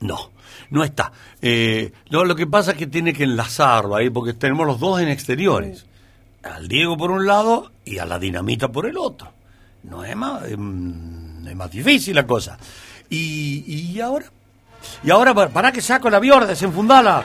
No, 0.00 0.30
no 0.70 0.84
está. 0.84 1.12
Eh, 1.42 1.92
no, 2.10 2.24
lo 2.24 2.34
que 2.36 2.46
pasa 2.46 2.72
es 2.72 2.76
que 2.78 2.86
tiene 2.86 3.12
que 3.12 3.24
enlazarlo 3.24 3.96
ahí, 3.96 4.10
porque 4.10 4.32
tenemos 4.34 4.66
los 4.66 4.78
dos 4.80 5.00
en 5.00 5.08
exteriores. 5.08 5.86
Al 6.42 6.68
Diego 6.68 6.96
por 6.96 7.10
un 7.10 7.26
lado 7.26 7.72
y 7.84 7.98
a 7.98 8.06
la 8.06 8.18
dinamita 8.18 8.68
por 8.68 8.86
el 8.86 8.96
otro. 8.98 9.32
No 9.82 10.04
es 10.04 10.14
más, 10.16 10.44
em, 10.50 11.46
es 11.46 11.54
más 11.56 11.70
difícil 11.70 12.14
la 12.14 12.26
cosa. 12.26 12.58
Y, 13.10 13.64
y 13.94 14.00
ahora, 14.00 14.26
y 15.02 15.10
ahora 15.10 15.32
pa- 15.34 15.48
para 15.48 15.72
que 15.72 15.80
saco 15.80 16.08
la 16.10 16.18
viola, 16.20 16.46
desenfundala. 16.46 17.22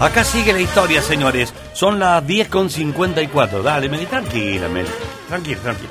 Acá 0.00 0.22
sigue 0.24 0.52
la 0.52 0.60
historia, 0.60 1.00
señores. 1.02 1.52
Son 1.72 1.98
las 1.98 2.24
10 2.26 2.48
con 2.48 2.70
54. 2.70 3.62
Dale, 3.62 3.88
Meli, 3.88 4.06
tranquila, 4.06 4.68
Meli. 4.68 4.88
Tranquila, 5.28 5.60
tranquila. 5.60 5.90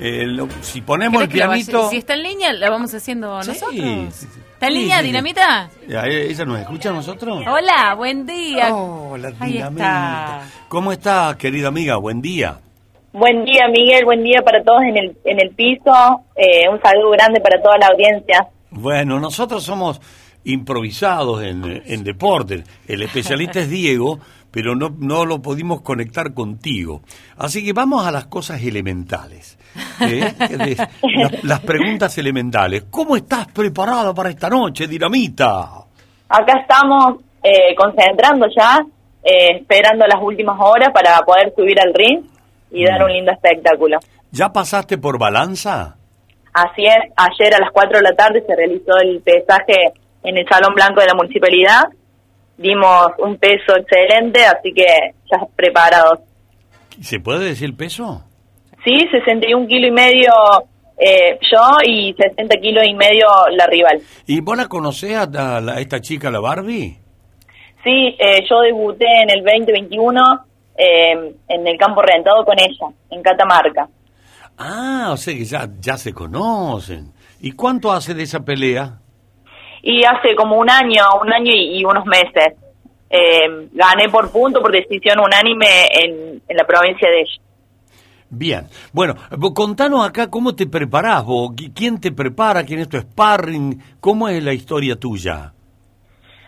Eh, 0.00 0.24
lo- 0.26 0.48
si 0.60 0.82
ponemos 0.82 1.22
el 1.22 1.28
¿Querés 1.28 1.32
que 1.32 1.38
la 1.40 1.46
vaya- 1.48 1.64
pianito... 1.66 1.90
Si 1.90 1.96
está 1.96 2.14
en 2.14 2.22
línea, 2.22 2.52
la 2.52 2.68
vamos 2.70 2.92
haciendo 2.94 3.42
Sí, 3.42 3.48
nosotros. 3.48 3.74
sí, 3.74 4.08
sí. 4.12 4.26
¿Está 4.54 4.66
en 4.68 4.72
Sí, 4.74 4.78
línea. 4.80 5.02
Dinamita? 5.02 5.70
Ya, 5.88 6.02
¿Ella 6.06 6.44
nos 6.44 6.60
escucha 6.60 6.90
a 6.90 6.92
nosotros? 6.92 7.42
Hola, 7.46 7.94
buen 7.94 8.26
día. 8.26 8.74
Oh, 8.74 9.16
la 9.16 9.28
Ahí 9.40 9.52
dinamita. 9.54 10.40
está. 10.42 10.42
¿Cómo 10.68 10.92
está, 10.92 11.34
querida 11.38 11.68
amiga? 11.68 11.96
Buen 11.96 12.20
día. 12.20 12.58
Buen 13.12 13.44
día, 13.46 13.68
Miguel. 13.68 14.04
Buen 14.04 14.22
día 14.22 14.42
para 14.44 14.62
todos 14.62 14.82
en 14.82 14.96
el, 14.98 15.16
en 15.24 15.40
el 15.40 15.54
piso. 15.54 15.90
Eh, 16.36 16.68
un 16.70 16.80
saludo 16.82 17.10
grande 17.12 17.40
para 17.40 17.62
toda 17.62 17.78
la 17.78 17.86
audiencia. 17.86 18.46
Bueno, 18.70 19.18
nosotros 19.18 19.62
somos 19.64 20.00
improvisados 20.44 21.42
en, 21.42 21.82
en 21.86 22.04
deportes. 22.04 22.64
El 22.86 23.02
especialista 23.02 23.60
es 23.60 23.70
Diego, 23.70 24.20
pero 24.56 24.74
no, 24.74 24.88
no 24.98 25.26
lo 25.26 25.42
pudimos 25.42 25.82
conectar 25.82 26.32
contigo. 26.32 27.02
Así 27.36 27.62
que 27.62 27.74
vamos 27.74 28.06
a 28.06 28.10
las 28.10 28.24
cosas 28.24 28.62
elementales. 28.62 29.58
¿eh? 30.00 30.32
Las, 31.02 31.44
las 31.44 31.60
preguntas 31.60 32.16
elementales. 32.16 32.84
¿Cómo 32.90 33.16
estás 33.18 33.48
preparada 33.48 34.14
para 34.14 34.30
esta 34.30 34.48
noche, 34.48 34.86
Dinamita? 34.86 35.84
Acá 36.30 36.60
estamos 36.62 37.20
eh, 37.42 37.74
concentrando 37.76 38.46
ya, 38.56 38.78
eh, 39.22 39.58
esperando 39.60 40.06
las 40.06 40.22
últimas 40.22 40.56
horas 40.58 40.88
para 40.90 41.18
poder 41.18 41.52
subir 41.54 41.78
al 41.78 41.92
ring 41.92 42.24
y 42.70 42.86
dar 42.86 43.04
un 43.04 43.12
lindo 43.12 43.32
espectáculo. 43.32 43.98
¿Ya 44.30 44.48
pasaste 44.54 44.96
por 44.96 45.18
balanza? 45.18 45.96
Así 46.54 46.86
es, 46.86 47.12
ayer 47.14 47.54
a 47.54 47.58
las 47.58 47.72
4 47.72 47.98
de 47.98 48.02
la 48.02 48.16
tarde 48.16 48.42
se 48.46 48.56
realizó 48.56 48.96
el 49.02 49.20
pesaje 49.20 49.92
en 50.22 50.38
el 50.38 50.48
Salón 50.48 50.72
Blanco 50.74 51.02
de 51.02 51.08
la 51.08 51.14
Municipalidad. 51.14 51.82
Dimos 52.58 53.08
un 53.18 53.36
peso 53.36 53.76
excelente, 53.76 54.44
así 54.44 54.72
que 54.72 54.84
ya 55.30 55.38
preparados. 55.54 56.20
¿Se 57.00 57.20
puede 57.20 57.44
decir 57.46 57.76
peso? 57.76 58.22
Sí, 58.84 58.98
61 59.10 59.66
kilo 59.66 59.86
y 59.88 59.90
medio 59.90 60.30
eh, 60.98 61.38
yo 61.52 61.60
y 61.84 62.14
60 62.14 62.56
kilos 62.60 62.84
y 62.86 62.94
medio 62.94 63.26
la 63.56 63.66
rival. 63.66 64.00
¿Y 64.26 64.40
vos 64.40 64.56
la 64.56 64.66
conocés 64.66 65.14
a, 65.16 65.22
a 65.56 65.60
la- 65.60 65.74
a 65.74 65.80
esta 65.80 66.00
chica, 66.00 66.30
la 66.30 66.40
Barbie? 66.40 66.96
Sí, 67.84 68.16
eh, 68.18 68.42
yo 68.48 68.60
debuté 68.60 69.04
en 69.22 69.30
el 69.30 69.44
2021 69.44 70.22
eh, 70.78 71.34
en 71.48 71.66
el 71.66 71.76
campo 71.78 72.00
rentado 72.02 72.44
con 72.44 72.58
ella, 72.58 72.86
en 73.10 73.22
Catamarca. 73.22 73.88
Ah, 74.58 75.10
o 75.12 75.16
sea 75.18 75.34
que 75.34 75.44
ya, 75.44 75.68
ya 75.80 75.96
se 75.98 76.12
conocen. 76.14 77.12
¿Y 77.40 77.52
cuánto 77.52 77.92
hace 77.92 78.14
de 78.14 78.22
esa 78.22 78.40
pelea? 78.44 78.98
Y 79.88 80.02
hace 80.02 80.34
como 80.34 80.56
un 80.56 80.68
año, 80.68 81.04
un 81.22 81.32
año 81.32 81.52
y, 81.52 81.78
y 81.78 81.84
unos 81.84 82.04
meses, 82.06 82.54
eh, 83.08 83.68
gané 83.72 84.08
por 84.08 84.32
punto, 84.32 84.60
por 84.60 84.72
decisión 84.72 85.20
unánime 85.20 85.66
en, 85.92 86.42
en 86.48 86.56
la 86.56 86.64
provincia 86.64 87.08
de 87.08 87.20
ella. 87.20 87.40
Bien. 88.28 88.66
Bueno, 88.92 89.14
contanos 89.54 90.04
acá 90.04 90.28
cómo 90.28 90.56
te 90.56 90.66
preparás 90.66 91.24
vos. 91.24 91.50
Qui- 91.52 91.72
¿Quién 91.72 92.00
te 92.00 92.10
prepara? 92.10 92.64
¿Quién 92.64 92.80
es 92.80 92.88
tu 92.88 92.98
sparring? 92.98 93.80
¿Cómo 94.00 94.28
es 94.28 94.42
la 94.42 94.52
historia 94.52 94.96
tuya? 94.96 95.52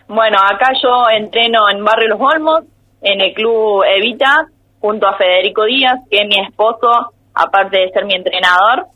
Bueno, 0.09 0.37
acá 0.37 0.73
yo 0.83 1.07
entreno 1.09 1.59
en 1.71 1.85
Barrio 1.85 2.09
Los 2.09 2.19
Olmos, 2.19 2.63
en 3.01 3.21
el 3.21 3.33
club 3.33 3.83
Evita, 3.85 4.47
junto 4.81 5.07
a 5.07 5.15
Federico 5.15 5.63
Díaz, 5.63 5.99
que 6.11 6.17
es 6.17 6.27
mi 6.27 6.43
esposo, 6.45 7.13
aparte 7.33 7.77
de 7.79 7.89
ser 7.91 8.03
mi 8.03 8.15
entrenador. 8.15 8.87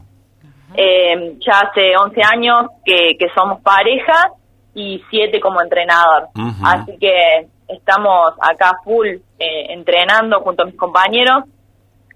Eh, 0.76 1.38
ya 1.40 1.60
hace 1.60 1.96
11 1.96 2.22
años 2.24 2.68
que, 2.84 3.16
que 3.18 3.28
somos 3.36 3.62
pareja 3.62 4.32
y 4.74 5.04
7 5.10 5.40
como 5.40 5.62
entrenador. 5.62 6.30
Así 6.64 6.98
que 7.00 7.48
estamos 7.68 8.34
acá 8.42 8.78
full 8.84 9.08
eh, 9.08 9.22
entrenando 9.70 10.40
junto 10.42 10.64
a 10.64 10.66
mis 10.66 10.78
compañeros. 10.78 11.44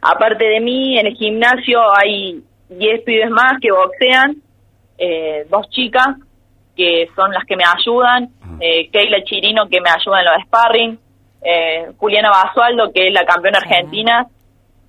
Aparte 0.02 0.46
de 0.46 0.60
mí, 0.60 0.98
en 0.98 1.08
el 1.08 1.16
gimnasio 1.16 1.80
hay 1.96 2.44
10 2.70 3.04
pibes 3.04 3.30
más 3.30 3.54
que 3.62 3.72
boxean, 3.72 4.38
eh, 4.98 5.46
dos 5.50 5.70
chicas 5.70 6.18
que 6.76 7.10
son 7.16 7.32
las 7.32 7.44
que 7.46 7.56
me 7.56 7.64
ayudan, 7.64 8.30
eh, 8.60 8.90
Keila 8.92 9.24
Chirino 9.24 9.68
que 9.68 9.82
me 9.82 9.90
ayuda 9.90 10.20
en 10.20 10.26
los 10.26 10.44
sparring, 10.46 11.00
eh, 11.42 11.92
Juliana 11.98 12.30
Basualdo 12.30 12.92
que 12.94 13.08
es 13.08 13.14
la 13.14 13.26
campeona 13.26 13.58
argentina, 13.58 14.28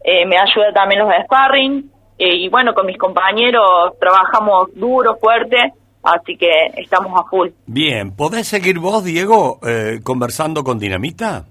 eh, 0.05 0.27
me 0.27 0.37
ayuda 0.37 0.73
también 0.75 1.01
en 1.01 1.09
los 1.09 1.25
sparring, 1.25 1.91
eh, 2.19 2.37
y 2.37 2.49
bueno, 2.49 2.75
con 2.75 2.87
mis 2.87 2.99
compañeros 2.99 3.93
trabajamos 4.01 4.69
duro, 4.75 5.17
fuerte, 5.21 5.57
así 6.03 6.37
que 6.37 6.49
estamos 6.77 7.13
a 7.19 7.29
full. 7.29 7.49
Bien, 7.67 8.13
¿podés 8.17 8.49
seguir 8.49 8.79
vos, 8.79 9.05
Diego, 9.05 9.59
eh, 9.67 10.01
conversando 10.03 10.65
con 10.65 10.79
Dinamita? 10.79 11.47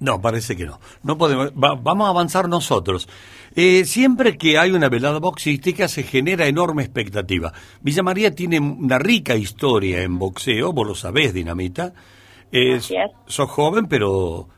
No. 0.00 0.20
parece 0.22 0.56
que 0.56 0.64
no. 0.64 0.78
No 1.02 1.18
podemos. 1.18 1.50
va- 1.52 1.74
vamos 1.74 2.06
a 2.06 2.10
avanzar 2.10 2.48
nosotros. 2.48 3.08
Eh, 3.56 3.84
siempre 3.84 4.38
que 4.38 4.58
hay 4.58 4.70
una 4.70 4.88
velada 4.88 5.18
boxística 5.18 5.88
se 5.88 6.02
genera 6.02 6.46
enorme 6.46 6.82
expectativa. 6.84 7.52
Villa 7.80 8.02
María 8.02 8.34
tiene 8.34 8.60
una 8.60 8.98
rica 8.98 9.34
historia 9.34 10.02
en 10.02 10.18
boxeo, 10.18 10.72
vos 10.72 10.86
lo 10.86 10.94
sabés, 10.94 11.34
Dinamita. 11.34 11.92
Es- 12.52 12.84
Así 12.84 12.94
es. 12.96 13.10
sos 13.26 13.50
joven, 13.50 13.86
pero 13.86 14.48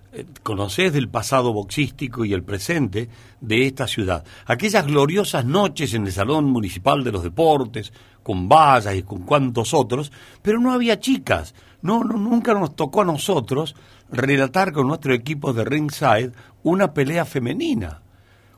conocés 0.43 0.93
del 0.93 1.09
pasado 1.09 1.53
boxístico 1.53 2.25
y 2.25 2.33
el 2.33 2.43
presente 2.43 3.09
de 3.41 3.67
esta 3.67 3.87
ciudad. 3.87 4.25
Aquellas 4.47 4.87
gloriosas 4.87 5.45
noches 5.45 5.95
en 5.95 6.07
el 6.07 6.13
Salón 6.13 6.47
Municipal 6.47 7.05
de 7.05 7.13
los 7.13 7.23
Deportes, 7.23 7.93
con 8.23 8.49
vallas 8.49 8.95
y 8.95 9.03
con 9.03 9.23
cuantos 9.23 9.73
otros, 9.75 10.13
pero 10.43 10.61
no 10.61 10.73
había 10.73 11.01
chicas. 11.01 11.55
No, 11.81 12.03
no, 12.03 12.19
nunca 12.19 12.55
nos 12.55 12.75
tocó 12.75 13.03
a 13.03 13.05
nosotros 13.05 13.75
relatar 14.11 14.73
con 14.73 14.89
nuestro 14.89 15.15
equipo 15.15 15.53
de 15.53 15.65
ringside 15.65 16.33
una 16.63 16.93
pelea 16.93 17.25
femenina. 17.25 18.01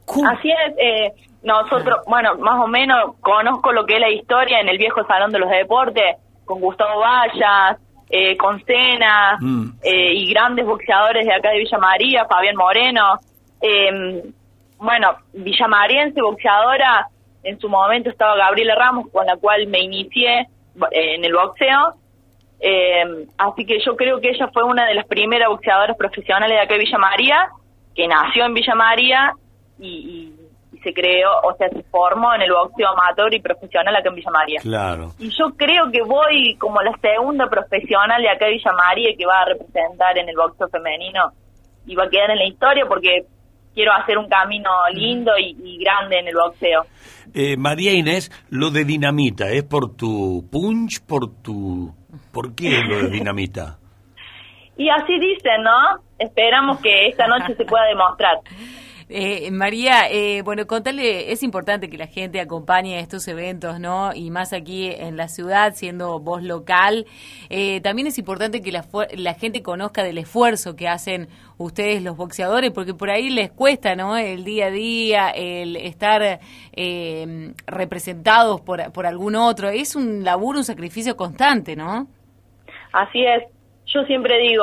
Así 0.06 0.50
es, 0.50 0.74
eh, 0.78 1.12
nosotros, 1.42 1.98
bueno, 2.06 2.36
más 2.38 2.64
o 2.64 2.66
menos 2.66 3.14
conozco 3.20 3.72
lo 3.72 3.86
que 3.86 3.94
es 3.94 4.00
la 4.00 4.10
historia 4.10 4.60
en 4.60 4.68
el 4.68 4.78
viejo 4.78 5.04
Salón 5.06 5.30
de 5.30 5.38
los 5.38 5.50
Deportes, 5.50 6.16
con 6.44 6.60
Gustavo 6.60 7.00
Vallas, 7.00 7.78
eh, 8.10 8.36
con 8.36 8.62
Cena, 8.64 9.38
Mm. 9.40 9.70
eh, 9.82 10.12
y 10.14 10.32
grandes 10.32 10.66
boxeadores 10.66 11.24
de 11.24 11.32
acá 11.32 11.50
de 11.50 11.58
Villa 11.58 11.78
María, 11.78 12.26
Fabián 12.26 12.56
Moreno. 12.56 13.18
Eh, 13.62 14.22
bueno, 14.78 15.10
villamariense, 15.32 16.20
boxeadora, 16.20 17.06
en 17.44 17.58
su 17.60 17.68
momento 17.68 18.10
estaba 18.10 18.36
Gabriela 18.36 18.74
Ramos, 18.74 19.06
con 19.12 19.24
la 19.26 19.36
cual 19.36 19.66
me 19.68 19.80
inicié 19.80 20.40
eh, 20.40 21.14
en 21.14 21.24
el 21.24 21.32
boxeo. 21.32 21.94
Eh, 22.60 23.26
así 23.38 23.64
que 23.64 23.78
yo 23.80 23.96
creo 23.96 24.20
que 24.20 24.30
ella 24.30 24.48
fue 24.52 24.64
una 24.64 24.86
de 24.86 24.94
las 24.94 25.06
primeras 25.06 25.48
boxeadoras 25.48 25.96
profesionales 25.96 26.56
de 26.56 26.62
acá 26.62 26.74
de 26.74 26.80
Villa 26.80 26.98
María, 26.98 27.48
que 27.94 28.06
nació 28.08 28.44
en 28.44 28.54
Villa 28.54 28.74
María 28.74 29.32
y 29.78 30.32
se 30.82 30.92
creó, 30.92 31.30
o 31.42 31.54
sea, 31.56 31.68
se 31.68 31.82
formó 31.84 32.34
en 32.34 32.42
el 32.42 32.52
boxeo 32.52 32.88
amateur 32.88 33.32
y 33.32 33.40
profesional 33.40 33.94
acá 33.94 34.08
en 34.08 34.14
Villa 34.14 34.30
María. 34.30 34.60
Claro. 34.60 35.12
Y 35.18 35.30
yo 35.30 35.54
creo 35.56 35.90
que 35.90 36.02
voy 36.02 36.56
como 36.58 36.80
la 36.82 36.92
segunda 37.00 37.48
profesional 37.48 38.20
de 38.22 38.28
acá 38.28 38.46
de 38.46 38.52
Villa 38.52 38.72
María 38.72 39.10
que 39.16 39.26
va 39.26 39.42
a 39.42 39.44
representar 39.46 40.18
en 40.18 40.28
el 40.28 40.36
boxeo 40.36 40.68
femenino 40.68 41.32
y 41.86 41.94
va 41.94 42.04
a 42.04 42.08
quedar 42.08 42.30
en 42.30 42.38
la 42.38 42.46
historia 42.46 42.84
porque 42.86 43.26
quiero 43.74 43.92
hacer 43.92 44.18
un 44.18 44.28
camino 44.28 44.70
lindo 44.92 45.32
y, 45.38 45.78
grande 45.78 46.18
en 46.18 46.28
el 46.28 46.34
boxeo. 46.34 46.86
Eh, 47.34 47.56
María 47.56 47.92
Inés, 47.92 48.30
lo 48.50 48.70
de 48.70 48.84
dinamita, 48.84 49.48
¿es 49.50 49.64
por 49.64 49.94
tu 49.96 50.44
punch, 50.50 51.04
por 51.06 51.42
tu... 51.42 51.94
¿Por 52.32 52.54
qué 52.54 52.82
lo 52.82 52.98
de 53.02 53.08
dinamita? 53.08 53.78
y 54.76 54.88
así 54.88 55.18
dicen, 55.18 55.62
¿no? 55.62 56.02
Esperamos 56.18 56.80
que 56.80 57.08
esta 57.08 57.26
noche 57.26 57.54
se 57.54 57.64
pueda 57.64 57.84
demostrar. 57.86 58.38
Eh, 59.12 59.50
María, 59.50 60.08
eh, 60.08 60.42
bueno, 60.42 60.68
contale, 60.68 61.32
es 61.32 61.42
importante 61.42 61.90
que 61.90 61.98
la 61.98 62.06
gente 62.06 62.40
acompañe 62.40 62.96
a 62.96 63.00
estos 63.00 63.26
eventos, 63.26 63.80
¿no? 63.80 64.14
Y 64.14 64.30
más 64.30 64.52
aquí 64.52 64.86
en 64.86 65.16
la 65.16 65.26
ciudad, 65.26 65.74
siendo 65.74 66.20
voz 66.20 66.44
local. 66.44 67.06
Eh, 67.48 67.80
también 67.80 68.06
es 68.06 68.18
importante 68.18 68.62
que 68.62 68.70
la, 68.70 68.84
la, 69.16 69.34
gente 69.34 69.62
conozca 69.62 70.04
del 70.04 70.18
esfuerzo 70.18 70.76
que 70.76 70.86
hacen 70.86 71.28
ustedes 71.58 72.04
los 72.04 72.16
boxeadores, 72.16 72.70
porque 72.70 72.94
por 72.94 73.10
ahí 73.10 73.30
les 73.30 73.50
cuesta, 73.50 73.96
¿no? 73.96 74.16
El 74.16 74.44
día 74.44 74.66
a 74.66 74.70
día, 74.70 75.30
el 75.30 75.74
estar 75.74 76.38
eh, 76.72 77.52
representados 77.66 78.60
por, 78.60 78.92
por 78.92 79.06
algún 79.06 79.34
otro. 79.34 79.70
Es 79.70 79.96
un 79.96 80.22
laburo, 80.22 80.58
un 80.58 80.64
sacrificio 80.64 81.16
constante, 81.16 81.74
¿no? 81.74 82.06
Así 82.92 83.24
es. 83.24 83.42
Yo 83.86 84.04
siempre 84.04 84.38
digo, 84.38 84.62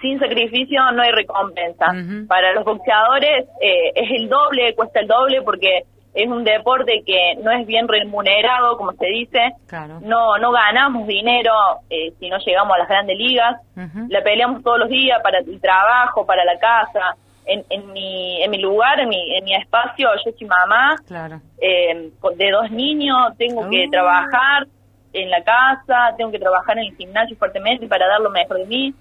sin 0.00 0.18
sacrificio 0.18 0.80
no 0.92 1.02
hay 1.02 1.12
recompensa. 1.12 1.86
Para 2.26 2.52
los 2.52 2.64
boxeadores 2.64 3.46
eh, 3.60 3.92
es 3.94 4.10
el 4.10 4.28
doble, 4.28 4.74
cuesta 4.74 5.00
el 5.00 5.06
doble 5.06 5.42
porque 5.42 5.84
es 6.14 6.28
un 6.28 6.42
deporte 6.42 7.02
que 7.06 7.36
no 7.42 7.50
es 7.50 7.66
bien 7.66 7.86
remunerado, 7.86 8.76
como 8.76 8.92
se 8.92 9.06
dice. 9.06 9.52
No 10.02 10.38
no 10.38 10.50
ganamos 10.50 11.06
dinero 11.06 11.52
eh, 11.90 12.12
si 12.18 12.28
no 12.28 12.38
llegamos 12.38 12.74
a 12.74 12.78
las 12.78 12.88
grandes 12.88 13.16
ligas. 13.16 13.60
La 14.08 14.22
peleamos 14.22 14.62
todos 14.62 14.80
los 14.80 14.88
días 14.88 15.20
para 15.22 15.38
el 15.38 15.60
trabajo, 15.60 16.26
para 16.26 16.44
la 16.44 16.58
casa. 16.58 17.16
En, 17.50 17.64
en, 17.70 17.92
mi, 17.92 18.42
en 18.42 18.50
mi 18.50 18.58
lugar, 18.58 19.00
en 19.00 19.08
mi, 19.08 19.34
en 19.34 19.42
mi 19.42 19.54
espacio, 19.54 20.10
yo 20.22 20.32
soy 20.32 20.46
mamá 20.46 20.96
eh, 21.58 22.10
de 22.36 22.50
dos 22.50 22.70
niños, 22.70 23.16
tengo 23.38 23.70
que 23.70 23.86
oh. 23.86 23.90
trabajar 23.90 24.66
en 25.14 25.30
la 25.30 25.42
casa, 25.42 26.14
tengo 26.18 26.30
que 26.30 26.38
trabajar 26.38 26.76
en 26.76 26.84
el 26.84 26.96
gimnasio 26.96 27.38
fuertemente 27.38 27.88
para 27.88 28.06
dar 28.06 28.20
lo 28.20 28.28
mejor 28.28 28.58
de 28.58 28.66
mí 28.66 28.94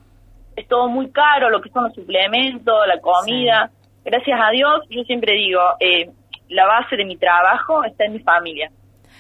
es 0.58 0.68
todo 0.68 0.90
muy 0.90 1.12
caro, 1.12 1.50
lo 1.50 1.62
que 1.62 1.70
son 1.70 1.84
los 1.86 1.94
suplementos, 1.94 2.76
la 2.88 3.00
comida. 3.00 3.70
Gracias 4.04 4.40
a 4.44 4.50
Dios, 4.50 4.82
yo 4.90 5.04
siempre 5.04 5.34
digo, 5.34 5.62
eh, 5.80 6.10
la 6.50 6.66
base 6.66 6.98
de 6.98 7.06
mi 7.06 7.16
trabajo 7.16 7.84
está 7.84 8.06
en 8.06 8.14
mi 8.14 8.20
familia. 8.20 8.72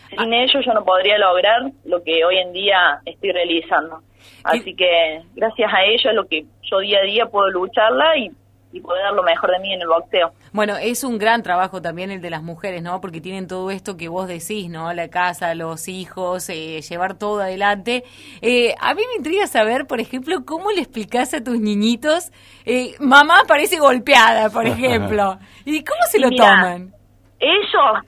Sin 0.09 0.33
ah. 0.33 0.43
ellos 0.43 0.65
yo 0.65 0.73
no 0.73 0.83
podría 0.83 1.17
lograr 1.19 1.61
lo 1.85 2.03
que 2.03 2.25
hoy 2.25 2.37
en 2.37 2.53
día 2.53 3.01
estoy 3.05 3.31
realizando. 3.31 4.01
Así 4.43 4.75
que 4.75 5.21
gracias 5.35 5.71
a 5.71 5.83
ellos 5.83 6.05
es 6.05 6.13
lo 6.15 6.25
que 6.25 6.45
yo 6.63 6.79
día 6.79 6.99
a 6.99 7.03
día 7.03 7.25
puedo 7.27 7.49
lucharla 7.49 8.17
y 8.17 8.31
y 8.77 8.81
poder 8.81 9.03
dar 9.03 9.13
lo 9.13 9.23
mejor 9.23 9.51
de 9.51 9.59
mí 9.59 9.73
en 9.73 9.81
el 9.81 9.87
boxeo. 9.87 10.31
Bueno, 10.53 10.77
es 10.77 11.03
un 11.03 11.17
gran 11.17 11.43
trabajo 11.43 11.81
también 11.81 12.11
el 12.11 12.21
de 12.21 12.29
las 12.29 12.43
mujeres, 12.43 12.81
¿no? 12.81 13.01
Porque 13.01 13.21
tienen 13.21 13.47
todo 13.47 13.71
esto 13.71 13.97
que 13.97 14.07
vos 14.07 14.27
decís, 14.27 14.69
¿no? 14.69 14.93
La 14.93 15.09
casa, 15.09 15.53
los 15.55 15.87
hijos, 15.87 16.49
eh, 16.49 16.81
llevar 16.81 17.17
todo 17.17 17.41
adelante. 17.41 18.03
Eh, 18.41 18.75
a 18.79 18.93
mí 18.93 19.01
me 19.11 19.17
intriga 19.17 19.47
saber, 19.47 19.87
por 19.87 19.99
ejemplo, 19.99 20.45
cómo 20.45 20.71
le 20.71 20.81
explicás 20.81 21.33
a 21.33 21.43
tus 21.43 21.59
niñitos, 21.59 22.31
eh, 22.65 22.95
mamá 22.99 23.41
parece 23.47 23.79
golpeada, 23.79 24.49
por 24.49 24.65
ejemplo. 24.67 25.37
¿Y 25.65 25.83
cómo 25.83 26.01
se 26.09 26.19
lo 26.19 26.29
toman? 26.31 26.93
Ellos 27.39 28.05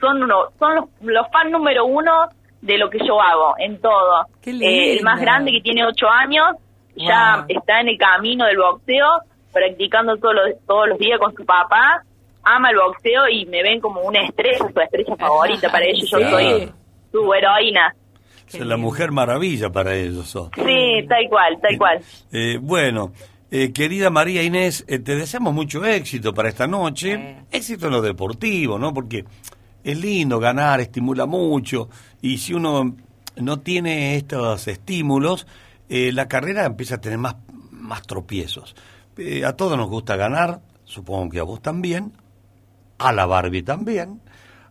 son, 0.00 0.22
uno, 0.22 0.44
son 0.58 0.74
los, 0.74 0.84
los 1.00 1.26
fans 1.32 1.50
número 1.50 1.84
uno 1.84 2.28
de 2.62 2.78
lo 2.78 2.90
que 2.90 2.98
yo 2.98 3.20
hago, 3.20 3.54
en 3.58 3.80
todo. 3.80 4.26
el 4.44 5.02
más 5.02 5.20
grande 5.20 5.50
que 5.50 5.60
tiene 5.60 5.84
ocho 5.86 6.08
años, 6.08 6.56
ya 6.94 7.44
está 7.48 7.80
en 7.80 7.88
el 7.88 7.98
camino 7.98 8.44
del 8.44 8.58
boxeo 8.58 9.06
practicando 9.52 10.16
todos 10.16 10.34
los, 10.34 10.66
todos 10.66 10.88
los 10.88 10.98
días 10.98 11.18
con 11.18 11.34
su 11.34 11.44
papá, 11.44 12.04
ama 12.42 12.70
el 12.70 12.76
boxeo 12.76 13.28
y 13.28 13.46
me 13.46 13.62
ven 13.62 13.80
como 13.80 14.00
una 14.02 14.22
estrella, 14.22 14.58
su 14.58 14.80
estrella 14.80 15.16
favorita 15.16 15.70
para 15.70 15.84
ellos. 15.84 16.10
Yo 16.10 16.18
soy 16.30 16.72
su 17.12 17.34
heroína. 17.34 17.94
Es 18.52 18.66
la 18.66 18.76
mujer 18.76 19.12
maravilla 19.12 19.70
para 19.70 19.94
ellos. 19.94 20.28
Sí, 20.28 21.06
tal 21.08 21.28
cual, 21.28 21.58
tal 21.60 21.78
cual. 21.78 22.00
Eh, 22.32 22.58
bueno, 22.60 23.12
eh, 23.50 23.72
querida 23.72 24.10
María 24.10 24.42
Inés, 24.42 24.84
eh, 24.88 24.98
te 24.98 25.14
deseamos 25.14 25.54
mucho 25.54 25.84
éxito 25.84 26.34
para 26.34 26.48
esta 26.48 26.66
noche. 26.66 27.44
Éxito 27.50 27.86
en 27.86 27.92
lo 27.92 28.02
deportivo, 28.02 28.78
¿no? 28.78 28.92
Porque 28.92 29.24
es 29.84 30.00
lindo 30.00 30.40
ganar, 30.40 30.80
estimula 30.80 31.26
mucho. 31.26 31.88
Y 32.22 32.38
si 32.38 32.52
uno 32.52 32.96
no 33.36 33.60
tiene 33.60 34.16
estos 34.16 34.66
estímulos, 34.66 35.46
la 35.88 36.28
carrera 36.28 36.66
empieza 36.66 36.96
a 36.96 37.00
tener 37.00 37.18
más, 37.18 37.36
más 37.70 38.02
tropiezos. 38.02 38.74
Eh, 39.20 39.44
a 39.44 39.54
todos 39.54 39.76
nos 39.76 39.90
gusta 39.90 40.16
ganar, 40.16 40.60
supongo 40.84 41.28
que 41.28 41.40
a 41.40 41.42
vos 41.42 41.60
también, 41.60 42.12
a 42.98 43.12
la 43.12 43.26
Barbie 43.26 43.62
también. 43.62 44.18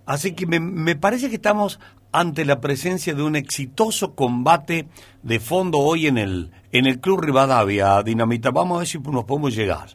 Así 0.08 0.34
que 0.34 0.48
me, 0.48 0.96
parece 0.96 1.30
que 1.30 1.36
estamos 1.36 1.80
ante 2.12 2.46
la 2.46 2.60
presencia 2.60 3.14
de 3.14 3.22
un 3.22 3.36
exitoso 3.36 4.16
combate 4.16 4.88
de 5.22 5.40
fondo 5.40 5.78
hoy 5.78 6.08
en 6.08 6.18
el, 6.18 6.50
en 6.72 6.88
el 6.88 7.00
Club 7.00 7.22
Rivadavia, 7.22 8.02
Dinamita. 8.02 8.50
Vamos 8.50 8.78
a 8.78 8.80
ver 8.80 8.88
si 8.88 8.98
nos 8.98 9.26
podemos 9.26 9.56
llegar. 9.56 9.90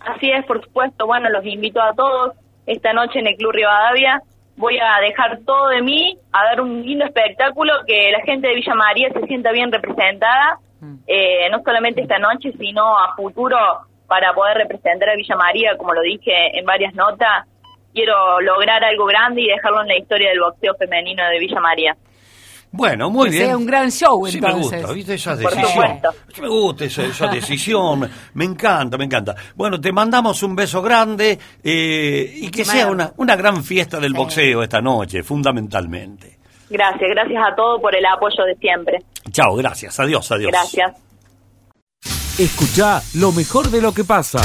Así 0.00 0.30
es, 0.30 0.44
por 0.44 0.62
supuesto. 0.62 1.06
Bueno, 1.06 1.30
los 1.30 1.46
invito 1.46 1.80
a 1.80 1.94
todos 1.94 2.34
esta 2.66 2.92
noche 2.92 3.20
en 3.20 3.28
el 3.28 3.36
Club 3.36 3.52
Rivadavia. 3.52 4.22
Voy 4.58 4.76
a 4.78 5.00
dejar 5.00 5.40
todo 5.46 5.68
de 5.68 5.80
mí, 5.80 6.18
a 6.32 6.44
dar 6.44 6.60
un 6.60 6.82
lindo 6.82 7.06
espectáculo, 7.06 7.72
que 7.86 8.10
la 8.10 8.20
gente 8.26 8.48
de 8.48 8.56
Villa 8.56 8.74
María 8.74 9.08
se 9.14 9.26
sienta 9.26 9.52
bien 9.52 9.72
representada. 9.72 10.58
Eh, 11.06 11.48
no 11.50 11.62
solamente 11.64 12.02
esta 12.02 12.18
noche, 12.18 12.52
sino 12.58 12.98
a 12.98 13.14
futuro 13.16 13.56
para 14.06 14.32
poder 14.34 14.58
representar 14.58 15.10
a 15.10 15.16
Villa 15.16 15.36
María, 15.36 15.76
como 15.76 15.92
lo 15.92 16.02
dije 16.02 16.58
en 16.58 16.64
varias 16.64 16.94
notas, 16.94 17.46
quiero 17.92 18.40
lograr 18.40 18.84
algo 18.84 19.06
grande 19.06 19.42
y 19.42 19.48
dejarlo 19.48 19.82
en 19.82 19.88
la 19.88 19.96
historia 19.96 20.28
del 20.28 20.40
boxeo 20.40 20.74
femenino 20.74 21.26
de 21.28 21.38
Villa 21.38 21.60
María. 21.60 21.96
Bueno, 22.70 23.08
muy 23.10 23.30
bien. 23.30 23.46
Sea 23.46 23.56
un 23.56 23.66
gran 23.66 23.90
show, 23.90 24.26
entonces. 24.26 24.32
Sí, 24.32 24.40
me 24.40 24.78
gusta, 24.80 24.92
¿viste? 24.92 25.14
Esa 25.14 25.36
decisión. 25.36 26.00
Me 26.40 26.48
gusta 26.48 26.84
esa, 26.84 27.26
decisión, 27.32 28.10
me 28.34 28.44
encanta, 28.44 28.98
me 28.98 29.04
encanta. 29.04 29.34
Bueno, 29.54 29.80
te 29.80 29.92
mandamos 29.92 30.42
un 30.42 30.54
beso 30.54 30.82
grande 30.82 31.38
eh, 31.62 32.32
y 32.34 32.50
que 32.50 32.64
sea 32.64 32.88
una, 32.88 33.12
una 33.16 33.34
gran 33.34 33.64
fiesta 33.64 33.98
del 33.98 34.12
boxeo 34.12 34.62
esta 34.62 34.80
noche, 34.80 35.22
fundamentalmente. 35.22 36.35
Gracias, 36.68 37.10
gracias 37.10 37.42
a 37.46 37.54
todos 37.54 37.80
por 37.80 37.94
el 37.94 38.04
apoyo 38.04 38.44
de 38.44 38.54
siempre. 38.56 38.98
Chao, 39.30 39.54
gracias. 39.54 39.98
Adiós, 40.00 40.30
adiós. 40.32 40.50
Gracias. 40.50 40.94
Escucha 42.38 43.00
lo 43.14 43.32
mejor 43.32 43.70
de 43.70 43.80
lo 43.80 43.92
que 43.92 44.04
pasa. 44.04 44.40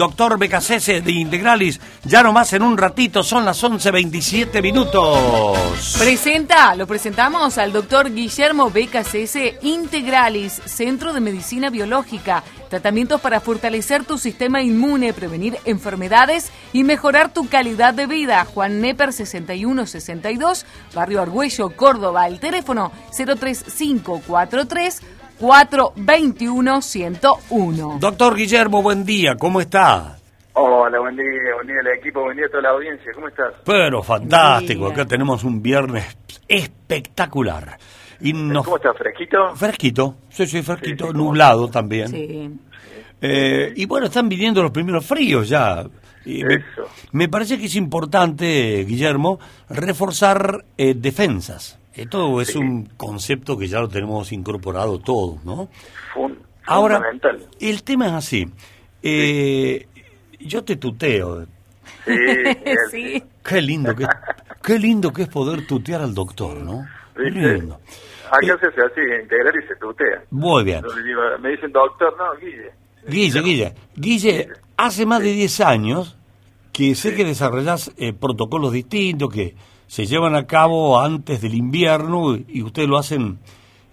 Doctor 0.00 0.38
Becasese 0.38 1.00
de 1.00 1.10
Integralis, 1.10 1.80
ya 2.04 2.22
nomás 2.22 2.52
en 2.52 2.62
un 2.62 2.78
ratito, 2.78 3.24
son 3.24 3.44
las 3.44 3.64
11.27 3.64 4.62
minutos. 4.62 5.96
Presenta, 5.98 6.76
lo 6.76 6.86
presentamos 6.86 7.58
al 7.58 7.72
doctor 7.72 8.14
Guillermo 8.14 8.70
Becasese 8.70 9.58
Integralis, 9.62 10.62
Centro 10.66 11.12
de 11.12 11.18
Medicina 11.18 11.68
Biológica. 11.68 12.44
Tratamientos 12.70 13.20
para 13.20 13.40
fortalecer 13.40 14.04
tu 14.04 14.18
sistema 14.18 14.62
inmune, 14.62 15.12
prevenir 15.12 15.58
enfermedades 15.64 16.52
y 16.72 16.84
mejorar 16.84 17.34
tu 17.34 17.48
calidad 17.48 17.92
de 17.92 18.06
vida. 18.06 18.44
Juan 18.44 18.80
Neper 18.80 19.12
6162, 19.12 20.64
Barrio 20.94 21.22
Argüello, 21.22 21.70
Córdoba. 21.70 22.28
El 22.28 22.38
teléfono 22.38 22.92
03543 23.16 25.02
421-101. 25.40 27.98
Doctor 27.98 28.36
Guillermo, 28.36 28.82
buen 28.82 29.04
día, 29.04 29.34
¿cómo 29.36 29.60
está? 29.60 30.16
Hola, 30.54 30.98
buen 30.98 31.16
día, 31.16 31.26
buen 31.54 31.68
día 31.68 31.76
al 31.80 31.86
equipo, 31.98 32.22
buen 32.22 32.36
día 32.36 32.46
a 32.46 32.48
toda 32.48 32.62
la 32.62 32.70
audiencia, 32.70 33.12
¿cómo 33.14 33.28
estás? 33.28 33.54
Pero 33.64 34.02
fantástico, 34.02 34.88
acá 34.88 35.04
tenemos 35.04 35.44
un 35.44 35.62
viernes 35.62 36.16
espectacular. 36.48 37.78
Y 38.20 38.32
¿Cómo 38.32 38.76
está? 38.76 38.92
¿Fresquito? 38.94 39.54
Fresquito, 39.54 40.16
sí, 40.28 40.44
sí, 40.46 40.62
fresquito, 40.62 41.12
nublado 41.12 41.68
también. 41.68 42.08
Sí. 42.08 42.50
Eh, 43.20 43.72
y 43.76 43.86
bueno, 43.86 44.06
están 44.06 44.28
viniendo 44.28 44.60
los 44.62 44.72
primeros 44.72 45.06
fríos 45.06 45.48
ya. 45.48 45.84
Y 46.24 46.44
Eso. 46.44 46.88
Me, 47.12 47.28
parece 47.28 47.58
que 47.58 47.66
es 47.66 47.76
importante, 47.76 48.84
Guillermo, 48.84 49.38
reforzar 49.68 50.64
eh, 50.76 50.94
defensas. 50.96 51.77
Esto 51.98 52.40
es 52.40 52.54
un 52.54 52.86
concepto 52.96 53.58
que 53.58 53.66
ya 53.66 53.80
lo 53.80 53.88
tenemos 53.88 54.30
incorporado 54.30 55.00
todos, 55.00 55.44
¿no? 55.44 55.68
Ahora, 56.64 57.02
el 57.58 57.82
tema 57.82 58.06
es 58.06 58.12
así. 58.12 58.46
Eh, 59.02 59.84
yo 60.38 60.62
te 60.62 60.76
tuteo. 60.76 61.44
Sí, 62.90 63.22
Qué 63.44 63.60
lindo 63.60 63.96
que 63.96 64.06
qué 64.62 64.78
lindo 64.78 65.12
que 65.12 65.22
es 65.22 65.28
poder 65.28 65.66
tutear 65.66 66.02
al 66.02 66.14
doctor, 66.14 66.58
¿no? 66.58 66.86
Lindo. 67.16 67.80
Acá 68.30 68.58
se 68.60 68.66
hace 68.66 68.80
así, 68.82 69.00
integrar 69.22 69.54
y 69.56 69.66
se 69.66 69.74
tutea. 69.76 70.22
Muy 70.30 70.62
bien. 70.62 70.84
me 71.40 71.50
dicen 71.50 71.72
doctor, 71.72 72.14
no, 72.16 72.38
Guille. 72.38 72.70
Guille, 73.08 73.40
Guille. 73.40 73.74
Guille, 73.96 74.48
hace 74.76 75.04
más 75.04 75.20
de 75.20 75.32
10 75.32 75.60
años 75.62 76.16
que 76.72 76.94
sé 76.94 77.14
que 77.14 77.24
desarrollás 77.24 77.92
eh, 77.96 78.12
protocolos 78.12 78.72
distintos, 78.72 79.32
que 79.32 79.56
se 79.88 80.06
llevan 80.06 80.36
a 80.36 80.46
cabo 80.46 81.00
antes 81.00 81.40
del 81.40 81.54
invierno 81.54 82.36
y 82.36 82.62
ustedes 82.62 82.88
lo 82.88 82.98
hacen 82.98 83.38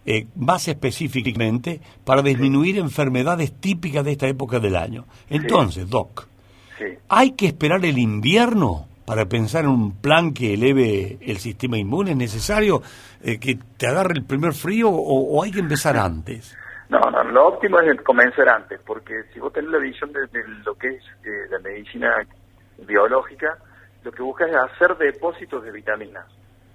eh, 0.05 0.27
más 0.35 0.67
específicamente 0.67 1.81
para 2.03 2.21
disminuir 2.21 2.77
enfermedades 2.77 3.59
típicas 3.59 4.05
de 4.05 4.11
esta 4.11 4.27
época 4.27 4.59
del 4.59 4.75
año. 4.75 5.05
Entonces, 5.29 5.89
Doc, 5.89 6.27
¿hay 7.09 7.31
que 7.31 7.47
esperar 7.47 7.83
el 7.85 7.97
invierno 7.97 8.87
para 9.05 9.25
pensar 9.25 9.63
en 9.63 9.71
un 9.71 9.95
plan 10.01 10.33
que 10.33 10.53
eleve 10.53 11.17
el 11.21 11.37
sistema 11.37 11.77
inmune? 11.77 12.11
¿Es 12.11 12.17
necesario 12.17 12.81
eh, 13.23 13.39
que 13.39 13.57
te 13.77 13.87
agarre 13.87 14.13
el 14.15 14.25
primer 14.25 14.53
frío 14.53 14.89
o, 14.89 15.41
hay 15.43 15.51
que 15.51 15.59
empezar 15.59 15.97
antes? 15.97 16.55
No, 16.89 16.99
no, 16.99 17.23
lo 17.23 17.47
óptimo 17.47 17.79
es 17.79 17.99
comenzar 18.01 18.49
antes, 18.49 18.79
porque 18.85 19.23
si 19.33 19.39
vos 19.39 19.51
tenés 19.53 19.71
la 19.71 19.79
visión 19.79 20.11
de, 20.11 20.27
lo 20.65 20.75
que 20.75 20.89
es 20.89 21.03
eh, 21.23 21.47
la 21.49 21.59
medicina 21.59 22.27
biológica, 22.85 23.57
lo 24.05 24.11
que 24.11 24.21
buscas 24.21 24.49
es 24.49 24.55
hacer 24.55 24.95
depósitos 24.97 25.63
de 25.63 25.71
vitaminas. 25.71 26.25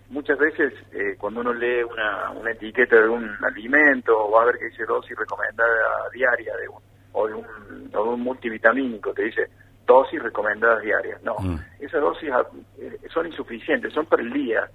Muchas 0.09 0.37
veces 0.37 0.75
eh, 0.93 1.14
cuando 1.16 1.40
uno 1.40 1.53
lee 1.55 1.85
una, 1.85 2.31
una 2.31 2.51
etiqueta 2.51 2.97
de 2.97 3.09
un 3.09 3.31
alimento 3.45 4.29
va 4.31 4.43
a 4.43 4.47
ver 4.47 4.59
que 4.59 4.64
dice 4.66 4.85
dosis 4.85 5.16
recomendada 5.16 6.09
diaria 6.12 6.57
de 6.57 6.69
un, 6.69 6.83
o, 7.12 7.29
de 7.29 7.35
un, 7.35 7.90
o 7.95 8.05
de 8.05 8.09
un 8.11 8.21
multivitamínico, 8.21 9.12
te 9.14 9.23
dice 9.23 9.49
dosis 9.87 10.21
recomendadas 10.21 10.83
diarias. 10.83 11.23
No, 11.23 11.37
mm. 11.38 11.61
esas 11.79 12.01
dosis 12.01 12.31
ah, 12.33 12.45
eh, 12.79 12.99
son 13.14 13.27
insuficientes, 13.27 13.93
son 13.93 14.07
por 14.07 14.21
el 14.21 14.33
día, 14.33 14.69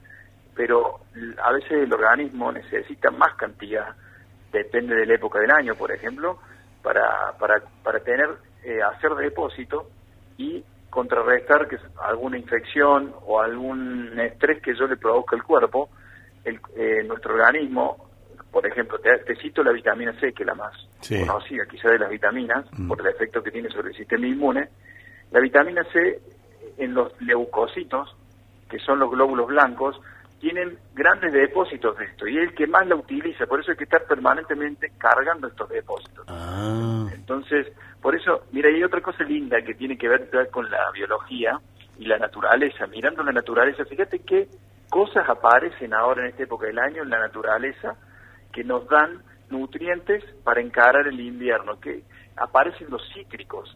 pero 0.56 1.02
a 1.44 1.52
veces 1.52 1.72
el 1.74 1.94
organismo 1.94 2.54
necesita 2.54 3.12
más 3.12 3.36
cantidad, 3.36 3.94
depende 4.54 4.96
de 4.96 5.06
la 5.06 5.16
época 5.16 5.40
del 5.40 5.52
año, 5.52 5.76
por 5.76 5.92
ejemplo, 5.92 6.40
para, 6.82 7.34
para, 7.38 7.62
para 7.84 8.00
tener, 8.00 8.30
eh, 8.64 8.82
hacer 8.82 9.14
depósito 9.16 9.90
y 10.38 10.64
contrarrestar 10.96 11.68
que 11.68 11.78
alguna 12.02 12.38
infección 12.38 13.14
o 13.26 13.42
algún 13.42 14.18
estrés 14.18 14.62
que 14.62 14.74
yo 14.74 14.88
le 14.88 14.96
produzca 14.96 15.36
al 15.36 15.44
cuerpo, 15.44 15.90
el, 16.46 16.58
eh, 16.78 17.04
nuestro 17.06 17.34
organismo, 17.34 17.98
por 18.50 18.66
ejemplo, 18.66 18.98
te, 19.00 19.36
cito 19.36 19.62
la 19.62 19.74
vitamina 19.74 20.18
C, 20.22 20.32
que 20.32 20.44
es 20.44 20.48
la 20.48 20.56
más 20.56 20.72
conocida 21.06 21.66
quizá 21.70 21.90
de 21.90 22.00
las 22.00 22.10
vitaminas, 22.10 22.66
mm. 22.72 22.88
por 22.88 23.02
el 23.02 23.08
efecto 23.08 23.44
que 23.44 23.52
tiene 23.52 23.68
sobre 23.68 23.90
el 23.90 23.98
sistema 23.98 24.26
inmune, 24.26 24.70
la 25.32 25.42
vitamina 25.42 25.84
C 25.92 26.22
en 26.78 26.94
los 26.94 27.12
leucocitos, 27.22 28.16
que 28.70 28.80
son 28.80 29.00
los 29.00 29.12
glóbulos 29.12 29.48
blancos, 29.48 30.00
tienen 30.40 30.78
grandes 30.94 31.34
depósitos 31.34 31.98
de 31.98 32.06
esto 32.06 32.28
y 32.28 32.38
es 32.38 32.50
el 32.50 32.56
que 32.56 32.68
más 32.68 32.88
la 32.88 32.96
utiliza, 32.96 33.46
por 33.46 33.60
eso 33.60 33.72
hay 33.72 33.78
que 33.78 33.86
estar 33.86 34.06
permanentemente 34.06 34.92
cargando 34.98 35.48
estos 35.48 35.70
depósitos. 35.70 36.26
Ah. 36.28 37.08
Entonces, 37.14 37.68
por 38.02 38.16
eso, 38.16 38.44
mira, 38.52 38.70
hay 38.70 38.84
otra 38.84 39.02
cosa 39.02 39.24
linda 39.24 39.62
que 39.62 39.74
tiene 39.74 39.98
que 39.98 40.08
ver 40.08 40.30
con 40.52 40.70
la 40.70 40.92
biología 40.92 41.60
y 41.98 42.06
la 42.06 42.20
naturaleza. 42.20 42.86
Mirando 42.88 43.24
la 43.24 43.32
naturaleza, 43.32 43.86
fíjate 43.86 44.20
qué 44.20 44.48
cosas 44.90 45.28
aparecen 45.28 45.94
ahora 45.94 46.22
en 46.22 46.28
esta 46.28 46.44
época 46.44 46.68
del 46.68 46.80
año 46.80 47.04
en 47.04 47.10
la 47.10 47.20
naturaleza 47.20 47.96
que 48.52 48.64
nos 48.64 48.88
dan 48.88 49.24
nutrientes 49.50 50.24
para 50.44 50.62
encarar 50.62 51.08
el 51.08 51.20
invierno, 51.20 51.80
que 51.80 52.04
aparecen 52.36 52.88
los 52.90 53.02
cítricos. 53.14 53.76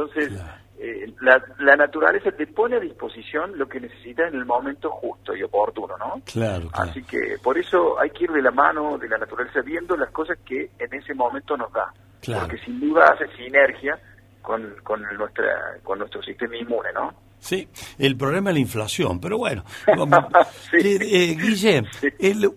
Entonces, 0.00 0.40
eh, 0.78 1.12
la, 1.20 1.76
naturaleza 1.76 2.30
te 2.32 2.46
pone 2.46 2.76
a 2.76 2.80
disposición 2.80 3.58
lo 3.58 3.68
que 3.68 3.80
necesitas 3.80 4.32
en 4.32 4.38
el 4.38 4.46
momento 4.46 4.90
justo 4.90 5.36
y 5.36 5.42
oportuno, 5.42 5.96
¿no? 5.98 6.22
Claro, 6.24 6.70
Así 6.72 7.02
que 7.02 7.36
por 7.42 7.58
eso 7.58 8.00
hay 8.00 8.10
que 8.10 8.24
ir 8.24 8.30
de 8.30 8.42
la 8.42 8.50
mano 8.50 8.96
de 8.96 9.08
la 9.08 9.18
naturaleza 9.18 9.60
viendo 9.60 9.96
las 9.96 10.10
cosas 10.10 10.38
que 10.44 10.70
en 10.78 10.94
ese 10.94 11.12
momento 11.14 11.56
nos 11.56 11.70
da. 11.72 11.92
Porque 12.24 12.58
sin 12.58 12.80
duda 12.80 13.12
hace 13.12 13.26
sinergia 13.36 13.98
con, 14.42 14.74
con, 14.82 15.02
nuestra, 15.16 15.78
con 15.82 15.98
nuestro 15.98 16.22
sistema 16.22 16.56
inmune, 16.56 16.92
¿no? 16.92 17.12
Sí, 17.40 17.66
el 17.98 18.16
problema 18.16 18.50
es 18.50 18.54
la 18.54 18.60
inflación, 18.60 19.18
pero 19.18 19.38
bueno, 19.38 19.64
eh, 20.72 20.98
eh, 21.00 21.36
Guille, 21.40 21.84
el, 22.18 22.50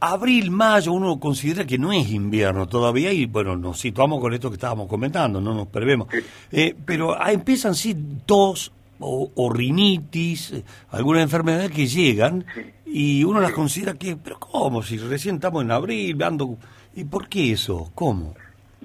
abril, 0.00 0.50
mayo 0.50 0.92
uno 0.92 1.18
considera 1.18 1.64
que 1.64 1.78
no 1.78 1.92
es 1.94 2.10
invierno 2.10 2.66
todavía 2.66 3.10
y 3.10 3.24
bueno, 3.24 3.56
nos 3.56 3.80
situamos 3.80 4.20
con 4.20 4.34
esto 4.34 4.50
que 4.50 4.56
estábamos 4.56 4.86
comentando, 4.86 5.40
no 5.40 5.54
nos 5.54 5.68
perdemos, 5.68 6.08
eh, 6.52 6.76
pero 6.84 7.16
empiezan 7.26 7.74
sí 7.74 7.96
tos 8.26 8.70
o, 8.98 9.50
rinitis, 9.52 10.54
algunas 10.90 11.22
enfermedades 11.22 11.70
que 11.70 11.86
llegan 11.86 12.44
y 12.84 13.24
uno 13.24 13.40
las 13.40 13.52
considera 13.52 13.94
que, 13.94 14.16
pero 14.16 14.38
¿cómo? 14.38 14.82
Si 14.82 14.98
recién 14.98 15.36
estamos 15.36 15.62
en 15.62 15.70
abril, 15.70 16.22
ando, 16.22 16.58
¿y 16.94 17.04
por 17.04 17.28
qué 17.28 17.52
eso? 17.52 17.90
¿Cómo? 17.94 18.34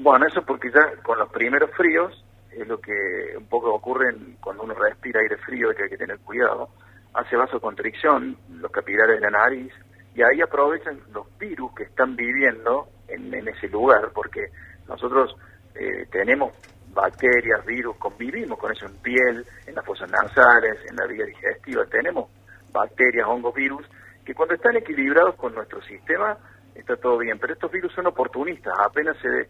Bueno, 0.02 0.26
eso 0.26 0.42
porque 0.42 0.72
ya 0.72 1.00
con 1.04 1.20
los 1.20 1.30
primeros 1.30 1.70
fríos 1.78 2.26
es 2.50 2.68
lo 2.68 2.82
que 2.82 2.92
un 3.38 3.46
poco 3.46 3.72
ocurre 3.72 4.16
cuando 4.40 4.64
uno 4.64 4.74
respira 4.74 5.20
aire 5.22 5.38
frío, 5.38 5.70
que 5.76 5.84
hay 5.84 5.90
que 5.90 5.98
tener 5.98 6.18
cuidado, 6.20 6.70
hace 7.14 7.36
vasoconstricción, 7.36 8.36
los 8.50 8.72
capilares 8.72 9.22
de 9.22 9.30
la 9.30 9.38
nariz, 9.38 9.72
y 10.16 10.24
ahí 10.24 10.42
aprovechan 10.42 11.00
los 11.14 11.28
virus 11.38 11.72
que 11.76 11.84
están 11.84 12.16
viviendo 12.16 12.88
en, 13.08 13.48
ese 13.48 13.68
lugar, 13.70 14.10
porque 14.12 14.48
nosotros 14.88 15.36
eh, 15.76 16.08
tenemos 16.12 16.52
bacterias, 16.96 17.64
virus, 17.64 17.96
convivimos 17.98 18.58
con 18.58 18.72
eso 18.72 18.88
en 18.88 18.96
piel, 19.04 19.46
en 19.68 19.76
las 19.76 19.86
fosas 19.86 20.10
nasales, 20.10 20.80
en 20.90 20.96
la 20.96 21.06
vía 21.06 21.26
digestiva, 21.26 21.86
tenemos 21.86 22.28
bacterias, 22.72 23.28
hongos, 23.28 23.54
virus, 23.54 23.86
que 24.26 24.34
cuando 24.34 24.56
están 24.56 24.76
equilibrados 24.78 25.36
con 25.36 25.54
nuestro 25.54 25.80
sistema, 25.84 26.36
está 26.74 26.96
todo 26.96 27.20
bien, 27.20 27.38
pero 27.38 27.54
estos 27.54 27.72
virus 27.72 27.94
son 27.94 28.08
oportunistas, 28.08 28.74
apenas 28.80 29.16
se 29.18 29.48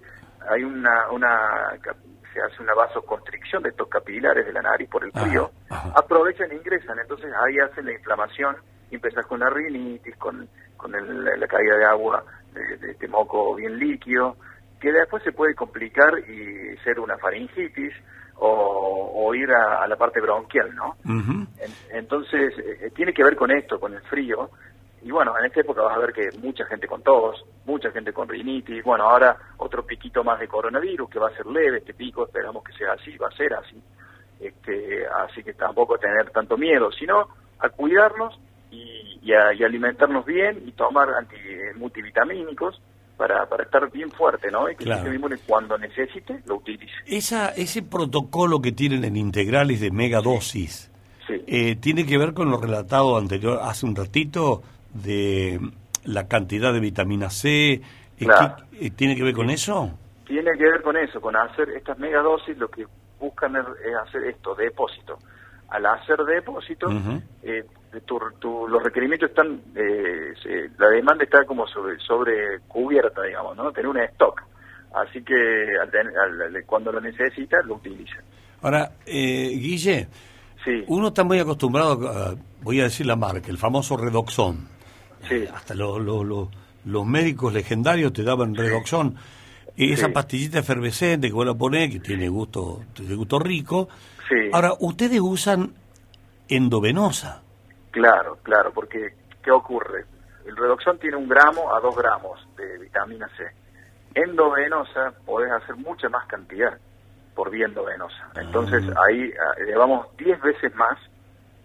hay 0.50 0.64
una, 0.64 1.10
una 1.12 1.78
se 2.34 2.42
hace 2.42 2.62
una 2.62 2.74
vasoconstricción 2.74 3.64
de 3.64 3.70
estos 3.70 3.88
capilares 3.90 4.46
de 4.46 4.54
la 4.54 4.62
nariz 4.62 4.90
por 4.90 5.04
el 5.04 5.12
frío, 5.12 5.52
aprovechan 5.96 6.52
e 6.52 6.56
ingresan, 6.56 6.98
entonces 7.00 7.32
ahí 7.46 7.60
hacen 7.60 7.86
la 7.86 7.94
inflamación 7.94 8.56
y 8.90 8.96
empezás 8.96 9.26
con 9.26 9.40
la 9.40 9.50
rinitis, 9.50 10.16
con, 10.18 10.48
con 10.78 10.92
la 10.92 11.48
caída 11.48 11.78
de 11.78 11.86
agua 11.86 12.24
de, 12.54 12.92
este 12.92 13.08
moco 13.08 13.56
bien 13.56 13.78
líquido, 13.78 14.38
que 14.80 14.92
después 14.92 15.24
se 15.24 15.32
puede 15.32 15.56
complicar 15.56 16.20
y 16.20 16.76
ser 16.84 17.00
una 17.00 17.18
faringitis 17.18 17.94
o, 18.44 19.34
ir 19.36 19.50
a, 19.52 19.88
la 19.88 19.96
parte 19.96 20.20
bronquial, 20.20 20.76
¿no? 20.76 20.96
entonces, 21.92 22.54
eh, 22.58 22.92
tiene 22.94 23.14
que 23.14 23.24
ver 23.24 23.36
con 23.36 23.52
esto, 23.52 23.80
con 23.80 23.94
el 23.94 24.02
frío, 24.02 24.50
y 25.04 25.12
bueno, 25.12 25.38
en 25.38 25.46
esta 25.46 25.62
época 25.62 25.82
vas 25.82 25.96
a 25.96 26.00
ver 26.00 26.14
que 26.14 26.30
mucha 26.40 26.66
gente 26.66 26.88
con 26.88 27.02
tos, 27.02 27.44
mucha 27.66 27.92
gente 27.92 28.14
con 28.14 28.30
rinitis, 28.30 28.84
bueno, 28.84 29.10
ahora 29.10 29.36
otro 29.58 29.84
piquito 29.84 30.24
más 30.24 30.40
de 30.40 30.48
coronavirus 30.48 31.10
que 31.10 31.20
va 31.20 31.30
a 31.30 31.36
ser 31.36 31.48
leve, 31.48 31.80
este 31.80 31.94
pico 31.94 32.26
esperamos 32.26 32.64
que 32.64 32.74
sea 32.74 32.94
así, 32.94 33.18
va 33.18 33.28
a 33.28 33.36
ser 33.36 33.54
así. 33.54 33.82
Este, 34.40 35.06
así 35.08 35.44
que 35.44 35.54
tampoco 35.54 35.98
tener 35.98 36.30
tanto 36.32 36.58
miedo, 36.58 36.92
sino 36.92 37.28
a 37.60 37.70
cuidarnos 37.70 38.40
y, 38.72 39.32
a, 39.34 39.50
alimentarnos 39.50 40.26
bien 40.26 40.64
y 40.66 40.72
tomar 40.72 41.10
anti, 41.10 41.36
multivitamínicos 41.76 42.82
para, 43.18 43.46
para 43.48 43.64
estar 43.64 43.92
bien 43.92 44.12
fuerte, 44.12 44.50
¿no? 44.50 44.70
Y 44.70 44.76
que 44.76 44.86
cuando 45.46 45.78
necesite 45.78 46.42
lo 46.46 46.56
utilice. 46.56 46.94
Esa, 47.06 47.50
ese 47.50 47.84
protocolo 47.84 48.62
que 48.62 48.72
tienen 48.72 49.04
en 49.04 49.16
integrales 49.16 49.80
de 49.80 49.92
megadosis, 49.92 50.92
eh, 51.30 51.76
¿tiene 51.76 52.06
que 52.06 52.18
ver 52.18 52.34
con 52.34 52.50
lo 52.50 52.60
relatado 52.60 53.18
anterior 53.18 53.60
hace 53.62 53.86
un 53.86 53.96
ratito 53.96 54.64
de 54.94 55.60
la 56.06 56.28
cantidad 56.28 56.74
de 56.74 56.80
vitamina 56.80 57.30
C. 57.30 57.82
Eh, 58.20 58.92
¿Tiene 58.96 59.16
que 59.16 59.24
ver 59.24 59.34
con 59.34 59.50
eso? 59.50 59.92
Tiene 60.26 60.52
que 60.58 60.64
ver 60.64 60.82
con 60.82 60.96
eso, 60.98 61.20
con 61.20 61.36
hacer 61.36 61.70
estas 61.70 61.98
megadosis, 62.00 62.58
lo 62.58 62.70
que 62.70 62.86
buscan 63.20 63.56
es 63.56 63.66
hacer 64.08 64.24
esto, 64.26 64.56
depósito. 64.56 65.18
Al 65.70 65.86
hacer 65.86 66.18
depósito, 66.20 66.88
eh, 67.44 67.64
los 68.68 68.84
requerimientos 68.84 69.30
están, 69.30 69.62
eh, 69.76 70.34
la 70.78 70.90
demanda 70.90 71.24
está 71.24 71.46
como 71.46 71.66
sobre, 71.68 71.98
sobre 72.00 72.60
cubierta, 72.68 73.24
digamos, 73.24 73.56
¿no? 73.56 73.72
Tener 73.72 73.88
un 73.88 73.98
stock. 73.98 74.42
Así 74.94 75.24
que 75.24 75.74
cuando 76.66 76.92
lo 76.92 77.00
necesita, 77.00 77.62
lo 77.64 77.76
utiliza. 77.76 78.18
Ahora, 78.62 78.92
Guille, 79.06 80.08
sí. 80.64 80.84
uno 80.88 81.08
está 81.08 81.24
muy 81.24 81.40
acostumbrado, 81.40 82.38
voy 82.62 82.82
a 82.82 82.84
decir 82.84 83.06
la 83.06 83.16
marca, 83.16 83.50
el 83.50 83.58
famoso 83.58 83.96
Redoxón. 83.96 84.68
Hasta 85.54 85.74
los 85.76 87.06
médicos 87.06 87.54
legendarios 87.54 88.14
te 88.14 88.24
daban 88.24 88.56
redoxón. 88.56 89.16
Y 89.76 89.94
esa 89.94 90.10
pastillita 90.10 90.60
efervescente 90.60 91.28
que 91.28 91.34
vos 91.34 91.46
la 91.46 91.54
ponés, 91.54 91.92
que 91.92 92.00
tiene 92.00 92.28
gusto, 92.28 92.82
de 92.98 93.16
gusto 93.16 93.40
rico. 93.40 93.88
Ahora, 94.54 94.74
ustedes 94.80 95.20
usan 95.20 95.74
endovenosa. 96.48 97.42
Claro, 97.92 98.38
claro, 98.44 98.72
porque 98.74 99.14
¿qué 99.44 99.52
ocurre? 99.52 100.06
El 100.46 100.56
redoxón 100.56 100.98
tiene 101.00 101.18
un 101.18 101.28
gramo 101.28 101.74
a 101.74 101.80
dos 101.80 101.96
gramos 101.96 102.40
de 102.58 102.78
vitamina 102.78 103.30
C. 103.38 103.44
Endovenosa 104.14 105.14
podés 105.26 105.52
hacer 105.52 105.76
mucha 105.76 106.10
más 106.10 106.26
cantidad 106.28 106.78
por 107.36 107.50
vía 107.50 107.66
endovenosa. 107.66 108.30
Entonces 108.36 108.84
ah. 108.90 109.02
ahí 109.08 109.32
ah, 109.40 109.56
llevamos 109.66 110.08
10 110.18 110.42
veces 110.42 110.76
más 110.76 110.98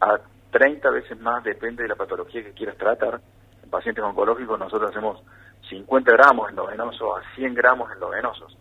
a 0.01 0.19
30 0.51 0.91
veces 0.91 1.21
más, 1.21 1.43
depende 1.45 1.83
de 1.83 1.89
la 1.89 1.97
patología 1.97 2.43
que 2.43 2.53
quieras 2.53 2.77
tratar, 2.77 3.21
pacientes 3.71 4.05
oncológicos 4.05 4.59
nosotros 4.59 4.91
hacemos 4.91 5.23
50 5.69 6.13
gramos 6.13 6.51
endovenosos 6.51 7.19
a 7.19 7.35
100 7.35 7.55
gramos 7.55 7.91
endovenosos. 7.93 8.57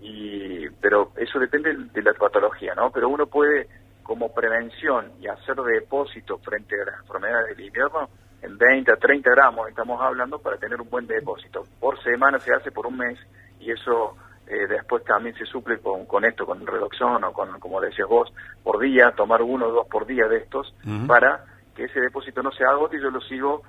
Y, 0.00 0.68
pero 0.80 1.12
eso 1.16 1.38
depende 1.38 1.74
de 1.74 2.02
la 2.02 2.12
patología, 2.14 2.74
¿no? 2.74 2.90
Pero 2.90 3.08
uno 3.08 3.26
puede, 3.26 3.68
como 4.02 4.34
prevención 4.34 5.12
y 5.20 5.28
hacer 5.28 5.56
depósito 5.56 6.38
frente 6.38 6.80
a 6.80 6.86
las 6.86 7.00
enfermedades 7.00 7.56
del 7.56 7.66
invierno, 7.66 8.08
en 8.42 8.58
20 8.58 8.92
a 8.92 8.96
30 8.96 9.30
gramos, 9.30 9.68
estamos 9.68 10.00
hablando, 10.00 10.40
para 10.40 10.56
tener 10.56 10.80
un 10.80 10.90
buen 10.90 11.06
depósito. 11.06 11.64
Por 11.78 12.02
semana 12.02 12.40
se 12.40 12.52
hace 12.52 12.72
por 12.72 12.86
un 12.86 12.98
mes 12.98 13.18
y 13.60 13.70
eso 13.70 14.16
eh, 14.48 14.66
después 14.66 15.04
también 15.04 15.36
se 15.36 15.46
suple 15.46 15.78
con, 15.78 16.04
con 16.06 16.24
esto, 16.24 16.44
con 16.44 16.66
reducción 16.66 17.22
o 17.22 17.32
con, 17.32 17.60
como 17.60 17.80
decías 17.80 18.08
vos, 18.08 18.32
por 18.64 18.80
día, 18.80 19.12
tomar 19.12 19.40
uno 19.42 19.68
o 19.68 19.72
dos 19.72 19.86
por 19.86 20.04
día 20.06 20.26
de 20.26 20.38
estos 20.38 20.74
para 21.06 21.44
que 21.76 21.84
ese 21.84 22.00
depósito 22.00 22.42
no 22.42 22.50
se 22.50 22.64
agote 22.64 22.96
y 22.96 23.00
yo 23.00 23.10
lo 23.10 23.20
sigo 23.20 23.62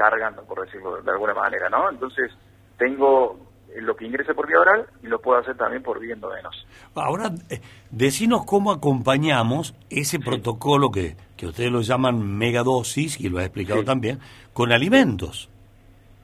cargando, 0.00 0.42
por 0.44 0.64
decirlo 0.64 1.02
de 1.02 1.10
alguna 1.10 1.34
manera, 1.34 1.68
¿no? 1.68 1.90
Entonces, 1.90 2.32
tengo 2.78 3.38
lo 3.76 3.94
que 3.94 4.06
ingresa 4.06 4.32
por 4.32 4.48
vía 4.48 4.58
oral 4.58 4.86
y 5.02 5.08
lo 5.08 5.20
puedo 5.20 5.38
hacer 5.38 5.58
también 5.58 5.82
por 5.82 6.00
vía 6.00 6.14
endovenosa. 6.14 6.58
Ahora, 6.94 7.30
eh, 7.50 7.60
decinos 7.90 8.46
cómo 8.46 8.72
acompañamos 8.72 9.74
ese 9.90 10.18
protocolo 10.18 10.90
que, 10.90 11.16
que 11.36 11.46
ustedes 11.46 11.70
lo 11.70 11.82
llaman 11.82 12.38
megadosis, 12.38 13.20
y 13.20 13.28
lo 13.28 13.40
ha 13.40 13.44
explicado 13.44 13.84
también, 13.84 14.20
con 14.54 14.72
alimentos. 14.72 15.50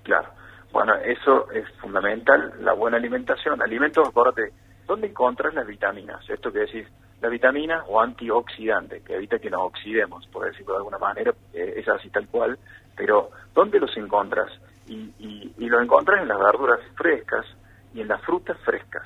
Claro. 0.05 0.31
Bueno, 0.73 0.95
eso 0.95 1.51
es 1.53 1.69
fundamental, 1.79 2.55
la 2.61 2.73
buena 2.73 2.97
alimentación. 2.97 3.61
Alimentos, 3.61 4.09
acuérdate, 4.09 4.53
¿dónde 4.87 5.09
encontras 5.09 5.53
las 5.53 5.67
vitaminas? 5.67 6.29
Esto 6.31 6.51
que 6.51 6.61
decís, 6.61 6.87
la 7.21 7.29
vitamina 7.29 7.85
o 7.89 8.01
antioxidante, 8.01 9.03
que 9.03 9.17
evita 9.17 9.39
que 9.39 9.51
nos 9.51 9.67
oxidemos, 9.67 10.27
por 10.29 10.47
decirlo 10.47 10.73
de 10.73 10.79
alguna 10.79 10.99
manera, 10.99 11.35
eh, 11.53 11.75
es 11.77 11.89
así 11.89 12.09
tal 12.09 12.27
cual, 12.29 12.59
pero 12.97 13.31
¿dónde 13.55 13.79
los 13.79 13.97
encontras? 13.97 14.51
Y, 14.87 15.13
y, 15.19 15.69
los 15.69 15.83
encontras 15.83 16.23
en 16.23 16.29
las 16.29 16.39
verduras 16.39 16.81
frescas 16.95 17.45
y 17.93 18.01
en 18.01 18.09
las 18.09 18.23
frutas 18.23 18.57
frescas 18.65 19.03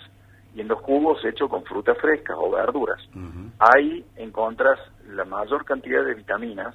y 0.55 0.61
en 0.61 0.68
los 0.68 0.79
jugos 0.81 1.24
hechos 1.24 1.48
con 1.48 1.64
frutas 1.64 1.96
frescas 1.98 2.37
o 2.38 2.50
verduras. 2.50 3.00
Ahí 3.59 4.05
encontras 4.16 4.79
la 5.09 5.24
mayor 5.24 5.64
cantidad 5.64 6.05
de 6.05 6.14
vitaminas, 6.14 6.74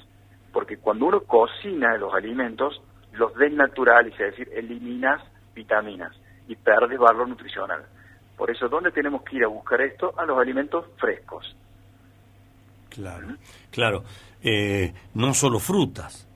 porque 0.52 0.78
cuando 0.78 1.06
uno 1.06 1.22
cocina 1.22 1.98
los 1.98 2.14
alimentos, 2.14 2.82
los 3.14 3.36
desnaturales, 3.36 4.14
es 4.14 4.32
decir, 4.32 4.50
eliminas 4.54 5.22
vitaminas 5.54 6.14
y 6.48 6.56
perdes 6.56 6.98
valor 6.98 7.28
nutricional. 7.28 7.84
Por 8.38 8.52
eso, 8.52 8.68
¿dónde 8.68 8.92
tenemos 8.92 9.24
que 9.24 9.38
ir 9.38 9.44
a 9.44 9.48
buscar 9.48 9.82
esto? 9.82 10.14
A 10.18 10.26
los 10.26 10.38
alimentos 10.38 10.86
frescos. 10.98 11.56
Claro, 12.90 13.28
claro. 13.72 14.04
Eh, 14.42 14.94
no 15.14 15.34
solo 15.34 15.60
frutas. 15.60 16.28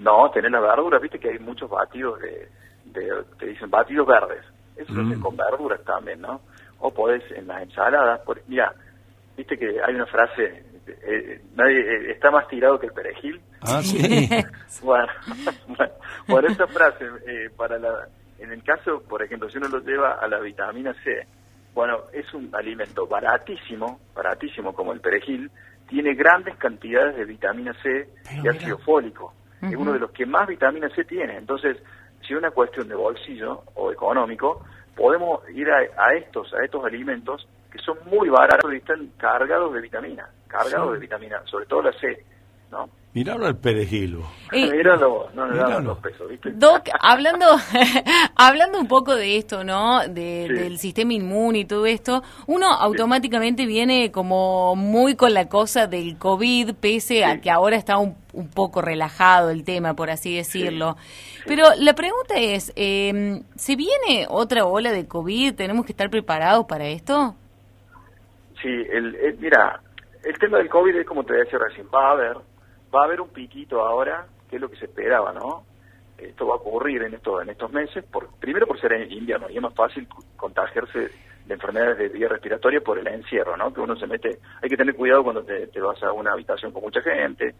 No, 0.00 0.30
tener 0.30 0.50
las 0.50 0.62
verduras, 0.62 1.00
viste 1.02 1.18
que 1.18 1.28
hay 1.28 1.38
muchos 1.38 1.68
batidos 1.68 2.18
de, 2.20 2.48
de 2.86 3.22
te 3.38 3.46
dicen 3.46 3.70
batidos 3.70 4.06
verdes. 4.06 4.42
Eso 4.74 4.94
se 4.94 5.00
hace 5.00 5.16
mm. 5.16 5.20
con 5.20 5.36
verduras 5.36 5.84
también, 5.84 6.22
¿no? 6.22 6.40
O 6.78 6.90
podés 6.90 7.22
en 7.32 7.46
las 7.46 7.62
ensaladas, 7.62 8.20
por, 8.20 8.40
mira, 8.48 8.72
viste 9.36 9.58
que 9.58 9.78
hay 9.82 9.94
una 9.94 10.06
frase, 10.06 10.64
eh, 10.86 11.42
nadie 11.54 11.80
eh, 11.80 12.12
está 12.12 12.30
más 12.30 12.48
tirado 12.48 12.80
que 12.80 12.86
el 12.86 12.94
perejil. 12.94 13.42
Ah, 13.60 13.82
sí. 13.82 14.30
bueno, 14.82 15.06
bueno, 16.26 16.48
esa 16.48 16.66
frase, 16.66 17.04
eh, 17.26 17.50
para 17.54 17.78
la, 17.78 18.08
en 18.38 18.52
el 18.52 18.64
caso, 18.64 19.02
por 19.06 19.22
ejemplo, 19.22 19.50
si 19.50 19.58
uno 19.58 19.68
lo 19.68 19.80
lleva 19.80 20.14
a 20.14 20.26
la 20.28 20.40
vitamina 20.40 20.94
C, 21.04 21.26
bueno, 21.74 22.04
es 22.14 22.32
un 22.32 22.48
alimento 22.54 23.06
baratísimo, 23.06 24.00
baratísimo 24.14 24.72
como 24.72 24.94
el 24.94 25.00
perejil, 25.00 25.50
tiene 25.90 26.14
grandes 26.14 26.56
cantidades 26.56 27.16
de 27.16 27.26
vitamina 27.26 27.74
C 27.82 28.08
y 28.42 28.48
ácido 28.48 28.78
fólico 28.78 29.34
es 29.62 29.76
uno 29.76 29.92
de 29.92 29.98
los 29.98 30.10
que 30.10 30.26
más 30.26 30.48
vitamina 30.48 30.88
C 30.90 31.04
tiene. 31.04 31.36
Entonces, 31.36 31.76
si 32.26 32.32
es 32.32 32.38
una 32.38 32.50
cuestión 32.50 32.88
de 32.88 32.94
bolsillo 32.94 33.62
o 33.74 33.92
económico, 33.92 34.64
podemos 34.96 35.40
ir 35.50 35.70
a, 35.70 36.14
estos, 36.14 36.52
a 36.54 36.64
estos 36.64 36.84
alimentos 36.84 37.46
que 37.70 37.78
son 37.78 37.98
muy 38.06 38.28
baratos 38.28 38.72
y 38.72 38.76
están 38.76 39.08
cargados 39.16 39.72
de 39.72 39.80
vitamina, 39.80 40.28
cargados 40.48 40.92
de 40.92 40.98
vitamina, 40.98 41.40
sobre 41.44 41.66
todo 41.66 41.82
la 41.82 41.92
C, 41.92 42.24
¿no? 42.70 42.88
Míralo 43.12 43.46
al 43.46 43.56
perejil. 43.56 44.18
Míralo, 44.52 45.30
no 45.34 45.46
le 45.48 45.58
dan 45.58 45.84
los 45.84 45.98
pesos, 45.98 46.28
¿viste? 46.28 46.52
Doc, 46.52 46.90
hablando, 47.00 47.46
hablando 48.36 48.78
un 48.78 48.86
poco 48.86 49.16
de 49.16 49.36
esto, 49.36 49.64
¿no? 49.64 50.06
Del 50.06 50.78
sistema 50.78 51.12
inmune 51.12 51.60
y 51.60 51.64
todo 51.64 51.86
esto, 51.86 52.22
uno 52.46 52.68
automáticamente 52.68 53.66
viene 53.66 54.12
como 54.12 54.76
muy 54.76 55.16
con 55.16 55.34
la 55.34 55.48
cosa 55.48 55.88
del 55.88 56.18
COVID, 56.18 56.74
pese 56.80 57.24
a 57.24 57.40
que 57.40 57.50
ahora 57.50 57.74
está 57.74 57.98
un, 57.98 58.14
un, 58.32 58.48
poco 58.48 58.80
relajado 58.80 59.50
el 59.50 59.64
tema, 59.64 59.94
por 59.94 60.08
así 60.08 60.36
decirlo. 60.36 60.96
Pero 61.46 61.64
la 61.78 61.94
pregunta 61.94 62.34
es, 62.36 62.72
eh, 62.76 63.42
¿se 63.56 63.74
viene 63.74 64.26
otra 64.28 64.66
ola 64.66 64.92
de 64.92 65.08
COVID? 65.08 65.56
¿Tenemos 65.56 65.84
que 65.84 65.92
estar 65.92 66.10
preparados 66.10 66.64
para 66.66 66.86
esto? 66.86 67.34
Sí, 68.62 68.68
el, 68.68 69.16
el, 69.16 69.36
mira, 69.38 69.80
el 70.22 70.38
tema 70.38 70.58
del 70.58 70.68
COVID 70.68 70.94
es 70.94 71.06
como 71.06 71.24
te 71.24 71.34
decía 71.34 71.58
recién, 71.58 71.88
va 71.92 72.10
a 72.10 72.12
haber 72.12 72.36
va 72.94 73.02
a 73.02 73.04
haber 73.04 73.20
un 73.20 73.28
piquito 73.28 73.82
ahora, 73.82 74.26
que 74.48 74.56
es 74.56 74.62
lo 74.62 74.70
que 74.70 74.76
se 74.76 74.86
esperaba, 74.86 75.32
¿no? 75.32 75.64
Esto 76.18 76.46
va 76.46 76.54
a 76.54 76.58
ocurrir 76.58 77.02
en, 77.02 77.14
esto, 77.14 77.40
en 77.40 77.48
estos 77.48 77.72
meses, 77.72 78.04
por, 78.04 78.28
primero 78.38 78.66
por 78.66 78.78
ser 78.80 78.92
en 78.92 79.10
invierno, 79.10 79.48
y 79.48 79.56
es 79.56 79.62
más 79.62 79.74
fácil 79.74 80.06
contagiarse 80.36 81.10
de 81.46 81.54
enfermedades 81.54 81.98
de 81.98 82.08
vía 82.08 82.28
respiratoria 82.28 82.80
por 82.80 82.98
el 82.98 83.06
encierro, 83.06 83.56
¿no? 83.56 83.72
Que 83.72 83.80
uno 83.80 83.96
se 83.96 84.06
mete, 84.06 84.38
hay 84.62 84.68
que 84.68 84.76
tener 84.76 84.94
cuidado 84.94 85.24
cuando 85.24 85.42
te, 85.42 85.80
vas 85.80 86.02
a 86.02 86.12
una 86.12 86.32
habitación 86.32 86.72
con 86.72 86.82
mucha 86.82 87.00
gente, 87.00 87.54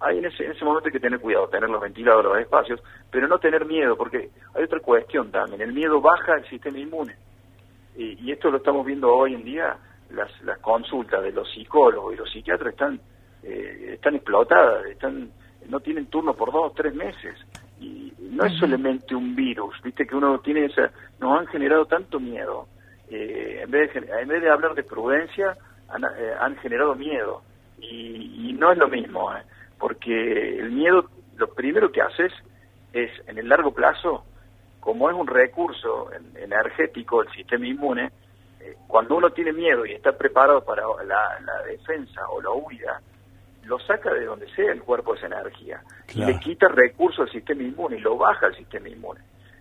hay 0.00 0.18
en 0.18 0.26
ese, 0.26 0.44
en 0.44 0.52
ese 0.52 0.64
momento 0.64 0.88
hay 0.88 0.92
que 0.92 1.00
tener 1.00 1.20
cuidado, 1.20 1.48
tener 1.48 1.68
los 1.68 1.80
ventilados, 1.80 2.24
los 2.24 2.38
espacios, 2.38 2.82
pero 3.10 3.28
no 3.28 3.38
tener 3.38 3.66
miedo, 3.66 3.96
porque 3.96 4.30
hay 4.54 4.64
otra 4.64 4.80
cuestión 4.80 5.30
también, 5.30 5.60
el 5.60 5.72
miedo 5.72 6.00
baja 6.00 6.36
el 6.36 6.48
sistema 6.48 6.78
inmune, 6.78 7.16
y, 7.96 8.26
y 8.26 8.32
esto 8.32 8.50
lo 8.50 8.58
estamos 8.58 8.86
viendo 8.86 9.14
hoy 9.14 9.34
en 9.34 9.44
día, 9.44 9.76
las, 10.10 10.30
las 10.42 10.58
consultas 10.58 11.22
de 11.22 11.32
los 11.32 11.50
psicólogos 11.52 12.14
y 12.14 12.16
los 12.16 12.30
psiquiatras 12.30 12.72
están 12.72 13.00
eh, 13.46 13.94
están 13.94 14.16
explotadas, 14.16 14.86
están 14.86 15.30
no 15.68 15.80
tienen 15.80 16.06
turno 16.06 16.34
por 16.34 16.52
dos, 16.52 16.74
tres 16.74 16.94
meses. 16.94 17.34
Y 17.80 18.12
no 18.18 18.44
es 18.44 18.54
solamente 18.54 19.14
un 19.14 19.34
virus, 19.36 19.80
viste 19.82 20.06
que 20.06 20.16
uno 20.16 20.38
tiene 20.40 20.66
esa... 20.66 20.90
Nos 21.20 21.38
han 21.38 21.46
generado 21.46 21.86
tanto 21.86 22.18
miedo. 22.18 22.66
Eh, 23.10 23.60
en, 23.62 23.70
vez 23.70 23.92
de, 23.94 24.00
en 24.00 24.28
vez 24.28 24.42
de 24.42 24.50
hablar 24.50 24.74
de 24.74 24.82
prudencia, 24.82 25.56
han, 25.88 26.04
eh, 26.04 26.34
han 26.40 26.56
generado 26.56 26.94
miedo. 26.94 27.42
Y, 27.78 28.54
no 28.58 28.72
es 28.72 28.78
lo 28.78 28.88
mismo, 28.88 29.30
porque 29.78 30.58
el 30.58 30.72
miedo, 30.72 31.10
lo 31.36 31.48
primero 31.48 31.92
que 31.92 32.00
haces 32.00 32.32
es, 32.94 33.10
en 33.26 33.36
el 33.36 33.50
largo 33.50 33.74
plazo, 33.74 34.24
como 34.80 35.10
es 35.10 35.14
un 35.14 35.26
recurso 35.26 36.08
energético 36.36 37.20
el 37.20 37.30
sistema 37.32 37.66
inmune, 37.66 38.10
cuando 38.86 39.16
uno 39.16 39.28
tiene 39.30 39.52
miedo 39.52 39.84
y 39.84 39.92
está 39.92 40.12
preparado 40.16 40.64
para 40.64 40.84
la, 41.04 41.38
la 41.44 41.62
defensa 41.64 42.26
o 42.30 42.40
la 42.40 42.50
huida, 42.50 43.02
lo 43.66 43.78
saca 43.80 44.12
de 44.12 44.24
donde 44.24 44.48
sea 44.54 44.72
el 44.72 44.82
cuerpo 44.82 45.14
esa 45.14 45.26
energía. 45.26 45.82
Y 46.14 46.24
le 46.24 46.38
quita 46.38 46.68
recursos 46.68 47.26
al 47.26 47.32
sistema 47.32 47.62
inmune 47.62 47.96
y 47.96 48.00
lo 48.00 48.16
baja 48.16 48.46
al 48.46 48.56
sistema 48.56 48.88
inmune. 48.88 49.20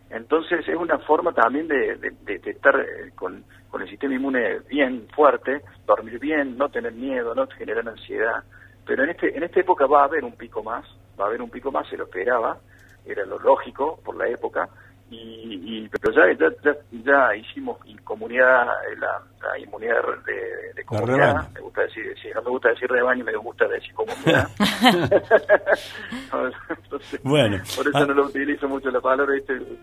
Entonces 0.09 0.67
es 0.67 0.75
una 0.75 0.99
forma 0.99 1.33
también 1.33 1.67
de, 1.67 1.97
de, 1.97 2.41
estar 2.49 2.79
eh, 2.79 3.11
con, 3.15 3.43
con, 3.69 3.81
el 3.81 3.89
sistema 3.89 4.13
inmune 4.13 4.59
bien 4.69 5.07
fuerte, 5.15 5.61
dormir 5.85 6.19
bien, 6.19 6.57
no 6.57 6.69
tener 6.69 6.93
miedo, 6.93 7.33
no 7.33 7.47
generar 7.47 7.87
ansiedad. 7.87 8.43
Pero 8.85 9.03
en, 9.03 9.09
este, 9.09 9.35
en 9.35 9.43
esta 9.43 9.59
época 9.59 9.87
va 9.87 10.01
a 10.01 10.05
haber 10.05 10.23
un 10.23 10.33
pico 10.33 10.63
más, 10.63 10.85
va 11.19 11.25
a 11.25 11.27
haber 11.27 11.41
un 11.41 11.49
pico 11.49 11.71
más, 11.71 11.87
se 11.89 11.97
lo 11.97 12.03
esperaba, 12.05 12.59
era 13.05 13.25
lo 13.25 13.39
lógico 13.39 13.99
por 14.05 14.15
la 14.15 14.27
época, 14.27 14.69
y, 15.15 15.89
pero 15.89 16.13
ya, 16.13 16.49
ya, 16.63 16.75
ya, 17.04 17.36
hicimos 17.36 17.78
en 17.86 17.97
comunidad 17.97 18.63
eh, 18.91 18.97
la, 18.99 19.60
inmunidad 19.60 20.01
de, 20.25 20.73
de 20.75 20.84
comunidad. 20.84 21.49
me 21.54 21.62
gusta 21.62 21.82
decir 21.82 22.06
no 22.34 22.41
me 22.41 22.49
gusta 22.49 22.69
decir 22.69 22.89
rebaño 22.89 23.23
me 23.23 23.36
gusta 23.38 23.67
decir 23.67 23.93
comunidad. 23.93 24.49
Bueno 27.23 27.58
por 27.75 27.88
eso 27.88 27.97
ah. 27.97 28.06
no 28.06 28.13
lo 28.13 28.25
utilizo 28.28 28.67
mucho 28.67 28.89
la 28.89 29.01
palabra 29.01 29.34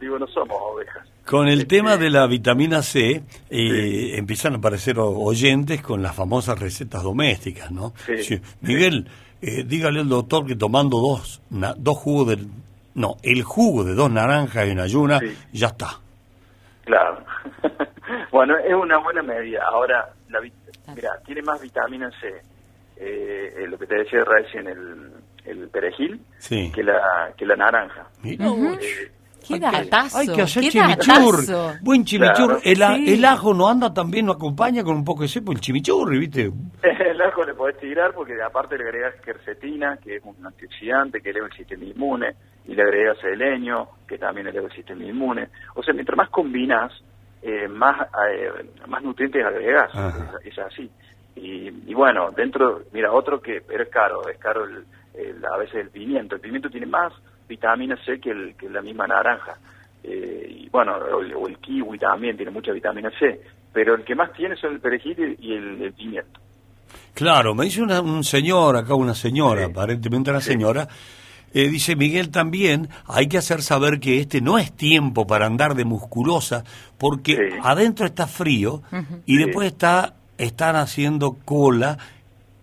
digo 0.01 0.19
no 0.19 0.27
somos 0.27 0.57
ovejas. 0.61 1.07
Con 1.27 1.47
el 1.47 1.61
este, 1.61 1.77
tema 1.77 1.97
de 1.97 2.11
la 2.11 2.27
vitamina 2.27 2.83
C 2.83 3.23
eh, 3.51 4.17
empiezan 4.17 4.55
a 4.55 4.57
aparecer 4.59 4.97
oyentes 4.99 5.83
con 5.83 6.03
las 6.03 6.15
famosas 6.15 6.59
recetas 6.59 7.03
domésticas 7.03 7.71
no 7.71 7.93
Miguel 8.61 9.09
eh, 9.41 9.65
dígale 9.65 10.01
al 10.01 10.09
doctor 10.09 10.47
que 10.47 10.57
tomando 10.57 10.99
dos 10.99 11.43
dos 11.51 11.99
jugos 11.99 12.29
del 12.29 12.49
no, 12.95 13.17
el 13.23 13.43
jugo 13.43 13.85
de 13.85 13.95
dos 13.95 14.11
naranjas 14.11 14.69
en 14.69 14.81
ayuna, 14.81 15.21
ya 15.53 15.69
está. 15.69 15.99
Claro. 16.85 17.25
bueno, 18.33 18.57
es 18.59 18.75
una 18.75 18.99
buena 18.99 19.23
medida. 19.23 19.63
Ahora, 19.71 20.09
la, 20.29 20.41
mira, 20.95 21.11
tiene 21.25 21.43
más 21.43 21.61
vitamina 21.61 22.11
C, 22.21 22.29
eh, 22.97 23.55
eh, 23.57 23.67
lo 23.67 23.79
que 23.79 23.87
te 23.87 23.97
decía 23.97 24.25
recién, 24.25 24.67
el, 24.67 25.13
el 25.45 25.69
perejil, 25.69 26.21
que, 26.49 26.83
la, 26.83 27.33
que 27.37 27.47
la 27.47 27.57
naranja. 27.57 28.07
Qué 28.23 29.59
datazo. 29.59 30.19
Hay 30.19 30.29
que 30.29 30.43
hacer 30.43 30.65
chimichurri. 30.65 31.47
Buen 31.81 32.05
chimichurri. 32.05 32.61
el, 32.65 33.25
ajo 33.25 33.55
no 33.55 33.69
anda 33.69 33.93
también, 33.93 34.27
no 34.27 34.33
acompaña 34.33 34.85
con 34.85 34.97
un 34.97 35.05
poco 35.05 35.23
de 35.23 35.29
cepo 35.29 35.53
el 35.53 35.61
chimichurri, 35.61 36.19
¿viste? 36.19 36.53
el 36.83 37.21
ajo 37.21 37.45
le 37.45 37.55
podés 37.55 37.79
tirar 37.79 38.13
porque 38.15 38.41
aparte 38.41 38.79
le 38.79 38.85
agregas 38.85 39.15
quercetina, 39.25 39.99
que 40.03 40.17
es 40.17 40.23
un 40.25 40.47
antioxidante 40.47 41.21
que 41.21 41.31
eleva 41.31 41.47
el 41.47 41.53
sistema 41.53 41.85
inmune, 41.85 42.35
y 42.67 42.75
le 42.75 42.83
agregas 42.83 43.19
selenio, 43.19 43.89
que 44.07 44.19
también 44.19 44.47
eleva 44.47 44.67
el 44.67 44.73
sistema 44.73 45.05
inmune. 45.05 45.49
O 45.75 45.83
sea, 45.83 45.95
mientras 45.95 46.17
más 46.17 46.31
combinas, 46.31 46.93
eh, 47.43 47.67
más, 47.69 48.09
eh, 48.31 48.51
más 48.87 49.03
nutrientes 49.03 49.45
agregas. 49.45 49.91
Es, 50.45 50.59
así. 50.59 50.91
Y, 51.35 51.91
y, 51.91 51.95
bueno, 51.95 52.31
dentro, 52.31 52.83
mira, 52.93 53.13
otro 53.13 53.41
que, 53.41 53.63
pero 53.67 53.83
es 53.83 53.89
caro, 53.89 54.29
es 54.29 54.39
caro 54.39 54.65
el, 54.65 55.45
a 55.45 55.57
veces 55.57 55.77
el 55.77 55.91
pimiento. 55.91 56.37
El 56.37 56.41
pimiento 56.41 56.71
tiene 56.71 56.87
más 56.87 57.13
vitamina 57.49 57.97
C 58.05 58.21
que, 58.21 58.31
el, 58.31 58.55
que 58.55 58.69
la 58.69 58.83
misma 58.83 59.07
naranja. 59.07 59.57
Eh, 60.05 60.47
y 60.65 60.69
bueno, 60.69 60.97
o, 60.97 61.49
el 61.49 61.59
kiwi 61.59 61.99
también 61.99 62.37
tiene 62.37 62.51
mucha 62.51 62.73
vitamina 62.73 63.11
C, 63.19 63.41
pero 63.73 63.95
el 63.95 64.05
que 64.05 64.15
más 64.15 64.33
tiene 64.33 64.57
son 64.57 64.75
el 64.75 64.81
perejil 64.81 65.37
y 65.41 65.55
el, 65.55 65.93
pimiento. 65.93 66.41
Claro, 67.15 67.55
me 67.55 67.65
dice 67.65 67.83
una, 67.83 68.01
un 68.01 68.25
señor, 68.25 68.77
acá 68.77 68.95
una 68.95 69.15
señora, 69.15 69.67
aparentemente 69.67 70.31
una 70.31 70.41
señora, 70.41 70.89
eh, 71.55 71.69
dice 71.69 71.97
Miguel 71.97 72.31
también, 72.31 72.89
hay 73.07 73.27
que 73.27 73.39
hacer 73.39 73.63
saber 73.63 74.01
que 74.01 74.21
este 74.21 74.41
no 74.41 74.59
es 74.59 74.73
tiempo 74.73 75.27
para 75.27 75.47
andar 75.47 75.75
de 75.75 75.85
musculosa, 75.85 76.65
porque 76.99 77.59
adentro 77.63 78.07
está 78.07 78.27
frío 78.27 78.83
y 79.27 79.37
después 79.37 79.69
está 79.69 80.15
están 80.39 80.77
haciendo 80.77 81.35
cola 81.45 81.99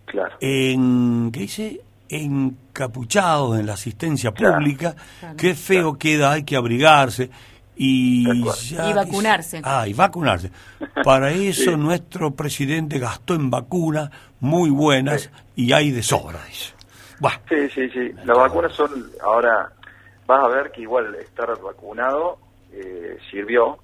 claro. 0.04 0.36
en, 0.40 1.30
¿qué 1.32 1.40
dice? 1.40 1.80
Encapuchados 2.08 3.58
en 3.58 3.66
la 3.66 3.74
asistencia 3.74 4.32
pública. 4.32 4.96
Qué 5.36 5.54
feo 5.54 5.96
queda, 5.96 6.32
hay 6.32 6.42
que 6.42 6.56
abrigarse. 6.56 7.30
Y, 7.76 8.28
y 8.28 8.92
vacunarse. 8.92 9.62
Ah, 9.64 9.88
y 9.88 9.94
vacunarse. 9.94 10.50
Para 11.02 11.30
eso 11.32 11.76
nuestro 11.76 12.32
presidente 12.32 12.98
gastó 12.98 13.34
en 13.34 13.48
vacunas 13.48 14.10
muy 14.40 14.70
buenas 14.70 15.30
y 15.56 15.72
hay 15.72 15.90
de 15.90 16.02
sobra, 16.02 16.40
Sí, 17.48 17.68
sí, 17.68 17.88
sí. 17.90 18.12
Las 18.24 18.36
vacunas 18.36 18.72
son, 18.72 19.10
ahora 19.22 19.70
vas 20.26 20.44
a 20.44 20.48
ver 20.48 20.70
que 20.70 20.82
igual 20.82 21.14
estar 21.16 21.48
vacunado 21.60 22.38
eh, 22.72 23.18
sirvió, 23.30 23.78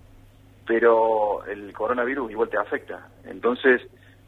pero 0.67 1.45
el 1.47 1.73
coronavirus 1.73 2.31
igual 2.31 2.49
te 2.49 2.59
afecta. 2.59 3.09
Entonces, 3.25 3.83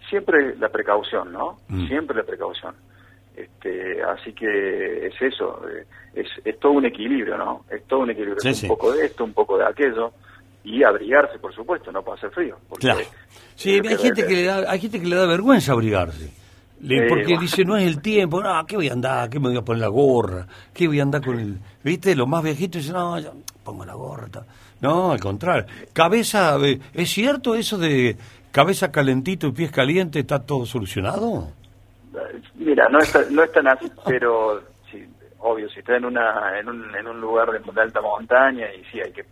siempre 0.09 0.57
la 0.57 0.69
precaución, 0.69 1.33
¿no? 1.33 1.59
Mm. 1.69 1.87
Siempre 1.87 2.17
la 2.17 2.25
precaución. 2.25 2.75
Este, 3.37 4.03
así 4.03 4.33
que 4.33 5.07
es 5.07 5.15
eso, 5.23 5.63
eh, 5.69 5.85
es, 6.15 6.27
es 6.45 6.59
todo 6.59 6.73
un 6.73 6.87
equilibrio, 6.87 7.39
¿no? 7.39 7.65
Es 7.71 7.85
todo 7.85 8.01
un 8.01 8.11
equilibrio, 8.11 8.37
un 8.43 8.69
poco 8.69 8.93
de 8.93 9.07
esto, 9.07 9.25
un 9.25 9.33
poco 9.33 9.57
de 9.57 9.65
aquello, 9.65 10.13
y 10.65 10.83
abrigarse, 10.83 11.39
por 11.39 11.55
supuesto, 11.55 11.93
no 11.93 12.03
para 12.03 12.17
hacer 12.17 12.31
frío. 12.31 12.59
Claro. 12.81 13.01
Sí, 13.55 13.81
hay 13.89 13.97
gente, 13.97 14.27
que 14.27 14.35
le 14.35 14.45
da, 14.45 14.71
hay 14.71 14.81
gente 14.81 15.01
que 15.01 15.07
le 15.07 15.15
da 15.15 15.27
vergüenza 15.27 15.73
abrigarse 15.73 16.33
porque 17.09 17.39
dice, 17.39 17.64
no 17.64 17.76
es 17.76 17.87
el 17.87 18.01
tiempo, 18.01 18.43
no, 18.43 18.64
¿qué 18.66 18.76
voy 18.76 18.89
a 18.89 18.93
andar? 18.93 19.29
¿Qué 19.29 19.41
me 19.41 19.49
voy 19.49 19.59
a 19.59 19.62
poner 19.62 19.83
la 19.83 19.89
gorra? 19.89 20.47
¿Qué 20.72 20.87
voy 20.87 21.01
a 21.01 21.03
andar 21.03 21.24
con 21.24 21.39
el...? 21.39 21.59
¿Viste? 21.83 22.14
Los 22.14 22.29
más 22.29 22.43
viejitos 22.43 22.83
dicen, 22.83 22.95
no, 22.95 23.18
yo 23.18 23.33
pongo 23.64 23.85
la 23.85 23.95
gorra. 23.95 24.29
No, 24.81 25.12
al 25.12 25.20
contrario. 25.20 25.66
Cabeza, 25.93 26.57
eh, 26.64 26.79
¿es 26.95 27.11
cierto 27.11 27.55
eso 27.55 27.79
de 27.79 28.16
cabeza 28.53 28.93
calentito 28.93 29.49
y 29.49 29.53
pies 29.53 29.72
calientes, 29.72 30.20
está 30.20 30.45
todo 30.45 30.66
solucionado? 30.66 31.49
Mira, 32.55 32.89
no, 32.89 32.99
está, 32.99 33.22
no 33.31 33.43
es 33.43 33.53
tan 33.53 33.66
así, 33.68 33.91
pero 34.07 34.62
sí, 34.91 35.05
obvio, 35.39 35.68
si 35.68 35.81
está 35.81 35.97
en, 35.97 36.05
una, 36.05 36.59
en, 36.59 36.68
un, 36.68 36.95
en 36.95 37.07
un 37.07 37.20
lugar 37.20 37.51
de 37.51 37.81
alta 37.81 38.01
montaña 38.01 38.66
y 38.72 38.85
sí, 38.85 39.01
hay 39.01 39.12
que, 39.12 39.24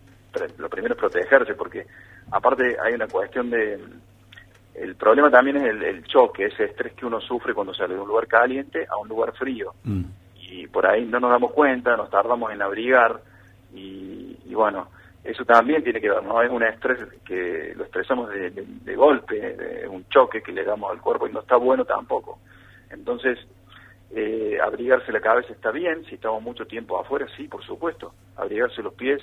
lo 0.57 0.69
primero 0.69 0.93
es 0.95 0.99
protegerse, 0.99 1.53
porque 1.53 1.85
aparte 2.31 2.75
hay 2.83 2.93
una 2.93 3.07
cuestión 3.07 3.49
de 3.49 3.79
el 4.77 4.95
problema 4.95 5.31
también 5.31 5.57
es 5.57 5.63
el, 5.63 6.03
choque, 6.05 6.45
ese 6.45 6.65
estrés 6.65 6.93
que 6.93 7.05
uno 7.05 7.19
sufre 7.19 7.53
cuando 7.53 7.73
sale 7.73 7.95
de 7.95 7.99
un 7.99 8.07
lugar 8.07 8.27
caliente 8.27 8.85
a 8.87 8.97
un 8.97 9.07
lugar 9.07 9.33
frío. 9.33 9.73
Mm. 9.83 10.03
Y 10.35 10.67
por 10.67 10.85
ahí 10.85 11.05
no 11.05 11.19
nos 11.19 11.31
damos 11.31 11.51
cuenta, 11.51 11.97
nos 11.97 12.09
tardamos 12.09 12.51
en 12.51 12.61
abrigar 12.61 13.19
y, 13.73 14.53
bueno, 14.53 14.87
eso 15.23 15.45
también 15.45 15.83
tiene 15.83 15.99
que 15.99 16.09
ver, 16.09 16.23
¿no? 16.23 16.41
Es 16.41 16.49
un 16.49 16.63
estrés 16.63 16.99
que 17.25 17.73
lo 17.75 17.83
estresamos 17.83 18.29
de, 18.29 18.95
golpe, 18.95 19.35
de 19.35 19.87
un 19.87 20.07
choque 20.09 20.41
que 20.41 20.51
le 20.51 20.63
damos 20.63 20.91
al 20.91 21.01
cuerpo 21.01 21.27
y 21.27 21.31
no 21.31 21.41
está 21.41 21.57
bueno 21.57 21.83
tampoco. 21.83 22.39
Entonces, 22.89 23.37
eh, 24.11 24.57
abrigarse 24.63 25.11
la 25.11 25.19
cabeza 25.19 25.53
está 25.53 25.71
bien, 25.71 26.05
si 26.05 26.15
estamos 26.15 26.41
mucho 26.41 26.65
tiempo 26.65 26.99
afuera, 26.99 27.27
sí, 27.35 27.47
por 27.47 27.63
supuesto. 27.63 28.13
Abrigarse 28.37 28.81
los 28.81 28.93
pies 28.93 29.21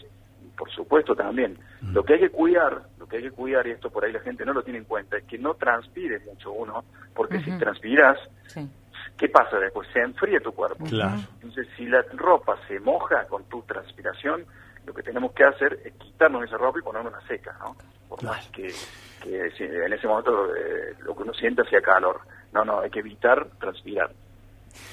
por 0.56 0.70
supuesto 0.70 1.14
también. 1.14 1.58
Lo 1.92 2.02
que 2.04 2.14
hay 2.14 2.20
que 2.20 2.30
cuidar, 2.30 2.82
lo 2.98 3.06
que 3.06 3.16
hay 3.16 3.22
que 3.24 3.30
cuidar, 3.30 3.66
y 3.66 3.72
esto 3.72 3.90
por 3.90 4.04
ahí 4.04 4.12
la 4.12 4.20
gente 4.20 4.44
no 4.44 4.52
lo 4.52 4.62
tiene 4.62 4.78
en 4.78 4.84
cuenta, 4.84 5.16
es 5.16 5.24
que 5.24 5.38
no 5.38 5.54
transpire 5.54 6.20
mucho 6.20 6.52
uno, 6.52 6.84
porque 7.14 7.40
si 7.40 7.56
transpiras, 7.58 8.18
¿qué 9.16 9.28
pasa 9.28 9.58
después? 9.58 9.88
Se 9.92 10.00
enfría 10.00 10.40
tu 10.40 10.52
cuerpo. 10.52 10.84
Entonces, 10.84 11.68
si 11.76 11.86
la 11.86 12.02
ropa 12.14 12.56
se 12.68 12.80
moja 12.80 13.26
con 13.26 13.44
tu 13.44 13.62
transpiración, 13.62 14.44
lo 14.86 14.92
que 14.92 15.02
tenemos 15.02 15.32
que 15.32 15.44
hacer 15.44 15.78
es 15.84 15.92
quitarnos 15.94 16.44
esa 16.44 16.56
ropa 16.56 16.78
y 16.78 16.82
ponernos 16.82 17.12
una 17.12 17.26
seca, 17.26 17.56
¿no? 17.58 17.76
Por 18.08 18.22
más 18.22 18.46
que, 18.48 18.68
en 19.24 19.92
ese 19.92 20.06
momento 20.06 20.54
eh, 20.54 20.94
lo 21.00 21.16
que 21.16 21.22
uno 21.22 21.32
sienta 21.32 21.64
sea 21.64 21.80
calor. 21.80 22.20
No, 22.52 22.64
no, 22.64 22.80
hay 22.80 22.90
que 22.90 23.00
evitar 23.00 23.48
transpirar. 23.58 24.10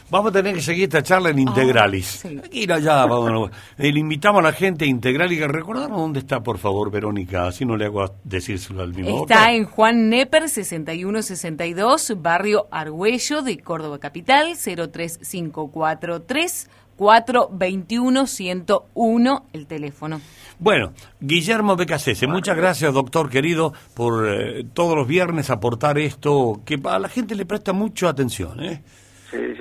Vamos 0.09 0.29
a 0.29 0.33
tener 0.33 0.55
que 0.55 0.61
seguir 0.61 0.83
esta 0.83 1.03
charla 1.03 1.29
en 1.29 1.39
Integralis. 1.39 2.25
Oh, 2.25 2.29
Ir 2.51 2.73
allá, 2.73 3.05
vamos. 3.05 3.51
Eh, 3.77 3.91
le 3.91 3.99
invitamos 3.99 4.39
a 4.39 4.43
la 4.43 4.53
gente 4.53 4.85
a 4.85 4.87
Integralis. 4.87 5.41
Recordamos 5.47 5.99
dónde 5.99 6.19
está, 6.19 6.41
por 6.41 6.57
favor, 6.57 6.91
Verónica, 6.91 7.47
así 7.47 7.65
no 7.65 7.77
le 7.77 7.85
hago 7.85 8.15
decírselo 8.23 8.83
al 8.83 8.93
mismo 8.93 9.23
Está 9.23 9.53
en 9.53 9.65
Juan 9.65 10.09
Neper, 10.09 10.49
6162, 10.49 12.21
barrio 12.21 12.67
Argüello 12.71 13.41
de 13.41 13.59
Córdoba 13.59 13.99
Capital, 13.99 14.55
03543 14.57 16.69
421 17.01 18.27
101 18.27 19.45
el 19.53 19.65
teléfono. 19.65 20.21
Bueno, 20.59 20.93
Guillermo 21.19 21.75
Becasese, 21.75 22.27
muchas 22.27 22.55
gracias, 22.55 22.93
doctor 22.93 23.29
querido, 23.29 23.73
por 23.95 24.29
eh, 24.29 24.63
todos 24.71 24.95
los 24.95 25.07
viernes 25.07 25.49
aportar 25.49 25.97
esto 25.97 26.61
que 26.63 26.79
a 26.83 26.99
la 26.99 27.09
gente 27.09 27.33
le 27.33 27.47
presta 27.47 27.73
mucho 27.73 28.07
atención. 28.07 28.63
¿eh? 28.63 28.83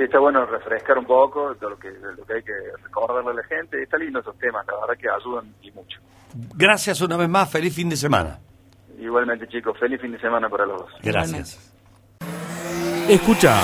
Sí, 0.00 0.04
está 0.04 0.18
bueno 0.18 0.46
refrescar 0.46 0.96
un 0.96 1.04
poco 1.04 1.52
de 1.52 1.68
lo 1.68 1.78
que, 1.78 1.90
lo 1.90 2.24
que 2.24 2.32
hay 2.32 2.42
que 2.42 2.54
recordarle 2.82 3.32
a 3.32 3.34
la 3.34 3.42
gente. 3.42 3.82
Está 3.82 3.98
lindo 3.98 4.20
esos 4.20 4.34
temas, 4.38 4.66
la 4.66 4.80
verdad 4.80 4.98
que 4.98 5.10
ayudan 5.10 5.54
y 5.60 5.70
mucho. 5.72 6.00
Gracias 6.56 7.02
una 7.02 7.18
vez 7.18 7.28
más, 7.28 7.50
feliz 7.52 7.74
fin 7.74 7.90
de 7.90 7.96
semana. 7.96 8.38
Igualmente, 8.98 9.46
chicos, 9.46 9.78
feliz 9.78 10.00
fin 10.00 10.12
de 10.12 10.18
semana 10.18 10.48
para 10.48 10.64
los 10.64 10.78
dos. 10.78 10.90
Gracias. 11.02 11.74
Escucha 13.10 13.60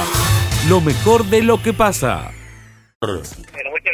lo 0.69 0.83
mejor 0.83 1.25
de 1.25 1.43
lo 1.43 1.63
que 1.63 1.73
pasa 1.73 2.31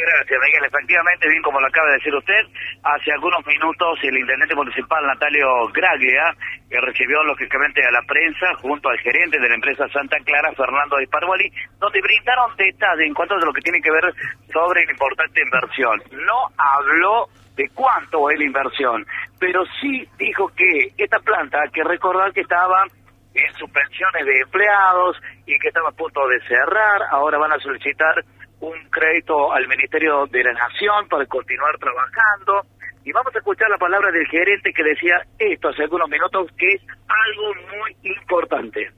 gracias, 0.05 0.39
Miguel. 0.39 0.65
Efectivamente, 0.65 1.29
bien 1.29 1.41
como 1.41 1.59
lo 1.59 1.67
acaba 1.67 1.87
de 1.87 1.97
decir 1.97 2.13
usted, 2.15 2.41
hace 2.83 3.11
algunos 3.11 3.45
minutos 3.45 3.99
el 4.03 4.17
intendente 4.17 4.55
municipal 4.55 5.05
Natalio 5.05 5.67
Graglia 5.73 6.35
que 6.69 6.81
recibió 6.81 7.23
lógicamente 7.23 7.85
a 7.85 7.91
la 7.91 8.01
prensa 8.01 8.53
junto 8.61 8.89
al 8.89 8.99
gerente 8.99 9.39
de 9.39 9.49
la 9.49 9.55
empresa 9.55 9.87
Santa 9.89 10.17
Clara, 10.25 10.53
Fernando 10.53 10.97
de 10.97 11.07
Parvali, 11.07 11.51
donde 11.79 12.01
brindaron 12.01 12.55
detalles 12.57 13.07
en 13.07 13.13
cuanto 13.13 13.35
a 13.35 13.45
lo 13.45 13.53
que 13.53 13.61
tiene 13.61 13.81
que 13.81 13.91
ver 13.91 14.13
sobre 14.51 14.85
la 14.85 14.91
importante 14.91 15.41
inversión. 15.41 16.01
No 16.25 16.49
habló 16.57 17.27
de 17.55 17.69
cuánto 17.69 18.29
es 18.31 18.39
la 18.39 18.45
inversión, 18.45 19.05
pero 19.39 19.63
sí 19.79 20.07
dijo 20.17 20.49
que 20.55 20.93
esta 20.97 21.19
planta, 21.19 21.59
que 21.71 21.83
recordar 21.83 22.33
que 22.33 22.41
estaba 22.41 22.85
en 23.33 23.53
suspensiones 23.53 24.25
de 24.25 24.39
empleados 24.41 25.17
y 25.45 25.57
que 25.59 25.67
estaba 25.67 25.89
a 25.89 25.93
punto 25.93 26.27
de 26.27 26.39
cerrar, 26.47 27.01
ahora 27.11 27.37
van 27.37 27.53
a 27.53 27.59
solicitar 27.59 28.23
un 28.63 28.89
crédito 28.89 29.51
al 29.51 29.67
Ministerio 29.67 30.25
de 30.31 30.43
la 30.43 30.53
Nación 30.53 31.07
para 31.09 31.25
continuar 31.25 31.77
trabajando. 31.77 32.65
Y 33.03 33.11
vamos 33.11 33.35
a 33.35 33.39
escuchar 33.39 33.69
la 33.69 33.77
palabra 33.77 34.09
del 34.11 34.25
gerente 34.27 34.71
que 34.73 34.83
decía 34.83 35.15
esto 35.37 35.67
hace 35.67 35.83
algunos 35.83 36.09
minutos, 36.09 36.47
que 36.57 36.67
es 36.75 36.81
algo 37.07 37.53
muy 37.77 38.15
importante. 38.15 38.91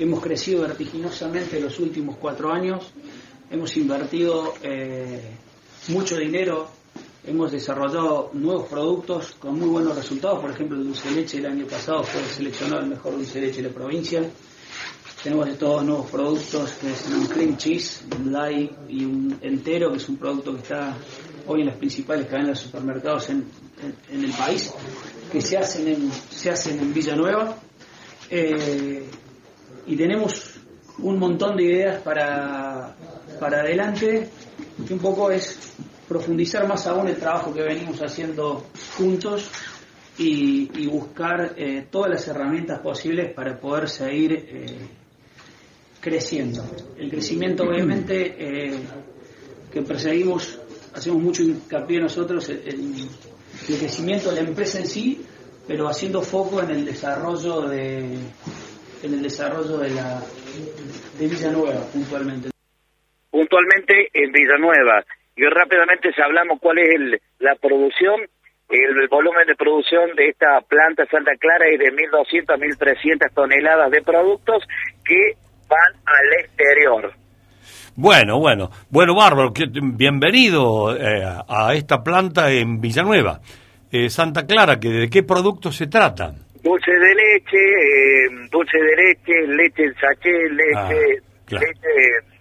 Hemos 0.00 0.20
crecido 0.20 0.62
vertiginosamente 0.62 1.56
en 1.58 1.64
los 1.64 1.78
últimos 1.78 2.16
cuatro 2.16 2.52
años, 2.52 2.92
hemos 3.50 3.76
invertido 3.76 4.54
eh, 4.62 5.22
mucho 5.88 6.16
dinero, 6.16 6.68
hemos 7.24 7.52
desarrollado 7.52 8.30
nuevos 8.34 8.68
productos 8.68 9.36
con 9.36 9.56
muy 9.58 9.68
buenos 9.68 9.96
resultados, 9.96 10.40
por 10.40 10.50
ejemplo 10.50 10.76
el 10.76 10.84
dulce 10.84 11.08
de 11.08 11.14
leche 11.14 11.38
el 11.38 11.46
año 11.46 11.66
pasado 11.66 12.02
fue 12.02 12.20
seleccionado 12.22 12.82
el 12.82 12.90
mejor 12.90 13.12
dulce 13.12 13.40
leche 13.40 13.62
de 13.62 13.68
la 13.68 13.74
provincia, 13.74 14.20
tenemos 15.22 15.58
todos 15.58 15.84
nuevos 15.84 16.10
productos 16.10 16.72
que 16.72 16.92
es 16.92 17.06
un 17.06 17.26
cream 17.26 17.56
cheese, 17.56 18.04
un 18.18 18.32
light 18.32 18.72
y 18.88 19.04
un 19.04 19.38
entero, 19.40 19.90
que 19.90 19.98
es 19.98 20.08
un 20.08 20.16
producto 20.16 20.52
que 20.52 20.62
está 20.62 20.96
hoy 21.46 21.60
en 21.60 21.66
las 21.66 21.76
principales 21.76 22.26
cadenas 22.26 22.58
de 22.58 22.64
supermercados 22.66 23.30
en, 23.30 23.44
el 24.10 24.32
país, 24.32 24.72
que 25.30 25.40
se 25.40 25.58
hacen 25.58 25.88
en, 25.88 26.12
se 26.12 26.50
hacen 26.50 26.78
en 26.78 26.92
Villanueva. 26.92 27.56
Eh, 28.30 29.04
y 29.86 29.96
tenemos 29.96 30.54
un 30.98 31.18
montón 31.18 31.56
de 31.56 31.62
ideas 31.64 32.02
para, 32.02 32.94
para 33.38 33.60
adelante, 33.60 34.30
que 34.86 34.94
un 34.94 35.00
poco 35.00 35.30
es 35.30 35.74
profundizar 36.08 36.66
más 36.66 36.86
aún 36.86 37.08
el 37.08 37.16
trabajo 37.16 37.52
que 37.52 37.62
venimos 37.62 38.00
haciendo 38.00 38.66
juntos 38.96 39.50
y, 40.18 40.86
buscar 40.86 41.54
eh, 41.56 41.86
todas 41.90 42.10
las 42.10 42.28
herramientas 42.28 42.80
posibles 42.80 43.32
para 43.34 43.58
poder 43.58 43.88
seguir 43.88 44.32
eh, 44.32 44.78
creciendo. 46.06 46.62
El 46.96 47.10
crecimiento 47.10 47.64
obviamente 47.64 48.36
eh, 48.38 48.78
que 49.72 49.82
perseguimos, 49.82 50.56
hacemos 50.94 51.20
mucho 51.20 51.42
hincapié 51.42 51.98
nosotros 51.98 52.48
el 52.48 53.08
crecimiento 53.66 54.30
de 54.30 54.42
la 54.42 54.48
empresa 54.48 54.78
en 54.78 54.86
sí, 54.86 55.26
pero 55.66 55.88
haciendo 55.88 56.22
foco 56.22 56.62
en 56.62 56.70
el 56.70 56.84
desarrollo 56.84 57.62
de 57.62 58.04
en 59.02 59.14
el 59.14 59.20
desarrollo 59.20 59.78
de 59.78 59.90
la 59.90 60.22
de 61.18 61.26
Villanueva 61.26 61.80
puntualmente. 61.92 62.50
Puntualmente 63.28 64.08
en 64.14 64.30
Villanueva. 64.30 65.04
y 65.34 65.42
rápidamente 65.42 66.12
si 66.12 66.22
hablamos 66.22 66.60
cuál 66.60 66.78
es 66.78 66.94
el, 66.94 67.20
la 67.40 67.56
producción, 67.56 68.20
el, 68.68 69.08
volumen 69.08 69.48
de 69.48 69.56
producción 69.56 70.14
de 70.14 70.28
esta 70.28 70.60
planta 70.60 71.04
Santa 71.10 71.32
Clara 71.34 71.66
es 71.66 71.80
de 71.80 71.92
1.200 71.92 72.48
a 72.48 72.56
1.300 72.56 73.34
toneladas 73.34 73.90
de 73.90 74.02
productos 74.02 74.62
que 75.04 75.34
van 75.68 75.92
al 76.04 76.40
exterior. 76.44 77.12
Bueno, 77.94 78.38
bueno, 78.38 78.70
bueno, 78.90 79.14
bárbaro, 79.14 79.52
bienvenido 79.82 80.94
eh, 80.96 81.24
a 81.48 81.74
esta 81.74 82.02
planta 82.02 82.50
en 82.50 82.80
Villanueva. 82.80 83.40
Eh, 83.90 84.10
Santa 84.10 84.46
Clara, 84.46 84.78
que 84.78 84.88
¿de 84.90 85.08
qué 85.10 85.22
productos 85.22 85.76
se 85.76 85.86
trata? 85.86 86.34
Dulce 86.62 86.90
de 86.90 87.14
leche, 87.14 87.56
eh, 87.56 88.48
dulce 88.50 88.76
de 88.78 88.96
leche, 88.96 89.46
leche 89.46 89.84
en 89.84 89.94
sachet, 89.94 90.50
leche, 90.50 90.74
Ah, 90.76 91.42
claro. 91.46 91.66
leche 91.66 92.35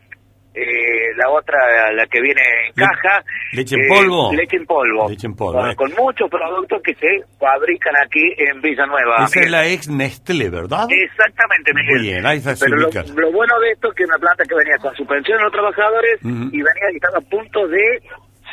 eh, 0.56 1.14
la 1.18 1.30
otra, 1.30 1.92
la 1.94 2.06
que 2.08 2.22
viene 2.22 2.42
en 2.70 2.74
Le- 2.76 2.86
caja. 2.86 3.24
¿leche 3.54 3.76
en 3.76 3.82
eh, 3.82 3.88
polvo? 3.90 4.34
Leche 4.34 4.58
en 4.58 4.66
polvo. 4.66 5.10
Leche 5.10 5.28
en 5.28 5.36
polvo, 5.36 5.60
Con, 5.60 5.70
eh. 5.72 5.76
con 5.76 5.92
muchos 5.98 6.30
productos 6.30 6.82
que 6.84 6.94
se 6.96 7.24
fabrican 7.40 7.94
aquí 8.06 8.22
en 8.38 8.62
Villanueva. 8.62 9.26
Esa 9.26 9.40
es 9.42 9.52
la 9.52 9.68
ex 9.68 9.90
Nestlé, 9.90 10.50
¿verdad? 10.50 10.88
Exactamente, 10.90 11.74
Miguel. 11.74 11.96
Muy 11.98 12.08
bien, 12.08 12.26
ahí 12.26 12.38
está 12.38 12.54
Pero 12.60 12.78
lo, 12.78 12.90
lo 12.90 13.32
bueno 13.32 13.60
de 13.60 13.72
esto 13.72 13.90
es 13.90 13.96
que 13.96 14.04
es 14.04 14.10
una 14.10 14.18
planta 14.20 14.44
que 14.46 14.56
venía 14.56 14.78
con 14.82 14.96
su 14.96 15.06
pensión 15.06 15.40
a 15.40 15.44
los 15.44 15.52
trabajadores 15.52 16.20
y 16.24 16.28
venía 16.30 16.92
y 16.92 16.96
estaba 16.96 17.18
a 17.18 17.22
punto 17.22 17.68
de 17.68 18.02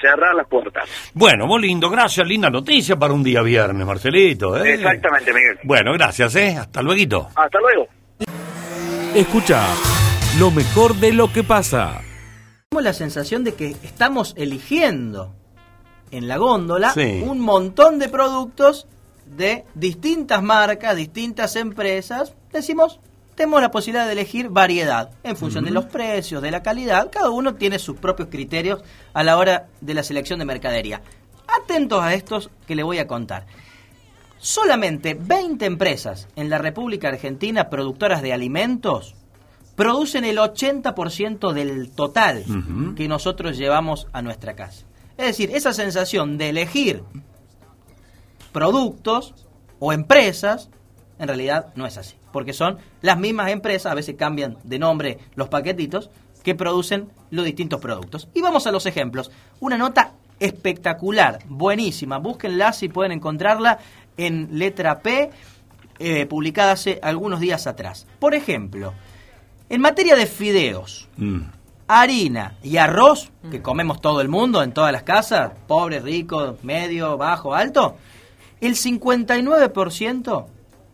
cerrar 0.00 0.34
las 0.34 0.48
puertas. 0.48 1.12
Bueno, 1.14 1.46
muy 1.46 1.62
lindo, 1.62 1.88
gracias, 1.88 2.26
linda 2.26 2.50
noticia 2.50 2.96
para 2.96 3.12
un 3.12 3.22
día 3.22 3.40
viernes, 3.42 3.86
Marcelito. 3.86 4.56
¿eh? 4.56 4.74
Exactamente, 4.74 5.32
Miguel. 5.32 5.58
Bueno, 5.62 5.92
gracias, 5.92 6.34
¿eh? 6.34 6.56
Hasta 6.58 6.82
luego. 6.82 7.28
Hasta 7.36 7.58
luego. 7.60 7.86
Escucha 9.14 9.62
lo 10.38 10.50
mejor 10.50 10.96
de 10.96 11.12
lo 11.12 11.32
que 11.32 11.44
pasa. 11.44 12.00
Tenemos 12.70 12.84
la 12.84 12.92
sensación 12.92 13.44
de 13.44 13.54
que 13.54 13.76
estamos 13.82 14.34
eligiendo 14.36 15.34
en 16.10 16.28
la 16.28 16.36
góndola 16.38 16.92
Sí. 16.92 17.22
un 17.24 17.40
montón 17.40 17.98
de 17.98 18.08
productos 18.08 18.86
de 19.26 19.64
distintas 19.74 20.42
marcas, 20.42 20.96
distintas 20.96 21.56
empresas. 21.56 22.34
Decimos, 22.52 23.00
tenemos 23.34 23.60
la 23.60 23.70
posibilidad 23.70 24.06
de 24.06 24.12
elegir 24.12 24.48
variedad 24.48 25.10
en 25.22 25.36
función 25.36 25.64
de 25.64 25.70
los 25.70 25.86
precios, 25.86 26.42
de 26.42 26.50
la 26.50 26.62
calidad. 26.62 27.10
Cada 27.10 27.30
uno 27.30 27.54
tiene 27.54 27.78
sus 27.78 27.96
propios 27.98 28.28
criterios 28.30 28.82
a 29.14 29.22
la 29.22 29.36
hora 29.36 29.68
de 29.80 29.94
la 29.94 30.02
selección 30.02 30.38
de 30.38 30.44
mercadería. 30.44 31.02
Atentos 31.46 32.02
a 32.02 32.14
estos 32.14 32.50
que 32.66 32.74
le 32.76 32.82
voy 32.82 32.98
a 32.98 33.06
contar. 33.06 33.46
Solamente 34.38 35.14
20 35.14 35.64
empresas 35.66 36.26
en 36.36 36.50
la 36.50 36.58
República 36.58 37.08
Argentina 37.08 37.70
productoras 37.70 38.22
de 38.22 38.32
alimentos 38.32 39.14
producen 39.74 40.24
el 40.24 40.38
80% 40.38 41.52
del 41.52 41.90
total 41.90 42.44
que 42.96 43.08
nosotros 43.08 43.56
llevamos 43.56 44.06
a 44.12 44.22
nuestra 44.22 44.54
casa. 44.54 44.86
Es 45.16 45.26
decir, 45.26 45.50
esa 45.54 45.72
sensación 45.72 46.38
de 46.38 46.50
elegir 46.50 47.02
productos 48.52 49.34
o 49.78 49.92
empresas, 49.92 50.70
en 51.18 51.28
realidad 51.28 51.72
no 51.74 51.86
es 51.86 51.96
así, 51.96 52.16
porque 52.32 52.52
son 52.52 52.78
las 53.00 53.18
mismas 53.18 53.50
empresas, 53.50 53.92
a 53.92 53.94
veces 53.94 54.16
cambian 54.16 54.58
de 54.64 54.78
nombre 54.78 55.18
los 55.34 55.48
paquetitos, 55.48 56.10
que 56.42 56.54
producen 56.54 57.08
los 57.30 57.44
distintos 57.44 57.80
productos. 57.80 58.28
Y 58.34 58.40
vamos 58.40 58.66
a 58.66 58.72
los 58.72 58.86
ejemplos. 58.86 59.30
Una 59.60 59.78
nota 59.78 60.14
espectacular, 60.40 61.38
buenísima, 61.46 62.18
búsquenla 62.18 62.72
si 62.72 62.88
pueden 62.88 63.12
encontrarla 63.12 63.78
en 64.16 64.58
letra 64.58 65.00
P, 65.00 65.30
eh, 65.98 66.26
publicada 66.26 66.72
hace 66.72 66.98
algunos 67.02 67.38
días 67.38 67.66
atrás. 67.68 68.08
Por 68.18 68.34
ejemplo, 68.34 68.92
en 69.72 69.80
materia 69.80 70.14
de 70.16 70.26
fideos, 70.26 71.08
Mm. 71.16 71.40
harina 71.88 72.54
y 72.62 72.76
arroz, 72.76 73.30
que 73.50 73.60
comemos 73.62 74.00
todo 74.00 74.20
el 74.20 74.28
mundo 74.28 74.62
en 74.62 74.72
todas 74.72 74.92
las 74.92 75.02
casas, 75.02 75.52
pobre, 75.66 75.98
rico, 76.00 76.56
medio, 76.62 77.16
bajo, 77.18 77.54
alto, 77.54 77.96
el 78.60 78.76
59% 78.76 80.46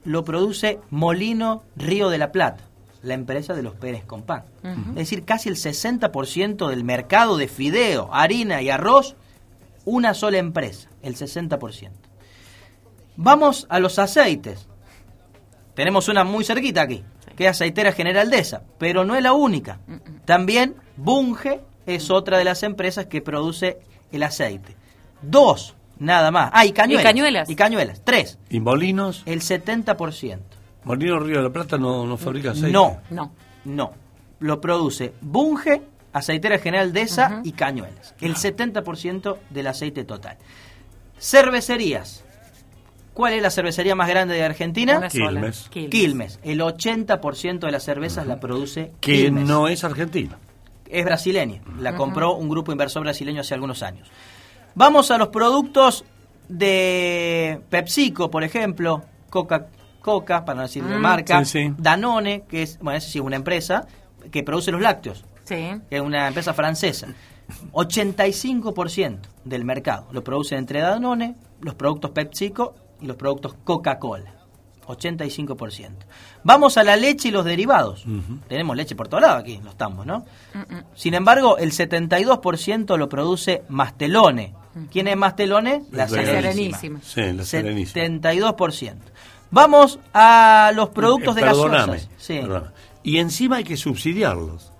lo 0.05 0.25
produce 0.25 0.79
Molino 0.91 1.63
Río 1.77 2.09
de 2.09 2.19
la 2.19 2.33
Plata, 2.33 2.65
la 3.03 3.15
empresa 3.15 3.55
de 3.55 3.63
los 3.63 3.75
Pérez 3.75 4.05
Compán. 4.05 4.45
Es 4.91 4.95
decir, 4.95 5.25
casi 5.25 5.49
el 5.49 5.57
60% 5.57 6.69
del 6.69 6.85
mercado 6.85 7.37
de 7.37 7.49
fideo, 7.49 8.09
harina 8.13 8.63
y 8.63 8.71
arroz, 8.71 9.17
una 9.85 10.15
sola 10.15 10.39
empresa, 10.39 10.89
el 11.03 11.15
60%. 11.17 11.91
Vamos 13.17 13.67
a 13.69 13.81
los 13.81 13.99
aceites. 13.99 14.67
Tenemos 15.75 16.09
una 16.09 16.25
muy 16.25 16.45
cerquita 16.45 16.83
aquí, 16.83 17.05
que 17.39 17.45
es 17.45 17.51
Aceitera 17.51 17.93
General 17.93 18.29
Deza, 18.29 18.63
pero 18.79 19.05
no 19.05 19.15
es 19.15 19.23
la 19.23 19.33
única. 19.33 19.79
También 20.25 20.75
Bunge 20.97 21.61
es 21.87 22.11
otra 22.11 22.37
de 22.37 22.43
las 22.43 22.65
empresas 22.65 23.07
que 23.07 23.23
produce 23.23 23.79
el 24.11 24.25
aceite. 24.25 24.75
Dos, 25.23 25.77
nada 26.01 26.33
más. 26.33 26.51
Ah, 26.53 26.67
y 26.67 26.73
cañuelas. 26.73 27.05
Y 27.05 27.07
cañuelas. 27.07 27.51
Y 27.51 27.55
cañuelas. 27.55 28.01
Tres, 28.03 28.39
¿Y 28.51 28.59
Molinos? 28.59 29.23
el 29.25 29.41
70%. 29.41 30.41
¿Molinos 30.83 31.23
Río 31.23 31.37
de 31.37 31.43
la 31.45 31.53
Plata 31.53 31.79
no, 31.79 32.05
no 32.09 32.17
fabrica 32.17 32.51
aceite? 32.51 32.73
No, 32.73 32.99
No. 33.09 33.31
no. 33.65 33.93
Lo 34.41 34.61
produce 34.61 35.13
Bunge, 35.21 35.81
Aceitera 36.13 36.59
General 36.59 36.93
Deza 36.93 37.41
y 37.45 37.53
Cañuelas. 37.53 38.17
El 38.21 38.35
70% 38.35 39.37
del 39.51 39.67
aceite 39.69 40.03
total. 40.03 40.39
Cervecerías. 41.21 42.25
¿Cuál 43.19 43.33
es 43.33 43.43
la 43.43 43.51
cervecería 43.51 43.97
más 43.97 44.09
grande 44.09 44.35
de 44.37 44.45
Argentina? 44.45 45.09
Quilmes. 45.09 45.69
Quilmes. 45.71 46.39
El 46.45 46.61
80% 46.61 47.59
de 47.59 47.73
las 47.73 47.83
cervezas 47.83 48.29
la 48.29 48.39
produce 48.39 48.93
Que 49.01 49.15
Quilmes. 49.15 49.45
no 49.45 49.67
es 49.67 49.83
argentina. 49.83 50.39
Es 50.89 51.05
brasileña. 51.05 51.61
La 51.81 51.97
compró 51.97 52.37
un 52.37 52.49
grupo 52.49 52.71
inversor 52.71 53.03
brasileño 53.03 53.41
hace 53.41 53.55
algunos 53.55 53.83
años. 53.83 54.09
Vamos 54.77 55.11
a 55.11 55.19
los 55.19 55.31
productos 55.31 56.05
de 56.49 57.61
PepsiCo, 57.69 58.31
por 58.31 58.45
ejemplo. 58.45 59.03
Coca, 59.31 59.67
Coca 60.01 60.45
para 60.45 60.55
no 60.59 60.63
decir 60.63 60.85
de 60.85 60.97
Mm. 60.97 61.01
marca. 61.03 61.45
Sí, 61.45 61.65
sí. 61.67 61.75
Danone, 61.77 62.45
que 62.49 62.63
es, 62.63 62.79
bueno, 62.81 63.01
sí 63.01 63.19
es 63.19 63.25
una 63.25 63.35
empresa 63.35 63.85
que 64.31 64.45
produce 64.45 64.71
los 64.71 64.81
lácteos, 64.81 65.25
Sí. 65.43 65.57
que 65.91 65.97
es 65.97 66.01
una 66.01 66.29
empresa 66.29 66.55
francesa. 66.55 67.09
85% 67.73 69.29
del 69.45 69.65
mercado 69.65 70.07
lo 70.13 70.23
produce 70.23 70.55
entre 70.55 70.83
Danone, 70.83 71.35
los 71.61 71.75
productos 71.75 72.13
PepsiCo 72.13 72.77
y 73.01 73.07
los 73.07 73.17
productos 73.17 73.55
Coca-Cola. 73.65 74.35
85%. 74.87 75.91
Vamos 76.45 76.79
a 76.79 76.83
la 76.85 76.97
leche 76.97 77.29
y 77.29 77.31
los 77.31 77.45
derivados. 77.45 78.05
Tenemos 78.49 78.75
leche 78.77 78.95
por 78.97 79.09
todos 79.09 79.23
lados 79.23 79.41
aquí, 79.43 79.59
los 79.63 79.73
estamos, 79.73 80.07
¿no? 80.07 80.25
Sin 80.95 81.13
embargo, 81.15 81.59
el 81.59 81.73
72% 81.73 82.97
lo 82.97 83.09
produce 83.09 83.63
Mastelone. 83.69 84.55
¿Quién 84.91 85.09
es 85.09 85.17
Mastelone? 85.17 85.83
La 85.91 86.09
Serenísima. 86.09 86.41
Serenísima. 86.41 87.01
Sí, 87.03 87.33
la 87.37 87.45
Serenísima. 87.45 88.05
72%. 88.05 88.95
Vamos 89.51 89.99
a 90.15 90.73
los 90.75 90.91
productos 90.91 91.37
Eh, 91.37 91.41
de 91.41 91.47
perdóname, 91.47 91.93
gaseosas. 91.93 92.09
Sí. 92.19 92.39
perdóname. 92.41 92.71
Y 93.03 93.19
encima 93.19 93.57
hay 93.57 93.65
que 93.65 93.77
subsidiarlos. 93.77 94.73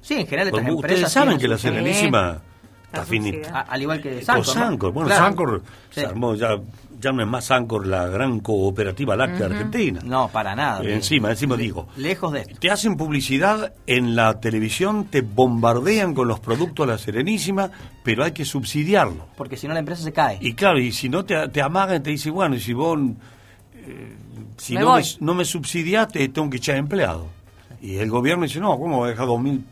sí, 0.00 0.14
en 0.14 0.26
general 0.26 0.48
estas 0.48 0.66
empresas 0.68 0.96
ustedes 0.98 1.12
saben 1.12 1.38
que 1.38 1.48
la 1.48 1.58
Serenísima 1.58 2.38
Está 2.86 3.04
finita. 3.04 3.60
al 3.62 3.82
igual 3.82 4.00
que 4.00 4.22
Sancor. 4.22 4.46
¿no? 4.46 4.52
Sancor. 4.52 4.92
Bueno, 4.92 5.08
Claro. 5.08 5.24
Sancor 5.24 5.62
Sí. 5.90 6.00
se 6.00 6.06
armó 6.06 6.34
ya, 6.34 6.56
ya 7.04 7.12
no 7.12 7.22
es 7.22 7.28
más 7.28 7.44
Sancor 7.44 7.86
la 7.86 8.06
gran 8.08 8.40
cooperativa 8.40 9.14
láctea 9.14 9.46
argentina. 9.46 10.00
No, 10.02 10.28
para 10.28 10.56
nada. 10.56 10.82
Eh, 10.82 10.94
encima, 10.94 11.30
encima 11.30 11.56
digo. 11.56 11.86
Lejos 11.96 12.32
de 12.32 12.40
esto. 12.40 12.56
Te 12.58 12.70
hacen 12.70 12.96
publicidad 12.96 13.72
en 13.86 14.16
la 14.16 14.40
televisión, 14.40 15.04
te 15.04 15.20
bombardean 15.20 16.14
con 16.14 16.26
los 16.26 16.40
productos 16.40 16.86
de 16.86 16.92
la 16.92 16.98
Serenísima, 16.98 17.70
pero 18.02 18.24
hay 18.24 18.32
que 18.32 18.44
subsidiarlo. 18.44 19.28
Porque 19.36 19.56
si 19.56 19.68
no 19.68 19.74
la 19.74 19.80
empresa 19.80 20.02
se 20.02 20.12
cae. 20.12 20.38
Y 20.40 20.54
claro, 20.54 20.78
y 20.78 20.92
si 20.92 21.08
no 21.08 21.24
te, 21.24 21.48
te 21.48 21.62
amagan, 21.62 22.02
te 22.02 22.10
dicen, 22.10 22.32
bueno, 22.32 22.56
y 22.56 22.60
si 22.60 22.72
vos 22.72 22.98
eh, 23.76 24.16
si 24.56 24.74
Me 24.74 24.80
no, 24.80 24.96
me, 24.96 25.02
no 25.20 25.34
me 25.34 25.44
subsidiaste, 25.44 26.28
tengo 26.28 26.48
que 26.50 26.56
echar 26.56 26.76
empleado. 26.76 27.26
Y 27.80 27.96
el 27.96 28.08
gobierno 28.08 28.44
dice, 28.44 28.60
no, 28.60 28.78
¿cómo 28.78 29.06
deja 29.06 29.24
dos 29.24 29.40
mil? 29.40 29.64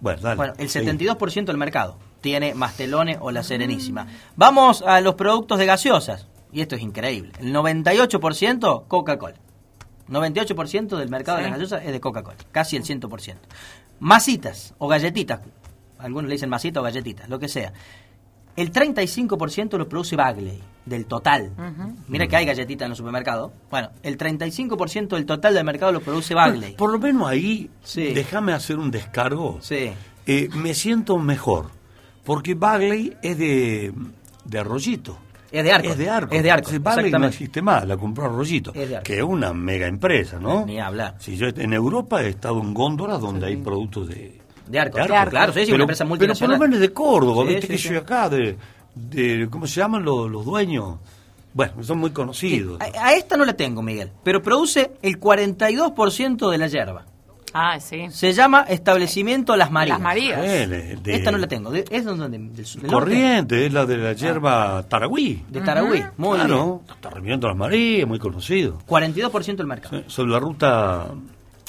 Bueno, 0.00 0.20
dale. 0.22 0.36
Bueno, 0.36 0.54
el 0.58 0.68
sí. 0.68 0.78
72% 0.78 1.46
del 1.46 1.56
mercado 1.56 1.98
tiene 2.20 2.54
Mastelone 2.54 3.18
o 3.20 3.30
la 3.30 3.42
Serenísima. 3.42 4.06
Vamos 4.36 4.82
a 4.82 5.00
los 5.00 5.14
productos 5.14 5.58
de 5.58 5.66
gaseosas. 5.66 6.26
Y 6.56 6.62
esto 6.62 6.74
es 6.74 6.80
increíble. 6.80 7.32
El 7.38 7.54
98% 7.54 8.84
Coca-Cola. 8.88 9.34
98% 10.08 10.96
del 10.96 11.10
mercado 11.10 11.36
de 11.36 11.42
las 11.44 11.52
gaseosas 11.52 11.84
es 11.84 11.92
de 11.92 12.00
Coca-Cola. 12.00 12.38
Casi 12.50 12.76
el 12.76 12.82
100%. 12.82 13.34
Masitas 14.00 14.72
o 14.78 14.88
galletitas. 14.88 15.40
Algunos 15.98 16.28
le 16.30 16.34
dicen 16.36 16.48
masita 16.48 16.80
o 16.80 16.82
galletitas, 16.82 17.28
lo 17.28 17.38
que 17.38 17.48
sea. 17.48 17.74
El 18.56 18.72
35% 18.72 19.76
lo 19.76 19.86
produce 19.86 20.16
Bagley, 20.16 20.58
del 20.86 21.04
total. 21.04 21.52
Mira 22.08 22.26
que 22.26 22.36
hay 22.36 22.46
galletitas 22.46 22.86
en 22.86 22.90
los 22.90 22.96
supermercados. 22.98 23.52
Bueno, 23.70 23.90
el 24.02 24.16
35% 24.16 25.08
del 25.08 25.26
total 25.26 25.52
del 25.52 25.64
mercado 25.64 25.92
lo 25.92 26.00
produce 26.00 26.32
Bagley. 26.34 26.72
Por 26.74 26.90
lo 26.90 26.98
menos 26.98 27.28
ahí, 27.28 27.68
Sí. 27.82 28.14
déjame 28.14 28.54
hacer 28.54 28.78
un 28.78 28.90
descargo. 28.90 29.58
Sí. 29.60 29.90
Eh, 30.26 30.48
me 30.54 30.72
siento 30.72 31.18
mejor, 31.18 31.66
porque 32.24 32.54
Bagley 32.54 33.14
es 33.22 33.36
de, 33.36 33.92
de 34.46 34.58
Arroyito. 34.58 35.18
Es 35.52 35.64
de 35.64 35.72
Arcos. 35.72 35.92
Es 35.92 35.98
de 35.98 36.10
Arco. 36.10 36.34
Es 36.34 36.42
de 36.42 36.50
Arcos, 36.50 36.82
Bagley 36.82 37.12
no 37.12 37.26
existe 37.26 37.62
más, 37.62 37.86
la 37.86 37.96
compró 37.96 38.24
Arroyito, 38.26 38.72
Es 38.74 38.88
de 38.88 38.96
Arcos. 38.96 39.06
que 39.06 39.16
es 39.18 39.22
una 39.22 39.52
mega 39.52 39.86
empresa, 39.86 40.38
¿no? 40.40 40.66
Ni 40.66 40.78
hablar. 40.80 41.14
Si 41.18 41.36
yo 41.36 41.46
en 41.48 41.72
Europa 41.72 42.22
he 42.22 42.28
estado 42.28 42.60
en 42.60 42.74
góndolas 42.74 43.20
donde 43.20 43.46
hay 43.46 43.56
productos 43.56 44.08
de, 44.08 44.40
De 44.66 44.78
Arcor, 44.80 45.06
De 45.08 45.14
Arcor. 45.16 45.30
claro, 45.30 45.52
sí, 45.52 45.66
sí, 45.66 45.72
una 45.72 45.84
empresa 45.84 46.04
Pero 46.04 46.08
multinacional. 46.08 46.56
por 46.58 46.66
lo 46.66 46.70
menos 46.70 46.80
de 46.80 46.92
Córdoba, 46.92 47.42
Sí, 47.42 47.48
viste 47.54 47.66
sí, 47.66 47.72
que 47.72 47.78
sí. 47.78 47.88
yo 47.94 48.00
acá, 48.00 48.28
de, 48.28 48.56
de- 48.94 49.48
¿cómo 49.50 49.66
se 49.66 49.80
llaman 49.80 50.04
los, 50.04 50.30
los 50.30 50.44
dueños? 50.44 50.96
Bueno, 51.54 51.82
son 51.82 51.98
muy 51.98 52.10
conocidos. 52.10 52.78
A, 52.80 53.06
a 53.06 53.14
esta 53.14 53.36
no 53.36 53.44
la 53.46 53.54
tengo, 53.54 53.80
Miguel, 53.82 54.10
pero 54.22 54.42
produce 54.42 54.90
el 55.00 55.18
42% 55.20 56.50
de 56.50 56.58
la 56.58 56.66
yerba. 56.66 57.06
Ah, 57.58 57.80
sí. 57.80 58.06
Se 58.10 58.32
llama 58.34 58.66
Establecimiento 58.68 59.56
Las 59.56 59.70
Marías. 59.70 59.96
Las 59.98 60.02
Marías. 60.04 60.40
Eh, 60.44 60.96
de- 61.02 61.14
Esta 61.14 61.30
no 61.30 61.38
la 61.38 61.46
tengo. 61.46 61.70
De- 61.70 61.84
¿Es 61.90 62.04
donde? 62.04 62.28
Del, 62.28 62.52
del 62.54 62.66
norte? 62.82 62.86
Corriente, 62.88 63.66
es 63.66 63.72
la 63.72 63.86
de 63.86 63.96
la 63.96 64.12
yerba 64.12 64.82
Taragüí. 64.88 65.42
De 65.48 65.60
Taragüí. 65.62 66.02
Muy 66.18 66.36
claro, 66.38 66.82
Establecimiento 66.88 67.48
Las 67.48 67.56
Marías, 67.56 68.06
muy 68.06 68.18
conocido. 68.18 68.72
bien. 68.72 68.86
42% 68.86 69.56
del 69.56 69.66
mercado. 69.66 69.96
Sí, 69.98 70.04
Sobre 70.08 70.32
la 70.32 70.38
ruta, 70.38 71.06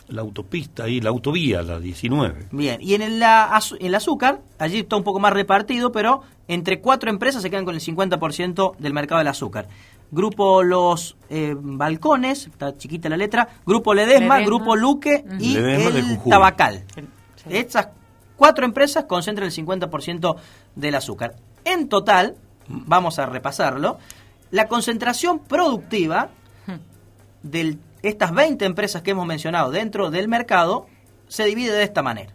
la 0.10 0.22
autopista 0.22 0.84
ahí, 0.84 1.00
la 1.00 1.10
autovía, 1.10 1.62
la 1.62 1.80
19. 1.80 2.48
Bien, 2.52 2.82
y 2.82 2.94
en 2.94 3.02
el, 3.02 3.20
la 3.20 3.50
azu- 3.52 3.78
el 3.80 3.96
azúcar, 3.96 4.40
allí 4.60 4.80
está 4.80 4.96
un 4.98 5.04
poco 5.04 5.20
más 5.20 5.32
repartido, 5.34 5.92
pero 5.92 6.22
entre 6.50 6.80
cuatro 6.82 7.10
empresas 7.10 7.42
se 7.42 7.50
quedan 7.50 7.66
con 7.66 7.76
el 7.76 7.82
50% 7.82 8.76
del 8.78 8.94
mercado 8.94 9.20
del 9.20 9.28
azúcar. 9.28 9.68
Grupo 10.12 10.64
Los 10.64 11.18
eh, 11.30 11.56
Balcones, 11.58 12.48
está 12.48 12.78
chiquita 12.78 13.10
la 13.10 13.18
letra, 13.18 13.48
Grupo 13.66 13.94
Ledesma, 13.94 14.36
Ledesma. 14.36 14.46
Grupo 14.46 14.76
Luque 14.76 15.26
y 15.40 15.54
Ledesma 15.54 16.00
el. 16.00 16.20
Tabacal. 16.30 16.84
Estas 17.50 17.90
cuatro 18.36 18.66
empresas 18.66 19.06
concentran 19.06 19.48
el 19.48 19.54
50% 19.54 20.36
del 20.76 20.96
azúcar. 20.96 21.36
En 21.66 21.90
total, 21.90 22.36
vamos 22.68 23.20
a 23.20 23.26
repasarlo, 23.26 23.98
la 24.52 24.68
concentración 24.68 25.40
productiva 25.40 26.30
de 27.44 27.78
estas 28.04 28.34
20 28.34 28.66
empresas 28.66 29.02
que 29.02 29.12
hemos 29.12 29.26
mencionado 29.26 29.72
dentro 29.72 30.10
del 30.12 30.28
mercado 30.28 30.88
se 31.28 31.46
divide 31.46 31.74
de 31.74 31.84
esta 31.84 32.02
manera. 32.02 32.32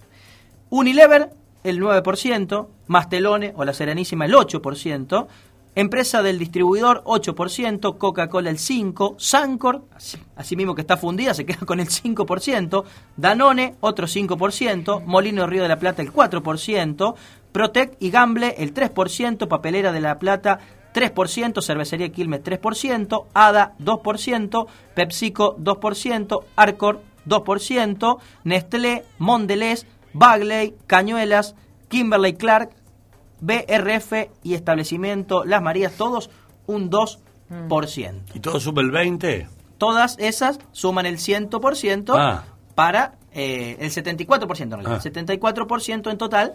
Unilever, 0.71 1.31
el 1.65 1.81
9%, 1.81 2.67
Mastelone 2.87 3.53
o 3.57 3.65
la 3.65 3.73
Serenísima, 3.73 4.27
el 4.27 4.35
8%, 4.35 5.27
Empresa 5.75 6.23
del 6.23 6.39
distribuidor, 6.39 7.03
8%, 7.05 7.97
Coca-Cola, 7.97 8.51
el 8.51 8.59
5%, 8.59 9.15
Sancor, 9.19 9.87
así, 10.37 10.55
mismo 10.55 10.75
que 10.75 10.83
está 10.83 10.99
fundida, 10.99 11.33
se 11.33 11.47
queda 11.47 11.65
con 11.65 11.81
el 11.81 11.89
5%, 11.89 12.85
Danone, 13.17 13.77
otro 13.81 14.07
5%, 14.07 15.03
Molino 15.05 15.47
Río 15.47 15.63
de 15.63 15.69
la 15.69 15.79
Plata, 15.79 16.03
el 16.03 16.13
4%, 16.13 17.15
Protec 17.53 17.97
y 18.01 18.11
Gamble, 18.11 18.55
el 18.59 18.75
3%, 18.75 19.49
Papelera 19.49 19.93
de 19.93 20.01
la 20.01 20.19
Plata, 20.19 20.59
3%, 20.93 21.63
Cervecería 21.63 22.13
Quilmes 22.13 22.43
3%, 22.43 23.27
ADA 23.33 23.75
2%, 23.79 24.67
PepsiCo 24.95 25.57
2%, 25.57 26.45
Arcor 26.55 27.01
2%, 27.27 28.19
Nestlé, 28.45 29.05
Mondelez, 29.19 29.87
Bagley, 30.13 30.75
Cañuelas, 30.87 31.55
Kimberly 31.89 32.35
Clark, 32.35 32.71
BRF 33.43 34.31
y 34.43 34.55
establecimiento 34.55 35.45
Las 35.45 35.61
Marías, 35.63 35.93
todos 35.93 36.31
un 36.67 36.91
2%. 36.91 37.19
¿Y 38.35 38.41
todo 38.41 38.59
sube 38.61 38.81
el 38.83 38.91
20? 38.91 39.49
Todas 39.77 40.17
esas 40.19 40.59
suman 40.73 41.05
el 41.07 41.19
100% 41.19 42.15
Ah. 42.17 42.45
para 42.75 43.17
eh, 43.35 43.77
el 43.81 43.91
74%, 43.91 44.63
en 44.63 44.71
realidad, 44.85 44.93
Ah. 45.05 45.09
el 45.09 45.13
74% 45.13 46.11
en 46.11 46.19
total 46.19 46.53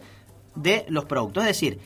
de 0.56 0.86
los 0.90 1.06
productos. 1.06 1.44
Es 1.44 1.48
decir, 1.50 1.80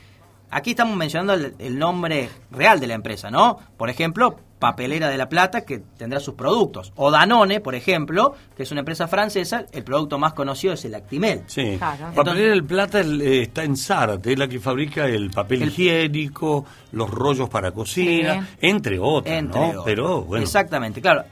aquí 0.49 0.71
estamos 0.71 0.95
mencionando 0.95 1.33
el, 1.33 1.55
el 1.59 1.79
nombre 1.79 2.29
real 2.51 2.79
de 2.79 2.87
la 2.87 2.93
empresa, 2.93 3.31
¿no? 3.31 3.57
Por 3.77 3.89
ejemplo, 3.89 4.35
Papelera 4.61 5.09
de 5.09 5.17
la 5.17 5.27
Plata, 5.27 5.65
que 5.65 5.79
tendrá 5.97 6.19
sus 6.19 6.35
productos. 6.35 6.93
O 6.95 7.09
Danone, 7.09 7.59
por 7.61 7.73
ejemplo, 7.73 8.35
que 8.55 8.61
es 8.61 8.71
una 8.71 8.81
empresa 8.81 9.07
francesa, 9.07 9.65
el 9.71 9.83
producto 9.83 10.19
más 10.19 10.33
conocido 10.33 10.73
es 10.75 10.85
el 10.85 10.93
Actimel. 10.93 11.41
Sí. 11.47 11.77
Claro. 11.79 12.13
Papelera 12.15 12.51
del 12.51 12.63
Plata 12.63 12.99
el, 12.99 13.19
eh, 13.23 13.41
está 13.41 13.63
en 13.63 13.75
Zárate, 13.75 14.33
es 14.33 14.37
la 14.39 14.47
que 14.47 14.59
fabrica 14.59 15.05
el 15.07 15.31
papel 15.31 15.63
El- 15.63 15.69
higiénico, 15.69 16.63
los 16.91 17.09
rollos 17.09 17.49
para 17.49 17.71
cocina, 17.71 18.47
Sí. 18.51 18.57
entre 18.67 18.99
otros, 18.99 19.33
Entre 19.35 19.59
¿no? 19.59 19.67
otros. 19.69 19.83
Pero 19.85 20.21
bueno, 20.21 20.43
Exactamente, 20.43 21.01
claro. 21.01 21.23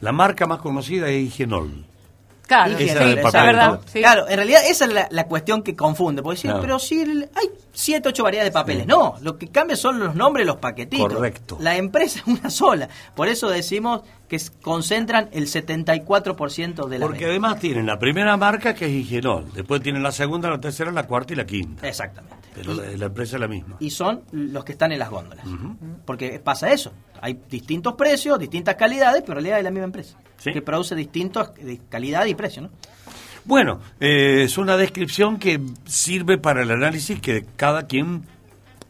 la 0.00 0.12
marca 0.12 0.46
más 0.46 0.58
conocida 0.58 1.08
es 1.10 1.26
Higienol. 1.26 1.84
Claro, 2.46 2.78
sí, 2.78 2.84
es 2.88 2.94
verdad. 2.94 3.80
Claro, 3.92 4.26
en 4.26 4.36
realidad 4.36 4.62
esa 4.66 4.86
es 4.86 4.92
la, 4.94 5.06
la 5.10 5.24
cuestión 5.26 5.62
que 5.62 5.76
confunde. 5.76 6.22
Porque 6.22 6.36
decir, 6.36 6.48
Claro. 6.52 6.62
pero 6.62 6.78
si 6.78 7.02
el- 7.02 7.28
hay 7.34 7.50
siete, 7.78 8.08
ocho 8.08 8.24
variedades 8.24 8.52
de 8.52 8.54
papeles. 8.54 8.86
No, 8.86 9.14
lo 9.22 9.38
que 9.38 9.48
cambia 9.48 9.76
son 9.76 10.00
los 10.00 10.14
nombres 10.16 10.44
los 10.46 10.56
paquetitos. 10.56 11.14
Correcto. 11.14 11.58
La 11.60 11.76
empresa 11.76 12.18
es 12.26 12.26
una 12.26 12.50
sola. 12.50 12.88
Por 13.14 13.28
eso 13.28 13.48
decimos 13.48 14.02
que 14.28 14.40
concentran 14.62 15.28
el 15.32 15.46
74% 15.46 16.86
de 16.88 16.98
la 16.98 17.06
Porque 17.06 17.20
venta. 17.24 17.30
además 17.30 17.60
tienen 17.60 17.86
la 17.86 17.98
primera 17.98 18.36
marca 18.36 18.74
que 18.74 18.86
es 18.86 18.92
Higienol, 18.92 19.52
después 19.54 19.80
tienen 19.80 20.02
la 20.02 20.12
segunda, 20.12 20.50
la 20.50 20.60
tercera, 20.60 20.90
la 20.90 21.04
cuarta 21.04 21.32
y 21.32 21.36
la 21.36 21.46
quinta. 21.46 21.86
Exactamente. 21.88 22.36
Pero 22.54 22.74
la, 22.74 22.82
la 22.96 23.06
empresa 23.06 23.36
es 23.36 23.40
la 23.40 23.48
misma. 23.48 23.76
Y 23.78 23.90
son 23.90 24.22
los 24.32 24.64
que 24.64 24.72
están 24.72 24.90
en 24.92 24.98
las 24.98 25.10
góndolas. 25.10 25.46
Porque 26.04 26.40
pasa 26.40 26.70
eso. 26.72 26.92
Hay 27.20 27.38
distintos 27.48 27.94
precios, 27.94 28.38
distintas 28.38 28.74
calidades, 28.74 29.22
pero 29.22 29.34
en 29.38 29.44
realidad 29.44 29.58
es 29.58 29.64
la 29.64 29.70
misma 29.70 29.84
empresa. 29.84 30.18
Sí. 30.38 30.52
Que 30.52 30.62
produce 30.62 30.94
distintos 30.94 31.54
de 31.54 31.80
calidad 31.88 32.26
y 32.26 32.34
precio, 32.34 32.62
¿no? 32.62 32.70
Bueno, 33.48 33.80
eh, 33.98 34.42
es 34.44 34.58
una 34.58 34.76
descripción 34.76 35.38
que 35.38 35.58
sirve 35.86 36.36
para 36.36 36.62
el 36.62 36.70
análisis 36.70 37.18
que 37.18 37.46
cada 37.56 37.86
quien 37.86 38.22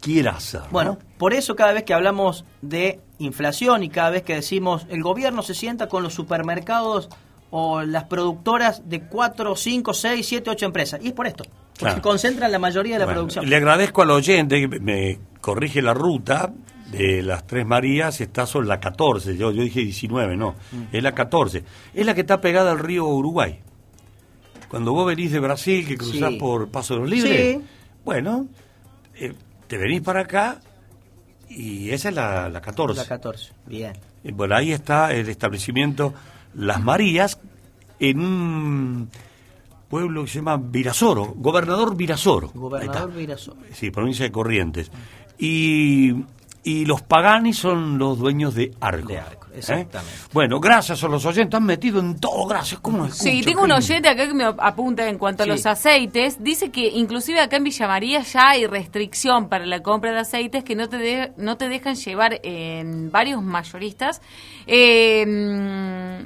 quiera 0.01 0.33
hacer. 0.33 0.63
¿no? 0.63 0.67
Bueno, 0.73 0.99
por 1.17 1.33
eso 1.33 1.55
cada 1.55 1.73
vez 1.73 1.85
que 1.85 1.95
hablamos 1.95 2.45
de 2.61 2.99
inflación 3.21 3.85
y 3.85 3.89
cada 3.89 4.11
vez 4.11 4.23
que 4.25 4.35
decimos 4.35 4.85
el 4.91 5.01
gobierno 5.03 5.43
se 5.43 5.55
sienta 5.55 5.87
con 5.89 6.03
los 6.03 6.13
supermercados 6.15 7.09
o 7.51 7.83
las 7.83 8.05
productoras 8.05 8.89
de 8.89 9.01
4, 9.03 9.55
5, 9.57 9.95
6, 9.95 10.27
7, 10.27 10.51
8 10.51 10.67
empresas. 10.67 11.01
Y 11.03 11.07
es 11.09 11.13
por 11.13 11.29
esto. 11.29 11.45
Porque 11.45 11.79
Claro. 11.95 12.03
concentran 12.03 12.51
la 12.51 12.59
mayoría 12.59 12.95
de 12.97 12.99
la 12.99 13.05
Bueno, 13.05 13.21
producción. 13.21 13.49
Le 13.49 13.55
agradezco 13.57 14.03
al 14.03 14.11
oyente 14.11 14.61
que 14.69 14.81
me 14.81 15.21
corrige 15.41 15.81
la 15.83 15.95
ruta 15.95 16.53
de 16.91 17.23
las 17.23 17.47
Tres 17.47 17.65
Marías, 17.65 18.21
está 18.21 18.45
sobre 18.47 18.67
la 18.67 18.81
14, 18.81 19.37
yo, 19.37 19.53
yo 19.53 19.63
dije 19.63 19.81
19, 19.81 20.37
no, 20.37 20.57
Mm. 20.73 20.83
es 20.97 21.03
la 21.03 21.13
14. 21.15 21.63
Es 21.95 22.05
la 22.07 22.15
que 22.15 22.23
está 22.23 22.41
pegada 22.41 22.73
al 22.73 22.81
río 22.81 23.05
Uruguay. 23.07 23.61
Cuando 24.69 24.93
vos 24.93 25.07
venís 25.07 25.33
de 25.33 25.41
Brasil, 25.41 25.87
que 25.87 25.97
cruzás 25.97 26.31
Sí. 26.33 26.37
por 26.39 26.69
Paso 26.69 26.95
de 26.95 27.01
los 27.01 27.09
Libres, 27.11 27.57
Sí. 27.57 27.63
bueno, 28.05 28.47
eh, 29.15 29.33
te 29.67 29.79
venís 29.79 30.01
para 30.03 30.21
acá 30.23 30.61
y 31.49 31.91
esa 31.91 32.11
es 32.11 32.15
la, 32.15 32.49
la 32.49 32.61
14. 32.61 33.01
La 33.01 33.07
14. 33.09 33.53
Bien. 33.67 33.93
Y 34.25 34.33
Bueno, 34.33 34.55
ahí 34.57 34.73
está 34.73 35.13
el 35.15 35.29
establecimiento 35.29 36.13
Las 36.55 36.83
Marías 36.83 37.39
en 38.01 38.21
un 38.21 39.09
pueblo 39.89 40.25
que 40.25 40.29
se 40.31 40.35
llama 40.41 40.57
Virasoro, 40.59 41.33
Gobernador 41.37 41.97
Virasoro. 41.97 42.51
Gobernador. 42.55 43.13
Virasoro. 43.15 43.57
Sí, 43.73 43.91
provincia 43.91 44.25
de 44.27 44.33
Corrientes. 44.33 44.91
Y, 45.39 46.13
y 46.63 46.85
los 46.85 47.01
Pagani 47.03 47.53
son 47.55 47.97
los 47.99 48.19
dueños 48.19 48.55
de 48.55 48.75
Arco. 48.81 49.09
De 49.09 49.19
¿eh? 49.53 49.59
exactamente. 49.59 50.13
Bueno, 50.33 50.61
gracias 50.61 51.03
a 51.05 51.09
los 51.09 51.25
oyentes, 51.27 51.57
han 51.57 51.65
metido 51.65 52.01
en 52.01 52.19
todo, 52.21 52.47
gracias. 52.47 52.81
¿Cómo 52.81 53.05
escucho? 53.07 53.23
Sí, 53.25 53.43
tengo 53.43 53.63
un 53.63 53.73
oyente 53.73 54.09
acá 54.09 54.27
que 54.27 54.35
me 54.35 54.45
apunta 54.45 55.09
en 55.09 55.19
cuanto 55.19 55.45
Sí. 55.45 55.51
a 55.51 55.53
los 55.53 55.67
aceites. 55.67 56.43
Dice 56.43 56.71
que 56.71 56.89
inclusive 56.89 57.41
acá 57.41 57.57
en 57.57 57.65
Villa 57.65 57.87
María 57.89 58.21
ya 58.23 58.51
hay 58.51 58.67
restricción 58.67 59.49
para 59.49 59.67
la 59.67 59.81
compra 59.83 60.13
de 60.13 60.21
aceites 60.21 60.65
que 60.65 60.75
no 60.77 60.89
te, 60.89 60.99
de- 60.99 61.33
no 61.37 61.57
te 61.57 61.69
dejan 61.69 61.95
llevar 61.97 62.41
en 62.43 63.11
varios 63.11 63.43
mayoristas 63.43 64.21
eh, 64.67 65.25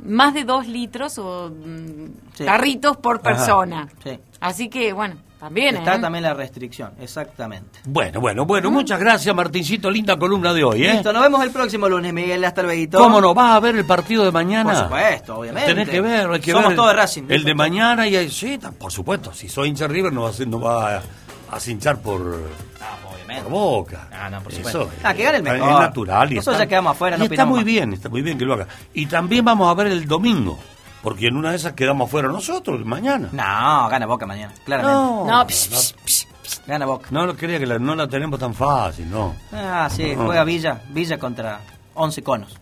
más 0.05 0.35
de 0.35 0.45
dos 0.45 0.67
litros 0.67 1.19
o 1.19 1.51
mm, 1.51 2.07
Sí. 2.35 2.45
carritos 2.45 2.97
por 2.97 3.17
Ajá. 3.17 3.23
persona. 3.23 3.89
Sí. 4.03 4.19
Así 4.41 4.69
que, 4.69 4.93
bueno, 4.93 5.17
también. 5.43 5.77
Está 5.77 5.97
¿eh? 5.97 5.99
también 5.99 6.23
la 6.23 6.35
restricción, 6.35 6.93
exactamente. 7.01 7.81
Bueno, 7.85 8.21
bueno, 8.21 8.45
bueno, 8.47 8.71
muchas 8.71 9.01
gracias 9.01 9.35
Martincito, 9.35 9.91
linda 9.91 10.17
columna 10.17 10.55
de 10.55 10.63
hoy, 10.65 10.85
¿eh? 10.87 10.93
Listo, 10.95 11.13
nos 11.13 11.23
vemos 11.23 11.43
el 11.43 11.51
próximo 11.51 11.89
lunes, 11.89 12.13
Miguel. 12.13 12.45
Hasta 12.45 12.63
luego. 12.63 12.99
¿Cómo 12.99 13.21
no? 13.21 13.35
¿Vas 13.35 13.57
a 13.57 13.61
ver 13.61 13.75
el 13.77 13.85
partido 13.85 14.25
de 14.25 14.31
mañana? 14.33 14.73
Por 14.73 14.83
supuesto, 14.85 15.39
obviamente. 15.39 15.69
Tenés 15.75 15.89
que 15.89 16.01
ver, 16.01 16.31
hay 16.31 16.41
que 16.41 16.53
Somos 16.53 16.69
ver. 16.69 16.77
todos 16.77 16.89
de 16.91 16.95
Racing. 16.97 17.23
El 17.29 17.43
de 17.45 17.55
mañana 17.55 18.07
y 18.07 18.31
sí, 18.31 18.59
por 18.79 18.93
supuesto. 18.93 19.33
Si 19.35 19.49
soy 19.49 19.69
hincha 19.69 19.89
River 19.89 20.13
no 20.13 20.23
va 20.23 20.29
a, 20.29 20.33
ser- 20.33 20.49
no 20.49 20.61
va 20.61 20.97
a, 20.99 21.03
a 21.51 21.61
cinchar 21.61 21.99
por, 22.01 22.21
por 22.23 23.51
boca. 23.51 24.09
Ah, 24.13 24.31
no, 24.31 24.41
por 24.43 24.53
Eso, 24.53 24.59
supuesto. 24.63 24.83
eh, 24.95 25.01
Ah, 25.03 25.15
que 25.15 25.25
gane 25.25 25.39
el 25.39 25.47
es 25.47 25.53
mejor. 25.55 25.81
natural. 25.81 26.33
Y 26.33 26.37
Nosotros 26.37 26.61
ya 26.61 26.67
quedamos 26.69 26.93
afuera, 26.93 27.17
y 27.17 27.19
no 27.19 27.25
está 27.25 27.45
muy 27.47 27.57
más. 27.61 27.65
bien, 27.65 27.93
está 27.95 28.09
muy 28.09 28.23
bien 28.23 28.39
que 28.39 28.45
lo 28.45 28.55
haga. 28.55 28.69
Y 28.95 29.07
también 29.07 29.45
vamos 29.45 29.69
a 29.71 29.75
ver 29.75 29.89
el 29.89 30.07
domingo, 30.07 30.59
porque 31.03 31.27
en 31.29 31.37
una 31.37 31.51
de 31.51 31.57
esas 31.57 31.73
quedamos 31.73 32.09
afuera 32.09 32.29
nosotros 32.29 32.85
mañana. 32.85 33.29
No, 33.33 33.89
gana 33.89 34.07
Boca 34.07 34.27
mañana, 34.27 34.53
claramente. 34.65 34.95
No, 34.97 35.27
No, 35.27 35.47
psh, 35.47 35.69
psh, 35.71 35.95
psh. 36.05 36.27
Gana 36.67 36.87
Boca. 36.87 37.09
no 37.11 37.27
lo 37.27 37.37
quería 37.37 37.59
que 37.59 37.67
la- 37.67 37.79
no 37.79 37.95
la 37.95 38.07
tenemos 38.09 38.39
tan 38.39 38.55
fácil, 38.55 39.11
no. 39.11 39.35
Ah, 39.53 39.89
sí, 39.91 40.15
No. 40.17 40.27
juega 40.27 40.45
Villa, 40.45 40.81
Villa 40.91 41.19
contra 41.19 41.61
11 41.95 42.23
conos. 42.23 42.57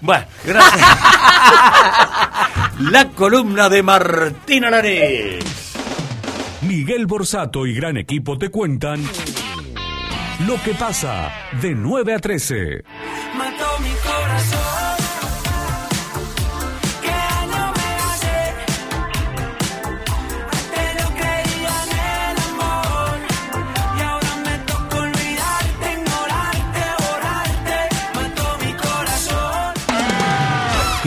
Bueno, 0.00 0.24
gracias. 0.44 0.86
la 2.80 3.08
columna 3.08 3.68
de 3.68 3.82
Martín 3.82 4.64
Alares. 4.64 5.44
Miguel 6.62 7.06
Borsato 7.06 7.66
y 7.66 7.74
gran 7.74 7.96
equipo 7.96 8.36
te 8.38 8.50
cuentan 8.50 9.02
lo 10.46 10.60
que 10.62 10.74
pasa 10.74 11.30
de 11.62 11.74
9 11.74 12.14
a 12.14 12.18
13. 12.18 12.82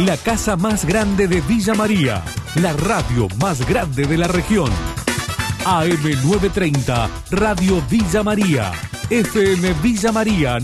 La 0.06 0.16
casa 0.16 0.56
más 0.56 0.86
grande 0.86 1.28
de 1.28 1.42
Villa 1.42 1.74
María, 1.74 2.24
la 2.56 2.74
radio 2.74 3.28
más 3.42 3.68
grande 3.68 4.06
de 4.06 4.18
la 4.18 4.28
región. 4.28 4.70
AM930, 5.66 7.10
Radio 7.32 7.82
Villa 7.90 8.24
María, 8.24 8.72
FM 9.10 9.74
Villa 9.82 10.12
María 10.12 10.60